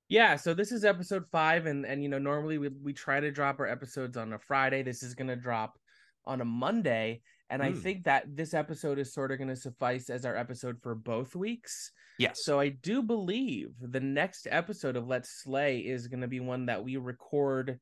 Yeah. 0.08 0.36
So 0.36 0.54
this 0.54 0.72
is 0.72 0.86
episode 0.86 1.24
five, 1.30 1.66
and 1.66 1.84
and 1.84 2.02
you 2.02 2.08
know 2.08 2.18
normally 2.18 2.56
we 2.56 2.68
we 2.82 2.94
try 2.94 3.20
to 3.20 3.30
drop 3.30 3.60
our 3.60 3.66
episodes 3.66 4.16
on 4.16 4.32
a 4.32 4.38
Friday. 4.38 4.82
This 4.82 5.02
is 5.02 5.14
gonna 5.14 5.36
drop 5.36 5.78
on 6.24 6.40
a 6.40 6.46
Monday, 6.46 7.20
and 7.50 7.60
mm. 7.60 7.66
I 7.66 7.70
hmm. 7.72 7.78
think 7.78 8.04
that 8.04 8.24
this 8.34 8.54
episode 8.54 8.98
is 8.98 9.12
sort 9.12 9.32
of 9.32 9.38
gonna 9.38 9.54
suffice 9.54 10.08
as 10.08 10.24
our 10.24 10.34
episode 10.34 10.78
for 10.82 10.94
both 10.94 11.36
weeks. 11.36 11.92
Yes. 12.18 12.42
So 12.42 12.58
I 12.58 12.70
do 12.70 13.02
believe 13.02 13.74
the 13.82 14.00
next 14.00 14.48
episode 14.50 14.96
of 14.96 15.06
Let's 15.06 15.42
Slay 15.42 15.80
is 15.80 16.08
gonna 16.08 16.26
be 16.26 16.40
one 16.40 16.64
that 16.66 16.82
we 16.82 16.96
record 16.96 17.78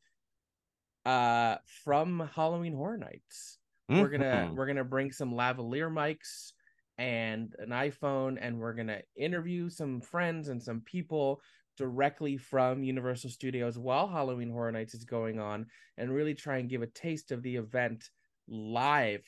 uh 1.06 1.56
from 1.84 2.28
Halloween 2.34 2.74
Horror 2.74 2.98
Nights. 2.98 3.58
Mm-hmm. 3.90 4.00
We're 4.00 4.08
gonna 4.08 4.52
we're 4.54 4.66
gonna 4.66 4.84
bring 4.84 5.12
some 5.12 5.32
lavalier 5.32 5.90
mics 5.90 6.52
and 6.98 7.54
an 7.58 7.70
iPhone, 7.70 8.38
and 8.40 8.58
we're 8.58 8.74
gonna 8.74 9.00
interview 9.16 9.70
some 9.70 10.00
friends 10.00 10.48
and 10.48 10.62
some 10.62 10.80
people 10.80 11.40
directly 11.76 12.36
from 12.36 12.82
Universal 12.82 13.30
Studios 13.30 13.78
while 13.78 14.08
Halloween 14.08 14.50
Horror 14.50 14.72
Nights 14.72 14.94
is 14.94 15.04
going 15.04 15.38
on, 15.38 15.66
and 15.96 16.12
really 16.12 16.34
try 16.34 16.58
and 16.58 16.68
give 16.68 16.82
a 16.82 16.88
taste 16.88 17.30
of 17.30 17.42
the 17.42 17.56
event 17.56 18.10
live 18.48 19.24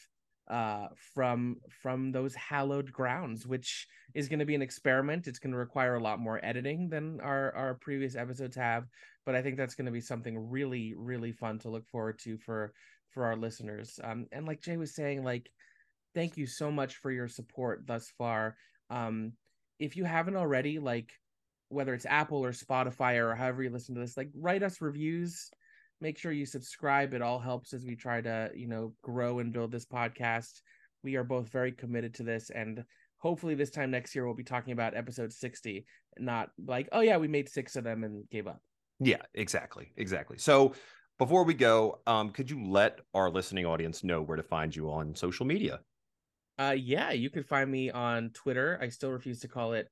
uh, 0.50 0.88
from 1.14 1.56
from 1.82 2.12
those 2.12 2.34
hallowed 2.34 2.92
grounds, 2.92 3.46
which 3.46 3.86
is 4.14 4.28
going 4.28 4.40
to 4.40 4.44
be 4.44 4.54
an 4.54 4.62
experiment. 4.62 5.28
It's 5.28 5.38
going 5.38 5.52
to 5.52 5.58
require 5.58 5.94
a 5.94 6.02
lot 6.02 6.18
more 6.18 6.44
editing 6.44 6.88
than 6.88 7.20
our 7.20 7.54
our 7.54 7.74
previous 7.74 8.16
episodes 8.16 8.56
have, 8.56 8.86
but 9.24 9.34
I 9.34 9.42
think 9.42 9.56
that's 9.56 9.74
going 9.74 9.86
to 9.86 9.92
be 9.92 10.00
something 10.00 10.50
really 10.50 10.94
really 10.96 11.32
fun 11.32 11.58
to 11.60 11.70
look 11.70 11.86
forward 11.86 12.18
to 12.24 12.36
for 12.38 12.72
for 13.10 13.24
our 13.26 13.36
listeners. 13.36 13.98
Um, 14.02 14.26
and 14.32 14.46
like 14.46 14.60
Jay 14.60 14.76
was 14.76 14.94
saying, 14.94 15.24
like 15.24 15.50
thank 16.14 16.36
you 16.36 16.46
so 16.46 16.70
much 16.70 16.96
for 16.96 17.10
your 17.10 17.28
support 17.28 17.86
thus 17.86 18.12
far. 18.18 18.56
Um, 18.90 19.32
if 19.78 19.96
you 19.96 20.04
haven't 20.04 20.36
already, 20.36 20.78
like 20.78 21.12
whether 21.68 21.94
it's 21.94 22.06
Apple 22.06 22.44
or 22.44 22.52
Spotify 22.52 23.18
or 23.18 23.34
however 23.34 23.62
you 23.62 23.70
listen 23.70 23.94
to 23.94 24.00
this, 24.00 24.16
like 24.16 24.30
write 24.34 24.62
us 24.64 24.80
reviews 24.80 25.50
make 26.00 26.18
sure 26.18 26.32
you 26.32 26.46
subscribe. 26.46 27.14
It 27.14 27.22
all 27.22 27.38
helps 27.38 27.72
as 27.72 27.84
we 27.84 27.96
try 27.96 28.20
to, 28.20 28.50
you 28.54 28.68
know, 28.68 28.94
grow 29.02 29.38
and 29.38 29.52
build 29.52 29.72
this 29.72 29.86
podcast. 29.86 30.60
We 31.02 31.16
are 31.16 31.24
both 31.24 31.48
very 31.48 31.72
committed 31.72 32.14
to 32.14 32.22
this 32.22 32.50
and 32.50 32.84
hopefully 33.20 33.54
this 33.54 33.70
time 33.70 33.90
next 33.90 34.14
year 34.14 34.26
we'll 34.26 34.34
be 34.34 34.42
talking 34.42 34.72
about 34.72 34.96
episode 34.96 35.32
60, 35.32 35.86
not 36.18 36.50
like, 36.66 36.88
oh 36.92 37.00
yeah, 37.00 37.18
we 37.18 37.28
made 37.28 37.48
6 37.48 37.76
of 37.76 37.84
them 37.84 38.02
and 38.02 38.28
gave 38.30 38.46
up. 38.46 38.60
Yeah, 38.98 39.22
exactly. 39.34 39.92
Exactly. 39.96 40.38
So 40.38 40.74
before 41.18 41.44
we 41.44 41.54
go, 41.54 42.00
um, 42.06 42.30
could 42.30 42.50
you 42.50 42.64
let 42.64 43.00
our 43.14 43.30
listening 43.30 43.66
audience 43.66 44.02
know 44.02 44.22
where 44.22 44.36
to 44.36 44.42
find 44.42 44.74
you 44.74 44.90
on 44.90 45.14
social 45.14 45.46
media? 45.46 45.80
Uh, 46.58 46.76
yeah, 46.78 47.12
you 47.12 47.30
can 47.30 47.42
find 47.42 47.70
me 47.70 47.90
on 47.90 48.30
Twitter. 48.30 48.78
I 48.82 48.88
still 48.88 49.10
refuse 49.10 49.40
to 49.40 49.48
call 49.48 49.72
it 49.72 49.88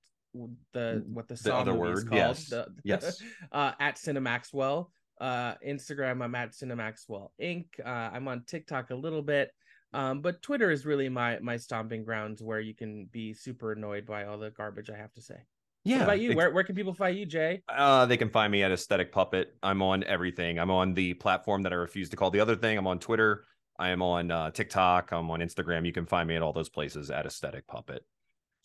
the 0.72 1.02
what 1.06 1.26
the, 1.28 1.34
the 1.34 1.54
other 1.54 1.74
word. 1.74 2.06
Called. 2.08 2.18
Yes, 2.18 2.48
the, 2.50 2.66
yes. 2.84 3.22
uh, 3.50 3.72
at 3.80 3.96
Cinemaxwell 3.96 4.88
uh 5.20 5.54
instagram 5.66 6.22
i'm 6.22 6.34
at 6.34 6.52
cinemaxwell 6.52 7.30
inc. 7.40 7.66
Uh, 7.84 8.10
i'm 8.12 8.28
on 8.28 8.42
tiktok 8.46 8.90
a 8.90 8.94
little 8.94 9.22
bit 9.22 9.50
um 9.92 10.20
but 10.20 10.40
twitter 10.42 10.70
is 10.70 10.84
really 10.84 11.08
my 11.08 11.38
my 11.40 11.56
stomping 11.56 12.04
grounds 12.04 12.42
where 12.42 12.60
you 12.60 12.74
can 12.74 13.06
be 13.10 13.32
super 13.32 13.72
annoyed 13.72 14.04
by 14.06 14.24
all 14.24 14.38
the 14.38 14.50
garbage 14.50 14.90
i 14.90 14.96
have 14.96 15.12
to 15.12 15.20
say. 15.22 15.36
Yeah 15.84 15.98
what 15.98 16.04
about 16.04 16.20
you? 16.20 16.34
where, 16.34 16.50
where 16.50 16.64
can 16.64 16.74
people 16.74 16.92
find 16.92 17.16
you 17.16 17.24
jay? 17.24 17.62
Uh 17.68 18.04
they 18.04 18.16
can 18.16 18.28
find 18.28 18.52
me 18.52 18.62
at 18.62 18.70
aesthetic 18.70 19.10
puppet. 19.12 19.54
I'm 19.62 19.80
on 19.80 20.04
everything. 20.04 20.58
I'm 20.58 20.70
on 20.70 20.92
the 20.92 21.14
platform 21.14 21.62
that 21.62 21.72
i 21.72 21.76
refuse 21.76 22.10
to 22.10 22.16
call 22.16 22.30
the 22.30 22.40
other 22.40 22.56
thing. 22.56 22.76
I'm 22.76 22.86
on 22.86 22.98
twitter. 22.98 23.44
I 23.78 23.90
am 23.90 24.02
on 24.02 24.30
uh, 24.30 24.50
tiktok. 24.50 25.12
I'm 25.12 25.30
on 25.30 25.40
instagram. 25.40 25.86
You 25.86 25.92
can 25.92 26.04
find 26.04 26.28
me 26.28 26.34
at 26.36 26.42
all 26.42 26.52
those 26.52 26.68
places 26.68 27.10
at 27.10 27.26
aesthetic 27.26 27.66
puppet. 27.66 28.04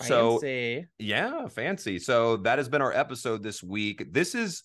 So 0.02 0.42
yeah 1.00 1.48
fancy. 1.48 2.00
So 2.00 2.38
that 2.38 2.58
has 2.58 2.68
been 2.68 2.82
our 2.82 2.92
episode 2.92 3.44
this 3.44 3.64
week. 3.64 4.12
This 4.12 4.36
is 4.36 4.64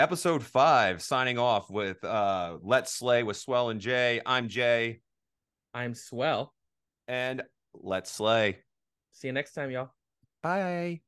episode 0.00 0.42
five, 0.42 1.02
signing 1.02 1.38
off 1.38 1.70
with 1.70 2.02
uh 2.02 2.56
Let's 2.62 2.94
Slay 2.94 3.22
with 3.22 3.36
Swell 3.36 3.68
and 3.68 3.80
Jay. 3.80 4.20
I'm 4.24 4.48
Jay. 4.48 5.00
I'm 5.74 5.94
Swell. 5.94 6.54
And 7.06 7.42
let's 7.74 8.10
slay. 8.10 8.58
See 9.12 9.28
you 9.28 9.32
next 9.32 9.52
time, 9.52 9.70
y'all. 9.70 9.90
Bye. 10.42 11.02